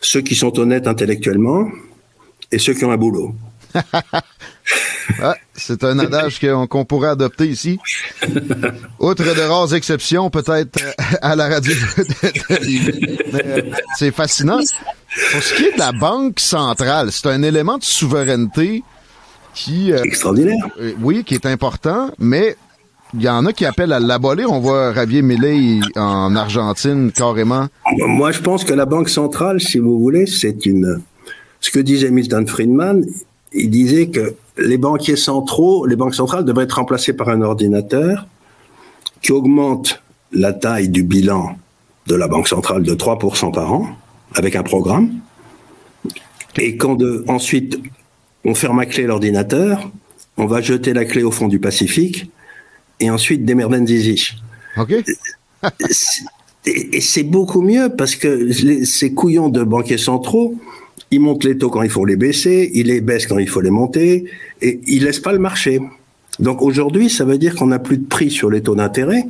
ceux 0.00 0.20
qui 0.20 0.34
sont 0.34 0.58
honnêtes 0.58 0.86
intellectuellement 0.86 1.68
et 2.52 2.58
ceux 2.58 2.74
qui 2.74 2.84
ont 2.84 2.92
un 2.92 2.96
boulot. 2.96 3.34
c'est 5.54 5.84
un 5.84 5.98
adage 5.98 6.40
qu'on 6.40 6.84
pourrait 6.84 7.10
adopter 7.10 7.46
ici. 7.46 7.78
Outre 8.98 9.34
de 9.34 9.40
rares 9.40 9.74
exceptions, 9.74 10.30
peut-être 10.30 10.78
à 11.22 11.36
la 11.36 11.48
radio. 11.48 11.74
c'est 13.96 14.10
fascinant. 14.10 14.58
Pour 15.32 15.42
ce 15.42 15.54
qui 15.54 15.64
est 15.64 15.74
de 15.74 15.78
la 15.78 15.92
banque 15.92 16.40
centrale, 16.40 17.10
c'est 17.12 17.28
un 17.28 17.42
élément 17.42 17.78
de 17.78 17.84
souveraineté 17.84 18.82
qui... 19.54 19.92
euh, 19.92 20.02
Extraordinaire. 20.02 20.56
Euh, 20.80 20.92
oui, 21.00 21.24
qui 21.24 21.34
est 21.34 21.46
important, 21.46 22.10
mais 22.18 22.56
il 23.14 23.22
y 23.22 23.28
en 23.28 23.46
a 23.46 23.52
qui 23.52 23.64
appellent 23.64 23.92
à 23.92 24.00
l'abolir. 24.00 24.50
On 24.52 24.60
voit 24.60 24.92
Javier 24.92 25.22
Milei 25.22 25.80
en 25.96 26.34
Argentine 26.36 27.12
carrément. 27.12 27.68
Moi, 27.96 28.32
je 28.32 28.40
pense 28.40 28.64
que 28.64 28.74
la 28.74 28.84
banque 28.84 29.08
centrale, 29.08 29.60
si 29.60 29.78
vous 29.78 29.98
voulez, 29.98 30.26
c'est 30.26 30.66
une... 30.66 31.00
Ce 31.60 31.70
que 31.70 31.78
disait 31.78 32.10
Milton 32.10 32.46
Friedman, 32.46 33.06
il 33.56 33.70
disait 33.70 34.08
que 34.08 34.34
les 34.58 34.78
banquiers 34.78 35.16
centraux, 35.16 35.86
les 35.86 35.96
banques 35.96 36.14
centrales 36.14 36.44
devraient 36.44 36.64
être 36.64 36.76
remplacées 36.76 37.12
par 37.12 37.28
un 37.28 37.42
ordinateur 37.42 38.26
qui 39.22 39.32
augmente 39.32 40.02
la 40.32 40.52
taille 40.52 40.88
du 40.88 41.02
bilan 41.02 41.56
de 42.06 42.14
la 42.14 42.28
Banque 42.28 42.48
centrale 42.48 42.82
de 42.82 42.94
3% 42.94 43.52
par 43.52 43.72
an, 43.72 43.88
avec 44.34 44.54
un 44.56 44.62
programme. 44.62 45.10
Et 46.58 46.76
quand 46.76 46.94
de, 46.94 47.24
ensuite 47.28 47.78
on 48.44 48.54
ferme 48.54 48.78
à 48.78 48.86
clé 48.86 49.04
l'ordinateur, 49.04 49.90
on 50.36 50.46
va 50.46 50.60
jeter 50.60 50.92
la 50.92 51.04
clé 51.04 51.22
au 51.22 51.30
fond 51.30 51.48
du 51.48 51.58
Pacifique, 51.58 52.30
et 53.00 53.10
ensuite 53.10 53.44
démerden 53.44 53.86
zizi. 53.86 54.32
OK. 54.76 54.92
et, 56.66 56.96
et 56.96 57.00
c'est 57.00 57.24
beaucoup 57.24 57.62
mieux 57.62 57.88
parce 57.96 58.14
que 58.14 58.28
les, 58.28 58.84
ces 58.84 59.12
couillons 59.12 59.48
de 59.48 59.64
banquiers 59.64 59.98
centraux, 59.98 60.54
ils 61.10 61.20
montent 61.20 61.44
les 61.44 61.56
taux 61.56 61.70
quand 61.70 61.82
il 61.82 61.90
faut 61.90 62.04
les 62.04 62.16
baisser, 62.16 62.70
ils 62.74 62.86
les 62.86 63.00
baissent 63.00 63.26
quand 63.26 63.38
il 63.38 63.48
faut 63.48 63.60
les 63.60 63.70
monter, 63.70 64.24
et 64.60 64.80
ils 64.86 65.04
laissent 65.04 65.20
pas 65.20 65.32
le 65.32 65.38
marché. 65.38 65.80
Donc 66.40 66.62
aujourd'hui, 66.62 67.08
ça 67.08 67.24
veut 67.24 67.38
dire 67.38 67.54
qu'on 67.54 67.68
n'a 67.68 67.78
plus 67.78 67.98
de 67.98 68.06
prix 68.06 68.30
sur 68.30 68.50
les 68.50 68.62
taux 68.62 68.74
d'intérêt, 68.74 69.24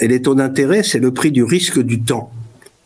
et 0.00 0.08
les 0.08 0.22
taux 0.22 0.34
d'intérêt, 0.34 0.82
c'est 0.82 0.98
le 0.98 1.12
prix 1.12 1.30
du 1.30 1.44
risque 1.44 1.80
du 1.80 2.02
temps. 2.02 2.30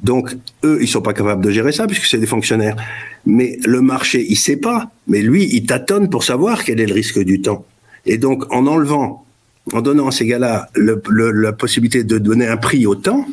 Donc, 0.01 0.37
eux, 0.64 0.78
ils 0.82 0.89
sont 0.89 1.01
pas 1.01 1.14
capables 1.14 1.43
de 1.43 1.51
gérer 1.51 1.72
ça 1.72 1.87
puisque 1.87 2.05
c'est 2.05 2.18
des 2.18 2.26
fonctionnaires. 2.26 2.76
Mais 3.24 3.59
le 3.64 3.80
marché, 3.80 4.24
il 4.28 4.37
sait 4.37 4.57
pas. 4.59 4.91
Mais 5.07 5.22
lui, 5.22 5.49
il 5.51 5.64
tâtonne 5.64 6.11
pour 6.11 6.22
savoir 6.22 6.64
quel 6.64 6.80
est 6.80 6.87
le 6.87 6.93
risque 6.93 7.18
du 7.20 7.41
temps. 7.41 7.64
Et 8.05 8.18
donc, 8.18 8.45
en 8.53 8.66
enlevant, 8.66 9.24
en 9.72 9.80
donnant 9.80 10.09
à 10.09 10.11
ces 10.11 10.26
gars-là 10.26 10.68
le, 10.74 11.03
le, 11.09 11.30
la 11.32 11.53
possibilité 11.53 12.05
de 12.05 12.18
donner 12.18 12.47
un 12.47 12.59
prix 12.59 12.87
au 12.87 12.95
temps, 12.95 13.26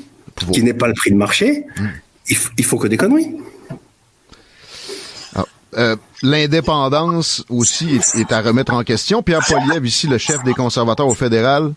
qui 0.52 0.64
n'est 0.64 0.74
pas 0.74 0.88
le 0.88 0.94
prix 0.94 1.12
de 1.12 1.16
marché, 1.16 1.66
mmh. 1.78 1.84
il, 2.30 2.38
il, 2.58 2.66
faut 2.66 2.78
que 2.78 2.88
des 2.88 2.98
conneries. 2.98 3.36
Euh, 5.78 5.96
L'indépendance 6.22 7.44
aussi 7.50 8.00
est, 8.16 8.32
à 8.32 8.40
remettre 8.42 8.74
en 8.74 8.84
question. 8.84 9.22
Pierre 9.22 9.42
Poliev, 9.46 9.86
ici, 9.86 10.08
le 10.08 10.18
chef 10.18 10.42
des 10.46 10.54
conservateurs 10.54 11.08
au 11.08 11.14
fédéral, 11.14 11.74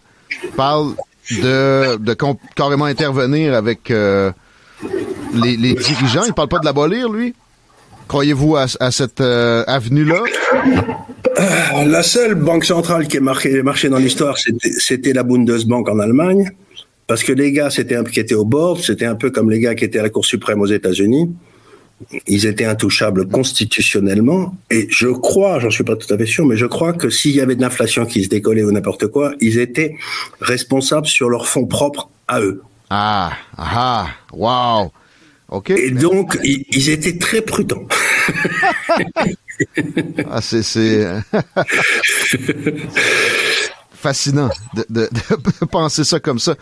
parle 0.55 0.93
de, 1.31 1.99
carrément 2.55 2.85
intervenir 2.85 3.55
avec 3.55 3.91
euh, 3.91 4.31
les, 5.35 5.57
dirigeants. 5.75 6.23
Il 6.27 6.33
parle 6.33 6.49
pas 6.49 6.61
de 6.61 6.65
l'abolir, 6.65 7.11
lui? 7.11 7.35
Croyez-vous 8.07 8.57
à, 8.57 8.91
cette 8.93 9.21
euh, 9.21 9.65
avenue-là? 9.67 10.23
La 11.85 12.05
seule 12.05 12.37
banque 12.37 12.65
centrale 12.65 13.09
qui 13.09 13.17
est 13.17 13.21
marquée, 13.21 13.63
marchée 13.63 13.89
dans 13.89 13.99
l'histoire, 13.99 14.37
c'était 14.79 15.13
la 15.13 15.25
Bundesbank 15.25 15.89
en 15.89 15.99
Allemagne. 15.99 16.51
Parce 17.09 17.25
que 17.25 17.33
les 17.33 17.51
gars, 17.53 17.71
c'était 17.71 17.97
un 17.97 18.05
qui 18.05 18.21
étaient 18.21 18.35
au 18.35 18.45
board, 18.45 18.81
c'était 18.81 19.07
un 19.07 19.17
peu 19.17 19.31
comme 19.31 19.51
les 19.51 19.61
gars 19.61 19.75
qui 19.75 19.85
étaient 19.85 19.99
à 19.99 20.03
la 20.03 20.11
Cour 20.11 20.25
suprême 20.25 20.61
aux 20.61 20.67
États-Unis. 20.67 21.31
Ils 22.27 22.47
étaient 22.47 22.65
intouchables 22.65 23.29
constitutionnellement. 23.29 24.57
Et 24.71 24.87
je 24.91 25.09
crois, 25.09 25.61
j'en 25.61 25.71
suis 25.71 25.85
pas 25.85 25.97
tout 25.97 26.13
à 26.13 26.19
fait 26.19 26.27
sûr, 26.27 26.45
mais 26.45 26.57
je 26.57 26.67
crois 26.67 26.93
que 26.93 27.11
s'il 27.11 27.33
y 27.33 27.41
avait 27.41 27.57
de 27.57 27.63
l'inflation 27.63 28.07
qui 28.07 28.25
se 28.25 28.29
décollait 28.29 28.65
ou 28.65 28.73
n'importe 28.73 29.07
quoi, 29.09 29.33
ils 29.41 29.59
étaient 29.59 29.97
responsables 30.41 31.07
sur 31.07 31.31
leurs 31.31 31.49
fonds 31.49 31.67
propres 31.67 32.11
à 32.29 32.41
eux. 32.41 32.63
Ah, 32.91 33.33
ah, 33.57 34.09
wow. 34.33 34.93
OK. 35.49 35.71
Et 35.71 35.91
donc, 35.91 36.39
ils, 36.45 36.65
ils 36.71 36.91
étaient 36.91 37.19
très 37.19 37.41
prudents. 37.41 37.87
ah, 40.31 40.41
c'est, 40.41 40.63
c'est... 40.63 41.07
fascinant 44.07 44.51
de, 44.75 44.87
de, 44.89 45.09
de, 45.11 45.67
penser 45.71 46.05
ça 46.05 46.21
comme 46.21 46.39
ça. 46.39 46.55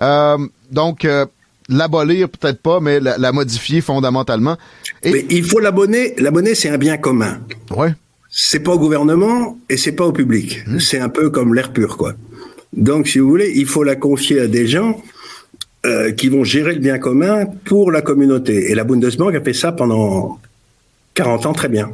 Euh, 0.00 0.38
donc, 0.70 1.04
euh, 1.04 1.26
l'abolir 1.68 2.28
peut-être 2.28 2.60
pas, 2.60 2.80
mais 2.80 3.00
la, 3.00 3.18
la 3.18 3.32
modifier 3.32 3.80
fondamentalement. 3.80 4.56
Et... 5.02 5.12
Mais 5.12 5.26
il 5.30 5.44
faut 5.44 5.58
l'abonner. 5.58 6.14
La 6.18 6.30
monnaie, 6.30 6.54
c'est 6.54 6.68
un 6.68 6.78
bien 6.78 6.96
commun. 6.96 7.40
Ouais. 7.70 7.94
C'est 8.30 8.60
pas 8.60 8.72
au 8.72 8.78
gouvernement 8.78 9.58
et 9.68 9.76
c'est 9.76 9.92
pas 9.92 10.04
au 10.04 10.12
public. 10.12 10.62
Mmh. 10.66 10.80
C'est 10.80 10.98
un 10.98 11.08
peu 11.08 11.30
comme 11.30 11.54
l'air 11.54 11.72
pur, 11.72 11.96
quoi. 11.96 12.14
Donc, 12.72 13.08
si 13.08 13.18
vous 13.18 13.28
voulez, 13.28 13.52
il 13.54 13.66
faut 13.66 13.84
la 13.84 13.96
confier 13.96 14.40
à 14.40 14.46
des 14.46 14.66
gens 14.66 15.00
euh, 15.86 16.12
qui 16.12 16.28
vont 16.28 16.44
gérer 16.44 16.74
le 16.74 16.80
bien 16.80 16.98
commun 16.98 17.46
pour 17.64 17.90
la 17.90 18.02
communauté. 18.02 18.70
Et 18.70 18.74
la 18.74 18.84
Bundesbank 18.84 19.34
a 19.34 19.40
fait 19.40 19.54
ça 19.54 19.72
pendant 19.72 20.38
40 21.14 21.46
ans 21.46 21.52
très 21.52 21.68
bien. 21.68 21.90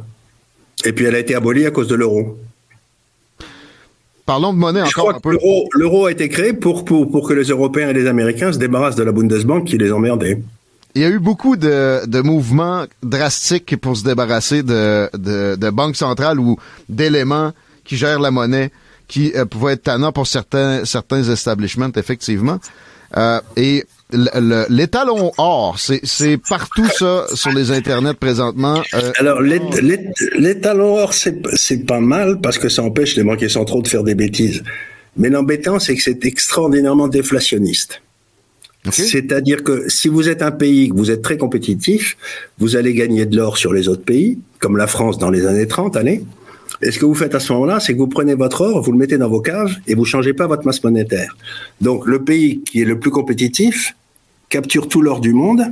Et 0.85 0.91
puis 0.93 1.05
elle 1.05 1.15
a 1.15 1.19
été 1.19 1.35
abolie 1.35 1.65
à 1.65 1.71
cause 1.71 1.87
de 1.87 1.95
l'euro. 1.95 2.37
Parlons 4.25 4.53
de 4.53 4.57
monnaie 4.57 4.81
encore 4.81 5.09
un 5.09 5.19
peu. 5.19 5.37
L'euro 5.73 6.05
a 6.05 6.11
été 6.11 6.29
créé 6.29 6.53
pour, 6.53 6.85
pour, 6.85 7.11
pour 7.11 7.27
que 7.27 7.33
les 7.33 7.45
Européens 7.45 7.89
et 7.89 7.93
les 7.93 8.07
Américains 8.07 8.53
se 8.53 8.57
débarrassent 8.57 8.95
de 8.95 9.03
la 9.03 9.11
Bundesbank 9.11 9.65
qui 9.65 9.77
les 9.77 9.91
emmerdait. 9.91 10.41
Il 10.95 11.01
y 11.01 11.05
a 11.05 11.09
eu 11.09 11.19
beaucoup 11.19 11.57
de, 11.57 12.05
de 12.05 12.21
mouvements 12.21 12.85
drastiques 13.01 13.75
pour 13.81 13.97
se 13.97 14.03
débarrasser 14.03 14.61
de, 14.63 15.09
de, 15.17 15.55
de 15.55 15.69
banques 15.71 15.95
centrales 15.95 16.39
ou 16.39 16.57
d'éléments 16.87 17.51
qui 17.83 17.97
gèrent 17.97 18.19
la 18.19 18.31
monnaie 18.31 18.71
qui 19.07 19.33
euh, 19.35 19.45
pouvaient 19.45 19.73
être 19.73 19.83
tannants 19.83 20.11
pour 20.11 20.27
certains, 20.27 20.85
certains 20.85 21.23
establishments, 21.23 21.91
effectivement. 21.95 22.59
Euh, 23.17 23.39
et 23.57 23.83
l'étalon 24.69 25.31
or, 25.37 25.77
c'est 25.79 26.37
partout 26.37 26.87
ça 26.97 27.25
sur 27.33 27.51
les 27.51 27.71
internets 27.71 28.13
présentement. 28.13 28.81
Euh, 28.93 29.11
Alors 29.17 29.41
l'étalon 29.41 30.97
or, 30.97 31.13
c'est 31.13 31.85
pas 31.85 31.99
mal 31.99 32.39
parce 32.41 32.57
que 32.57 32.69
ça 32.69 32.83
empêche 32.83 33.15
les 33.15 33.23
banquiers 33.23 33.49
centraux 33.49 33.81
de 33.81 33.87
faire 33.87 34.03
des 34.03 34.15
bêtises. 34.15 34.63
Mais 35.17 35.29
l'embêtant, 35.29 35.79
c'est 35.79 35.95
que 35.95 36.01
c'est 36.01 36.25
extraordinairement 36.25 37.07
déflationniste. 37.07 38.01
Okay. 38.85 39.03
C'est-à-dire 39.03 39.63
que 39.63 39.85
si 39.87 40.09
vous 40.09 40.27
êtes 40.27 40.41
un 40.41 40.51
pays, 40.51 40.89
que 40.89 40.95
vous 40.95 41.09
êtes 41.09 41.21
très 41.21 41.37
compétitif, 41.37 42.17
vous 42.59 42.75
allez 42.75 42.93
gagner 42.93 43.25
de 43.25 43.37
l'or 43.37 43.57
sur 43.57 43.73
les 43.73 43.87
autres 43.87 44.03
pays, 44.03 44.39
comme 44.59 44.75
la 44.75 44.87
France 44.87 45.17
dans 45.17 45.29
les 45.29 45.45
années 45.45 45.67
30, 45.67 45.95
allez. 45.95 46.23
Et 46.81 46.91
ce 46.91 46.99
que 46.99 47.05
vous 47.05 47.13
faites 47.13 47.33
à 47.33 47.39
ce 47.39 47.53
moment-là, 47.53 47.79
c'est 47.79 47.93
que 47.93 47.97
vous 47.97 48.07
prenez 48.07 48.35
votre 48.35 48.61
or, 48.61 48.81
vous 48.81 48.91
le 48.91 48.97
mettez 48.97 49.17
dans 49.17 49.29
vos 49.29 49.39
cages 49.39 49.81
et 49.87 49.95
vous 49.95 50.03
changez 50.03 50.33
pas 50.33 50.47
votre 50.47 50.65
masse 50.65 50.83
monétaire. 50.83 51.37
Donc 51.79 52.05
le 52.05 52.23
pays 52.23 52.61
qui 52.61 52.81
est 52.81 52.85
le 52.85 52.99
plus 52.99 53.11
compétitif 53.11 53.95
capture 54.53 54.87
tout 54.87 55.01
l'or 55.01 55.19
du 55.19 55.33
monde 55.33 55.63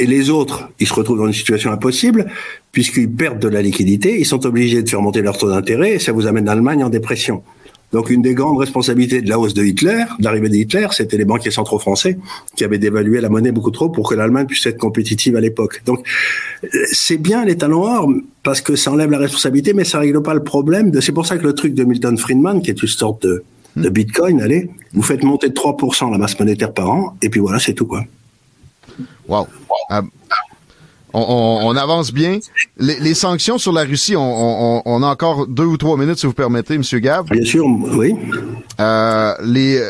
et 0.00 0.06
les 0.06 0.30
autres, 0.30 0.68
ils 0.80 0.88
se 0.88 0.94
retrouvent 0.94 1.18
dans 1.18 1.28
une 1.28 1.32
situation 1.32 1.70
impossible 1.70 2.26
puisqu'ils 2.72 3.08
perdent 3.08 3.38
de 3.38 3.46
la 3.46 3.62
liquidité, 3.62 4.18
ils 4.18 4.26
sont 4.26 4.44
obligés 4.46 4.82
de 4.82 4.88
faire 4.88 5.00
monter 5.00 5.22
leur 5.22 5.38
taux 5.38 5.48
d'intérêt 5.48 5.92
et 5.92 5.98
ça 6.00 6.10
vous 6.10 6.26
amène 6.26 6.46
l'Allemagne 6.46 6.82
en 6.82 6.90
dépression. 6.90 7.44
Donc 7.92 8.10
une 8.10 8.20
des 8.20 8.34
grandes 8.34 8.58
responsabilités 8.58 9.22
de 9.22 9.28
la 9.28 9.38
hausse 9.38 9.54
de 9.54 9.64
Hitler, 9.64 10.02
de 10.18 10.24
l'arrivée 10.24 10.48
de 10.48 10.56
Hitler, 10.56 10.88
c'était 10.90 11.18
les 11.18 11.24
banquiers 11.24 11.52
centraux 11.52 11.78
français 11.78 12.18
qui 12.56 12.64
avaient 12.64 12.78
dévalué 12.78 13.20
la 13.20 13.28
monnaie 13.28 13.52
beaucoup 13.52 13.70
trop 13.70 13.88
pour 13.90 14.08
que 14.08 14.16
l'Allemagne 14.16 14.46
puisse 14.46 14.66
être 14.66 14.78
compétitive 14.78 15.36
à 15.36 15.40
l'époque. 15.40 15.82
Donc 15.86 16.04
c'est 16.90 17.18
bien 17.18 17.44
les 17.44 17.56
talons 17.56 17.84
or 17.84 18.08
parce 18.42 18.60
que 18.60 18.74
ça 18.74 18.90
enlève 18.90 19.12
la 19.12 19.18
responsabilité, 19.18 19.72
mais 19.72 19.84
ça 19.84 20.00
règle 20.00 20.20
pas 20.20 20.34
le 20.34 20.42
problème. 20.42 21.00
C'est 21.00 21.12
pour 21.12 21.26
ça 21.26 21.38
que 21.38 21.44
le 21.44 21.52
truc 21.52 21.74
de 21.74 21.84
Milton 21.84 22.18
Friedman, 22.18 22.60
qui 22.60 22.70
est 22.70 22.82
une 22.82 22.88
sorte 22.88 23.22
de, 23.22 23.44
de 23.76 23.88
Bitcoin, 23.88 24.40
allez, 24.40 24.70
vous 24.92 25.02
faites 25.02 25.22
monter 25.22 25.48
de 25.48 25.54
3% 25.54 26.10
la 26.10 26.18
masse 26.18 26.38
monétaire 26.38 26.72
par 26.72 26.90
an, 26.90 27.16
et 27.22 27.28
puis 27.28 27.40
voilà, 27.40 27.58
c'est 27.58 27.74
tout 27.74 27.86
quoi. 27.86 28.04
Wow. 29.28 29.46
Euh, 29.92 30.02
on, 31.12 31.20
on, 31.20 31.68
on, 31.68 31.76
avance 31.76 32.12
bien. 32.12 32.38
Les, 32.76 33.00
les, 33.00 33.14
sanctions 33.14 33.58
sur 33.58 33.72
la 33.72 33.82
Russie, 33.82 34.14
on, 34.16 34.82
on, 34.84 35.02
a 35.02 35.06
encore 35.06 35.46
deux 35.46 35.64
ou 35.64 35.76
trois 35.76 35.96
minutes, 35.96 36.18
si 36.18 36.26
vous 36.26 36.32
permettez, 36.32 36.78
Monsieur 36.78 37.00
Gab. 37.00 37.28
Bien 37.30 37.44
sûr, 37.44 37.64
oui. 37.66 38.14
Euh, 38.78 39.34
les, 39.42 39.82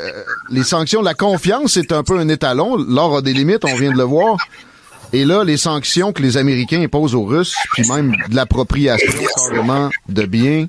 les 0.50 0.62
sanctions, 0.62 1.02
la 1.02 1.14
confiance, 1.14 1.74
c'est 1.74 1.92
un 1.92 2.02
peu 2.02 2.18
un 2.18 2.28
étalon. 2.28 2.76
L'or 2.76 3.18
a 3.18 3.22
des 3.22 3.34
limites, 3.34 3.64
on 3.64 3.74
vient 3.74 3.92
de 3.92 3.98
le 3.98 4.04
voir. 4.04 4.36
Et 5.12 5.24
là, 5.24 5.44
les 5.44 5.56
sanctions 5.56 6.12
que 6.12 6.22
les 6.22 6.36
Américains 6.36 6.82
imposent 6.82 7.14
aux 7.14 7.24
Russes, 7.24 7.56
puis 7.72 7.86
même 7.88 8.14
de 8.28 8.36
l'appropriation 8.36 9.12
carrément 9.36 9.90
de 10.08 10.22
biens, 10.24 10.66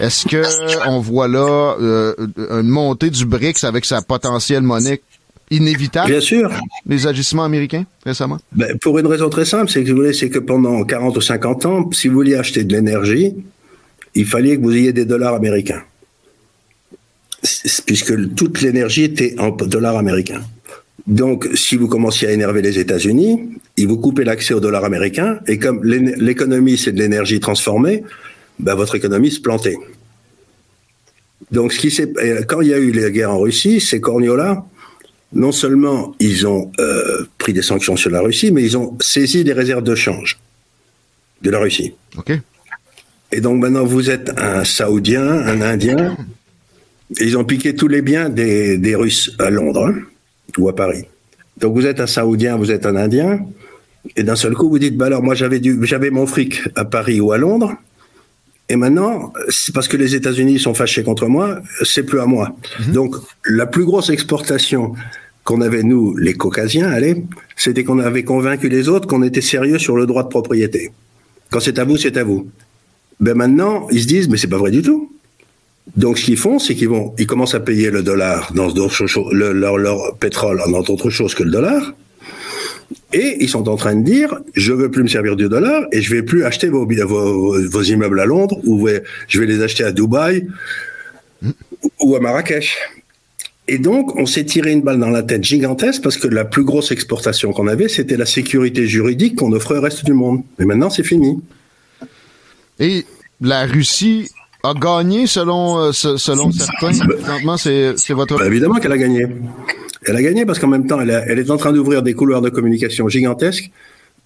est-ce 0.00 0.26
que 0.26 0.42
on 0.88 1.00
voit 1.00 1.28
là 1.28 1.76
euh, 1.80 2.14
une 2.36 2.68
montée 2.68 3.10
du 3.10 3.24
BRICS 3.24 3.64
avec 3.64 3.84
sa 3.84 4.02
potentielle 4.02 4.62
monnaie 4.62 5.00
inévitable? 5.50 6.10
Bien 6.10 6.20
sûr. 6.20 6.50
Les 6.86 7.06
agissements 7.06 7.44
américains 7.44 7.84
récemment? 8.04 8.38
Ben, 8.52 8.78
Pour 8.78 8.98
une 8.98 9.06
raison 9.06 9.28
très 9.28 9.44
simple, 9.44 9.70
c'est 9.70 9.82
que, 9.82 9.90
vous 9.90 9.96
voulez, 9.96 10.12
c'est 10.12 10.30
que 10.30 10.38
pendant 10.38 10.84
40 10.84 11.16
ou 11.16 11.20
50 11.20 11.66
ans, 11.66 11.90
si 11.92 12.08
vous 12.08 12.14
vouliez 12.14 12.36
acheter 12.36 12.64
de 12.64 12.72
l'énergie, 12.72 13.34
il 14.14 14.26
fallait 14.26 14.56
que 14.56 14.62
vous 14.62 14.76
ayez 14.76 14.92
des 14.92 15.04
dollars 15.04 15.34
américains. 15.34 15.82
Puisque 17.86 18.34
toute 18.34 18.60
l'énergie 18.60 19.04
était 19.04 19.36
en 19.38 19.50
dollars 19.50 19.96
américains. 19.96 20.42
Donc, 21.06 21.48
si 21.54 21.76
vous 21.76 21.88
commenciez 21.88 22.28
à 22.28 22.32
énerver 22.32 22.60
les 22.60 22.78
États-Unis, 22.78 23.48
ils 23.78 23.88
vous 23.88 23.96
coupaient 23.96 24.24
l'accès 24.24 24.52
au 24.52 24.60
dollar 24.60 24.84
américain, 24.84 25.38
et 25.46 25.58
comme 25.58 25.82
l'économie, 25.84 26.76
c'est 26.76 26.92
de 26.92 26.98
l'énergie 26.98 27.40
transformée, 27.40 28.02
ben, 28.58 28.74
votre 28.74 28.94
économie 28.94 29.30
se 29.30 29.40
plantait. 29.40 29.76
Donc, 31.50 31.72
ce 31.72 31.78
qui 31.78 31.90
s'est, 31.90 32.12
quand 32.46 32.60
il 32.60 32.68
y 32.68 32.74
a 32.74 32.78
eu 32.78 32.90
les 32.90 33.10
guerres 33.10 33.32
en 33.32 33.38
Russie, 33.38 33.80
ces 33.80 34.00
corniola, 34.00 34.64
non 35.32 35.52
seulement 35.52 36.14
ils 36.20 36.46
ont 36.46 36.72
euh, 36.80 37.26
pris 37.38 37.52
des 37.52 37.62
sanctions 37.62 37.96
sur 37.96 38.10
la 38.10 38.20
Russie, 38.20 38.50
mais 38.50 38.62
ils 38.62 38.76
ont 38.76 38.96
saisi 39.00 39.44
des 39.44 39.52
réserves 39.52 39.84
de 39.84 39.94
change. 39.94 40.38
de 41.42 41.50
la 41.50 41.58
Russie. 41.58 41.94
OK. 42.16 42.32
Et 43.30 43.40
donc 43.40 43.60
maintenant, 43.60 43.84
vous 43.84 44.10
êtes 44.10 44.32
un 44.38 44.64
Saoudien, 44.64 45.22
un 45.22 45.60
Indien. 45.60 46.16
Et 47.18 47.24
ils 47.24 47.36
ont 47.36 47.44
piqué 47.44 47.74
tous 47.74 47.88
les 47.88 48.02
biens 48.02 48.28
des, 48.28 48.78
des 48.78 48.94
Russes 48.94 49.34
à 49.38 49.50
Londres 49.50 49.86
hein, 49.86 49.94
ou 50.58 50.68
à 50.68 50.74
Paris. 50.74 51.04
Donc 51.58 51.74
vous 51.74 51.86
êtes 51.86 52.00
un 52.00 52.06
Saoudien, 52.06 52.56
vous 52.56 52.70
êtes 52.70 52.86
un 52.86 52.96
Indien. 52.96 53.40
Et 54.16 54.22
d'un 54.22 54.36
seul 54.36 54.54
coup, 54.54 54.68
vous 54.68 54.78
dites, 54.78 54.96
bah 54.96 55.06
alors 55.06 55.22
moi 55.22 55.34
j'avais 55.34 56.10
mon 56.10 56.26
fric 56.26 56.62
à 56.74 56.84
Paris 56.84 57.20
ou 57.20 57.32
à 57.32 57.38
Londres. 57.38 57.74
Et 58.68 58.76
maintenant, 58.76 59.32
c'est 59.48 59.74
parce 59.74 59.88
que 59.88 59.96
les 59.96 60.14
États-Unis 60.14 60.58
sont 60.58 60.74
fâchés 60.74 61.02
contre 61.02 61.26
moi, 61.26 61.60
c'est 61.84 62.02
plus 62.02 62.20
à 62.20 62.26
moi. 62.26 62.54
Donc 62.92 63.16
la 63.46 63.66
plus 63.66 63.84
grosse 63.84 64.10
exportation 64.10 64.94
qu'on 65.44 65.62
avait 65.62 65.82
nous, 65.82 66.14
les 66.16 66.34
Caucasiens, 66.34 66.88
allez, 66.90 67.24
c'était 67.56 67.82
qu'on 67.84 67.98
avait 67.98 68.24
convaincu 68.24 68.68
les 68.68 68.88
autres 68.90 69.08
qu'on 69.08 69.22
était 69.22 69.40
sérieux 69.40 69.78
sur 69.78 69.96
le 69.96 70.04
droit 70.04 70.22
de 70.22 70.28
propriété. 70.28 70.92
Quand 71.50 71.60
c'est 71.60 71.78
à 71.78 71.84
vous, 71.84 71.96
c'est 71.96 72.18
à 72.18 72.24
vous. 72.24 72.48
Ben 73.20 73.34
maintenant, 73.34 73.88
ils 73.90 74.02
se 74.02 74.06
disent, 74.06 74.28
mais 74.28 74.36
c'est 74.36 74.48
pas 74.48 74.58
vrai 74.58 74.70
du 74.70 74.82
tout. 74.82 75.10
Donc, 75.96 76.18
ce 76.18 76.26
qu'ils 76.26 76.36
font, 76.36 76.58
c'est 76.58 76.74
qu'ils 76.74 76.90
vont, 76.90 77.14
ils 77.18 77.26
commencent 77.26 77.54
à 77.54 77.60
payer 77.60 77.90
le 77.90 78.02
dollar 78.02 78.52
dans 78.54 78.68
d'autres 78.70 79.06
choses, 79.06 79.32
le- 79.32 79.52
leur, 79.54 79.78
leur 79.78 80.14
pétrole 80.16 80.60
dans 80.70 80.80
autre 80.82 81.08
chose 81.08 81.34
que 81.34 81.42
le 81.42 81.50
dollar. 81.50 81.94
Et 83.12 83.36
ils 83.40 83.48
sont 83.48 83.68
en 83.68 83.76
train 83.76 83.96
de 83.96 84.02
dire, 84.02 84.38
je 84.54 84.72
veux 84.72 84.90
plus 84.90 85.02
me 85.02 85.08
servir 85.08 85.36
du 85.36 85.48
dollar 85.48 85.84
et 85.92 86.00
je 86.00 86.14
vais 86.14 86.22
plus 86.22 86.44
acheter 86.44 86.68
vos, 86.68 86.86
vos, 86.86 87.68
vos 87.68 87.82
immeubles 87.82 88.20
à 88.20 88.26
Londres 88.26 88.58
ou 88.64 88.88
je 89.28 89.40
vais 89.40 89.46
les 89.46 89.62
acheter 89.62 89.84
à 89.84 89.92
Dubaï 89.92 90.46
ou 92.00 92.16
à 92.16 92.20
Marrakech. 92.20 92.76
Et 93.70 93.78
donc, 93.78 94.16
on 94.16 94.24
s'est 94.24 94.46
tiré 94.46 94.72
une 94.72 94.80
balle 94.80 94.98
dans 94.98 95.10
la 95.10 95.22
tête 95.22 95.44
gigantesque 95.44 96.02
parce 96.02 96.16
que 96.16 96.26
la 96.26 96.46
plus 96.46 96.64
grosse 96.64 96.90
exportation 96.90 97.52
qu'on 97.52 97.66
avait, 97.66 97.88
c'était 97.88 98.16
la 98.16 98.24
sécurité 98.24 98.86
juridique 98.86 99.36
qu'on 99.36 99.52
offrait 99.52 99.76
au 99.76 99.82
reste 99.82 100.06
du 100.06 100.14
monde. 100.14 100.42
Mais 100.58 100.64
maintenant, 100.64 100.88
c'est 100.88 101.02
fini. 101.02 101.38
Et 102.80 103.04
la 103.42 103.66
Russie 103.66 104.30
a 104.64 104.72
gagné 104.72 105.26
selon, 105.26 105.78
euh, 105.78 105.92
selon 105.92 106.50
certains. 106.50 106.92
C'est 107.96 108.14
votre. 108.14 108.38
Bah, 108.38 108.46
évidemment 108.46 108.76
qu'elle 108.76 108.92
a 108.92 108.98
gagné. 108.98 109.26
Elle 110.06 110.16
a 110.16 110.22
gagné 110.22 110.46
parce 110.46 110.58
qu'en 110.58 110.68
même 110.68 110.86
temps, 110.86 111.00
elle, 111.00 111.10
a- 111.10 111.24
elle 111.26 111.38
est 111.38 111.50
en 111.50 111.56
train 111.56 111.72
d'ouvrir 111.72 112.02
des 112.02 112.14
couloirs 112.14 112.40
de 112.42 112.50
communication 112.50 113.08
gigantesques 113.08 113.70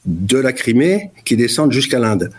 de 0.07 0.37
la 0.39 0.53
Crimée 0.53 1.11
qui 1.25 1.37
descendent 1.37 1.73
jusqu'à 1.73 1.99
l'Inde. 1.99 2.31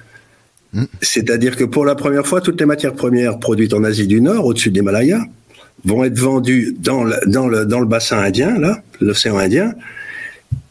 C'est-à-dire 1.02 1.56
que 1.56 1.64
pour 1.64 1.86
la 1.86 1.94
première 1.96 2.26
fois, 2.26 2.42
toutes 2.42 2.60
les 2.60 2.66
matières 2.66 2.94
premières 2.94 3.38
produites 3.40 3.74
en 3.74 3.84
Asie 3.84 4.08
du 4.08 4.22
Nord, 4.22 4.46
au-dessus 4.46 4.72
de 4.72 4.76
l'Himalaya, 4.76 5.22
vont 5.86 6.04
être 6.04 6.18
vendues 6.18 6.76
dans 6.80 7.04
le, 7.04 7.16
dans 7.28 7.48
le, 7.48 7.66
dans 7.66 7.80
le 7.80 7.86
bassin 7.86 8.18
indien, 8.18 8.58
là, 8.58 8.82
l'océan 9.00 9.38
Indien, 9.38 9.74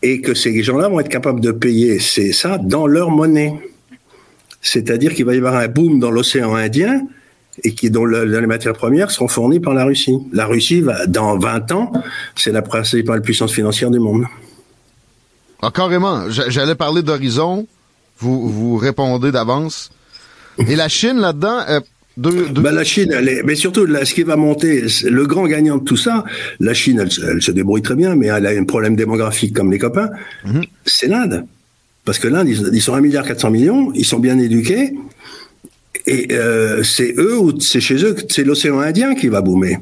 et 0.02 0.20
que 0.20 0.34
ces 0.34 0.62
gens-là 0.62 0.88
vont 0.88 0.98
être 1.00 1.08
capables 1.08 1.40
de 1.40 1.52
payer 1.52 1.98
c'est 2.00 2.32
ça 2.32 2.58
dans 2.58 2.86
leur 2.86 3.10
monnaie. 3.10 3.52
C'est-à-dire 4.60 5.14
qu'il 5.14 5.24
va 5.24 5.34
y 5.34 5.38
avoir 5.38 5.56
un 5.56 5.68
boom 5.68 5.98
dans 6.00 6.10
l'océan 6.10 6.54
Indien 6.54 7.06
et 7.64 7.74
qui 7.74 7.90
dont 7.90 8.04
le- 8.04 8.24
les 8.24 8.46
matières 8.46 8.72
premières 8.72 9.10
seront 9.10 9.28
fournies 9.28 9.60
par 9.60 9.74
la 9.74 9.84
Russie. 9.84 10.16
La 10.32 10.46
Russie 10.46 10.80
va 10.80 11.06
dans 11.06 11.38
20 11.38 11.70
ans, 11.72 11.92
c'est 12.36 12.52
la 12.52 12.62
principale 12.62 13.22
puissance 13.22 13.52
financière 13.52 13.90
du 13.90 13.98
monde. 13.98 14.24
Ah, 15.60 15.70
carrément. 15.72 16.28
J'a- 16.30 16.48
J'allais 16.48 16.74
parler 16.74 17.02
d'horizon. 17.02 17.66
Vous, 18.18 18.48
vous 18.48 18.76
répondez 18.76 19.32
d'avance. 19.32 19.90
Et 20.58 20.76
la 20.76 20.88
Chine, 20.88 21.18
là-dedans, 21.18 21.58
euh, 21.68 21.80
Ben, 22.60 22.72
la 22.74 22.84
Chine, 22.84 23.10
elle 23.16 23.28
est, 23.28 23.42
mais 23.42 23.54
surtout 23.54 23.86
là, 23.86 24.04
ce 24.04 24.12
qui 24.14 24.22
va 24.22 24.36
monter, 24.36 24.84
le 25.04 25.26
grand 25.26 25.46
gagnant 25.46 25.78
de 25.78 25.84
tout 25.84 25.96
ça, 25.96 26.24
la 26.60 26.74
Chine, 26.74 26.98
elle, 27.00 27.10
se- 27.10 27.22
elle 27.24 27.40
se 27.40 27.52
débrouille 27.52 27.80
très 27.80 27.94
bien, 27.94 28.14
mais 28.16 28.26
elle 28.26 28.46
a 28.46 28.50
un 28.50 28.64
problème 28.64 28.96
démographique 28.96 29.54
comme 29.56 29.72
les 29.72 29.78
copains, 29.78 30.10
c'est 30.84 31.06
l'Inde. 31.08 31.46
Parce 32.04 32.18
que 32.18 32.28
l'Inde, 32.28 32.48
ils, 32.48 32.68
ils 32.74 32.82
sont 32.82 32.94
1 32.94 33.00
milliard 33.00 33.24
400 33.24 33.50
millions, 33.50 33.92
ils 33.94 34.04
sont 34.04 34.18
bien 34.18 34.38
éduqués, 34.38 34.92
et 36.06 36.28
euh, 36.32 36.82
c'est 36.82 37.14
eux 37.18 37.38
ou 37.38 37.58
c'est 37.60 37.80
chez 37.80 38.02
eux, 38.04 38.14
que 38.14 38.22
c'est 38.28 38.44
l'océan 38.44 38.80
Indien 38.80 39.14
qui 39.14 39.28
va 39.28 39.40
boomer. 39.40 39.78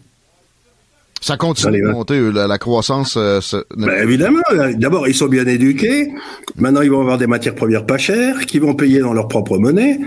ça 1.21 1.37
continue 1.37 1.83
de 1.83 1.89
monter. 1.89 2.15
euh, 2.15 2.31
La, 2.31 2.47
la 2.47 2.59
croissance. 2.59 3.15
euh, 3.17 3.41
se- 3.41 3.65
ne- 3.77 3.87
Ben, 3.87 4.03
évidemment, 4.03 4.41
euh, 4.53 4.73
d'abord 4.77 5.07
ils 5.09 5.15
sont 5.15 5.27
bien 5.29 5.47
éduqués. 5.47 6.11
Maintenant 6.57 6.81
ils 6.83 6.91
vont 6.91 7.01
avoir 7.01 7.19
des 7.19 7.27
matières 7.27 7.55
premières 7.55 7.87
pas 7.87 7.99
chères, 7.99 8.47
qui 8.47 8.59
vont 8.59 8.75
payer 8.75 9.01
dans 9.01 9.13
leur 9.13 9.29
propre 9.29 9.59
monnaie. 9.59 9.99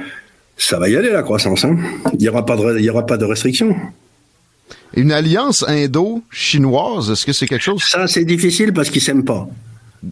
Ça 0.58 0.78
va 0.80 0.88
y 0.90 0.96
aller 0.96 1.10
la 1.12 1.24
croissance. 1.24 1.66
Hein. 1.66 1.78
Il 2.18 2.22
y 2.24 2.30
aura 2.30 2.46
pas 2.46 2.56
de, 2.58 2.78
il 2.80 2.86
y 2.86 2.90
aura 2.90 3.06
pas 3.06 3.18
de 3.18 3.26
restrictions. 3.26 3.76
Une 4.96 5.12
alliance 5.12 5.66
indo-chinoise, 5.68 7.10
est-ce 7.12 7.26
que 7.26 7.34
c'est 7.34 7.48
quelque 7.48 7.64
chose? 7.64 7.82
Ça 7.88 8.08
c'est 8.08 8.26
difficile 8.26 8.72
parce 8.74 8.90
qu'ils 8.92 9.02
s'aiment 9.02 9.26
pas. 9.26 9.48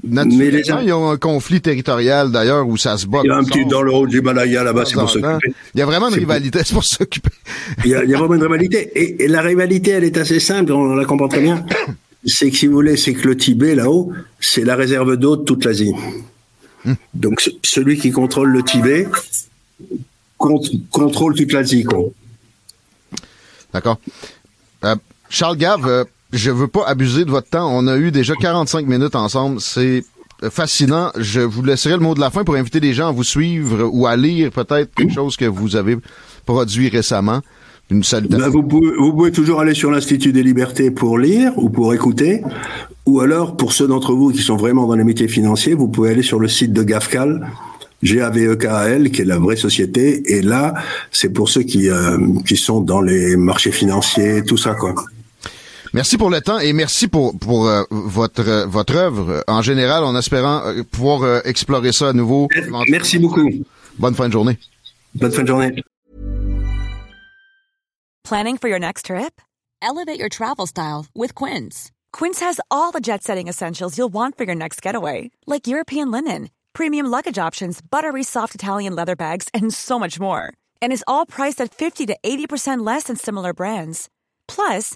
Mais 0.03 0.49
les- 0.51 0.61
il 0.83 0.87
y 0.87 0.91
a 0.91 0.95
un 0.95 1.17
conflit 1.17 1.59
territorial 1.61 2.31
d'ailleurs 2.31 2.65
où 2.67 2.77
ça 2.77 2.97
se 2.97 3.05
bat. 3.07 3.21
Il 3.23 3.27
y 3.27 3.31
a 3.31 3.35
un 3.37 3.43
petit 3.43 3.65
dans 3.65 3.81
le 3.81 3.91
haut 3.93 4.07
du 4.07 4.19
Himalaya 4.19 4.63
là-bas, 4.63 4.85
c'est 4.85 4.93
pour 4.93 5.09
s'occuper. 5.09 5.53
Il 5.75 5.79
y 5.79 5.81
a 5.81 5.85
vraiment 5.85 6.07
une 6.07 6.13
rivalité, 6.15 6.59
c'est 6.63 6.73
pour 6.73 6.83
s'occuper. 6.85 7.29
Il 7.83 7.91
y, 7.91 7.95
a, 7.95 8.03
il 8.05 8.09
y 8.09 8.15
a 8.15 8.17
vraiment 8.17 8.35
une 8.35 8.43
rivalité. 8.43 8.89
Et, 8.95 9.23
et 9.25 9.27
la 9.27 9.41
rivalité, 9.41 9.91
elle 9.91 10.05
est 10.05 10.17
assez 10.17 10.39
simple, 10.39 10.71
on 10.71 10.95
la 10.95 11.05
comprend 11.05 11.27
très 11.27 11.41
bien. 11.41 11.65
C'est 12.23 12.51
que 12.51 12.55
si 12.55 12.67
vous 12.67 12.73
voulez, 12.73 12.97
c'est 12.97 13.13
que 13.15 13.27
le 13.27 13.35
Tibet 13.35 13.73
là-haut, 13.73 14.13
c'est 14.39 14.63
la 14.63 14.75
réserve 14.75 15.17
d'eau 15.17 15.37
de 15.37 15.43
toute 15.43 15.65
l'Asie. 15.65 15.91
Donc 17.15 17.41
ce- 17.41 17.49
celui 17.63 17.97
qui 17.97 18.11
contrôle 18.11 18.49
le 18.51 18.61
Tibet 18.61 19.07
con- 20.37 20.61
contrôle 20.91 21.33
toute 21.35 21.51
l'Asie. 21.51 21.83
D'accord. 23.73 23.99
Euh, 24.83 24.95
Charles 25.29 25.57
Gave, 25.57 25.87
euh, 25.87 26.03
je 26.33 26.51
veux 26.51 26.67
pas 26.67 26.85
abuser 26.87 27.25
de 27.25 27.31
votre 27.31 27.49
temps. 27.49 27.69
On 27.71 27.87
a 27.87 27.97
eu 27.97 28.11
déjà 28.11 28.35
45 28.35 28.87
minutes 28.87 29.15
ensemble. 29.15 29.59
C'est 29.59 30.03
euh, 30.43 30.49
fascinant. 30.49 31.11
Je 31.17 31.41
vous 31.41 31.63
laisserai 31.63 31.93
le 31.93 31.99
mot 31.99 32.13
de 32.13 32.19
la 32.19 32.29
fin 32.29 32.43
pour 32.43 32.55
inviter 32.55 32.79
les 32.79 32.93
gens 32.93 33.09
à 33.09 33.11
vous 33.11 33.23
suivre 33.23 33.89
ou 33.91 34.07
à 34.07 34.15
lire 34.15 34.51
peut-être 34.51 34.93
quelque 34.95 35.13
chose 35.13 35.37
que 35.37 35.45
vous 35.45 35.75
avez 35.75 35.97
produit 36.45 36.89
récemment. 36.89 37.41
Une. 37.89 38.03
Ben, 38.29 38.47
vous, 38.47 38.63
pouvez, 38.63 38.91
vous 38.97 39.11
pouvez 39.11 39.31
toujours 39.31 39.59
aller 39.59 39.73
sur 39.73 39.91
l'Institut 39.91 40.31
des 40.31 40.43
libertés 40.43 40.91
pour 40.91 41.17
lire 41.17 41.51
ou 41.57 41.69
pour 41.69 41.93
écouter. 41.93 42.41
Ou 43.05 43.19
alors, 43.19 43.57
pour 43.57 43.73
ceux 43.73 43.87
d'entre 43.87 44.13
vous 44.13 44.31
qui 44.31 44.41
sont 44.41 44.55
vraiment 44.55 44.87
dans 44.87 44.95
les 44.95 45.03
métiers 45.03 45.27
financiers, 45.27 45.73
vous 45.73 45.89
pouvez 45.89 46.11
aller 46.11 46.21
sur 46.21 46.39
le 46.39 46.47
site 46.47 46.71
de 46.71 46.83
GAFCAL, 46.83 47.45
G-A-V-E-K-A-L, 48.01 49.11
qui 49.11 49.21
est 49.21 49.25
la 49.25 49.39
vraie 49.39 49.57
société. 49.57 50.37
Et 50.37 50.41
là, 50.41 50.73
c'est 51.11 51.33
pour 51.33 51.49
ceux 51.49 51.63
qui, 51.63 51.89
euh, 51.89 52.17
qui 52.45 52.55
sont 52.55 52.79
dans 52.79 53.01
les 53.01 53.35
marchés 53.35 53.71
financiers, 53.71 54.43
tout 54.45 54.57
ça, 54.57 54.73
quoi. 54.73 54.95
Merci 55.93 56.17
pour 56.17 56.29
le 56.29 56.39
temps 56.39 56.59
et 56.59 56.71
merci 56.71 57.09
pour 57.09 57.37
pour 57.37 57.67
euh, 57.67 57.83
votre 57.89 58.47
euh, 58.47 58.65
votre 58.65 58.95
œuvre 58.95 59.43
en 59.47 59.61
général 59.61 60.05
en 60.05 60.15
espérant 60.15 60.61
euh, 60.65 60.83
pouvoir 60.83 61.23
euh, 61.23 61.41
explorer 61.43 61.91
ça 61.91 62.09
à 62.09 62.13
nouveau. 62.13 62.47
Merci 62.89 63.19
beaucoup. 63.19 63.49
Bonne 63.99 64.15
fin 64.15 64.27
de 64.27 64.33
journée. 64.33 64.57
Bonne 65.15 65.31
fin 65.31 65.41
de 65.43 65.47
journée. 65.47 65.83
Planning 68.23 68.57
for 68.57 68.69
your 68.69 68.79
next 68.79 69.07
trip? 69.07 69.41
Elevate 69.81 70.17
your 70.17 70.29
travel 70.29 70.65
style 70.65 71.07
with 71.13 71.33
Quince. 71.35 71.91
Quince 72.13 72.39
has 72.39 72.61
all 72.69 72.91
the 72.91 73.01
jet 73.01 73.23
setting 73.23 73.49
essentials 73.49 73.97
you'll 73.97 74.13
want 74.13 74.37
for 74.37 74.45
your 74.45 74.55
next 74.55 74.81
getaway, 74.81 75.31
like 75.45 75.67
European 75.67 76.11
linen, 76.11 76.49
premium 76.71 77.07
luggage 77.07 77.37
options, 77.37 77.81
buttery 77.81 78.23
soft 78.23 78.55
Italian 78.55 78.95
leather 78.95 79.17
bags, 79.17 79.49
and 79.53 79.73
so 79.73 79.99
much 79.99 80.19
more. 80.19 80.53
And 80.81 80.93
is 80.93 81.03
all 81.07 81.25
priced 81.25 81.59
at 81.59 81.73
50 81.73 82.05
to 82.05 82.17
80% 82.23 82.85
less 82.85 83.03
than 83.03 83.17
similar 83.17 83.53
brands. 83.53 84.07
Plus, 84.47 84.95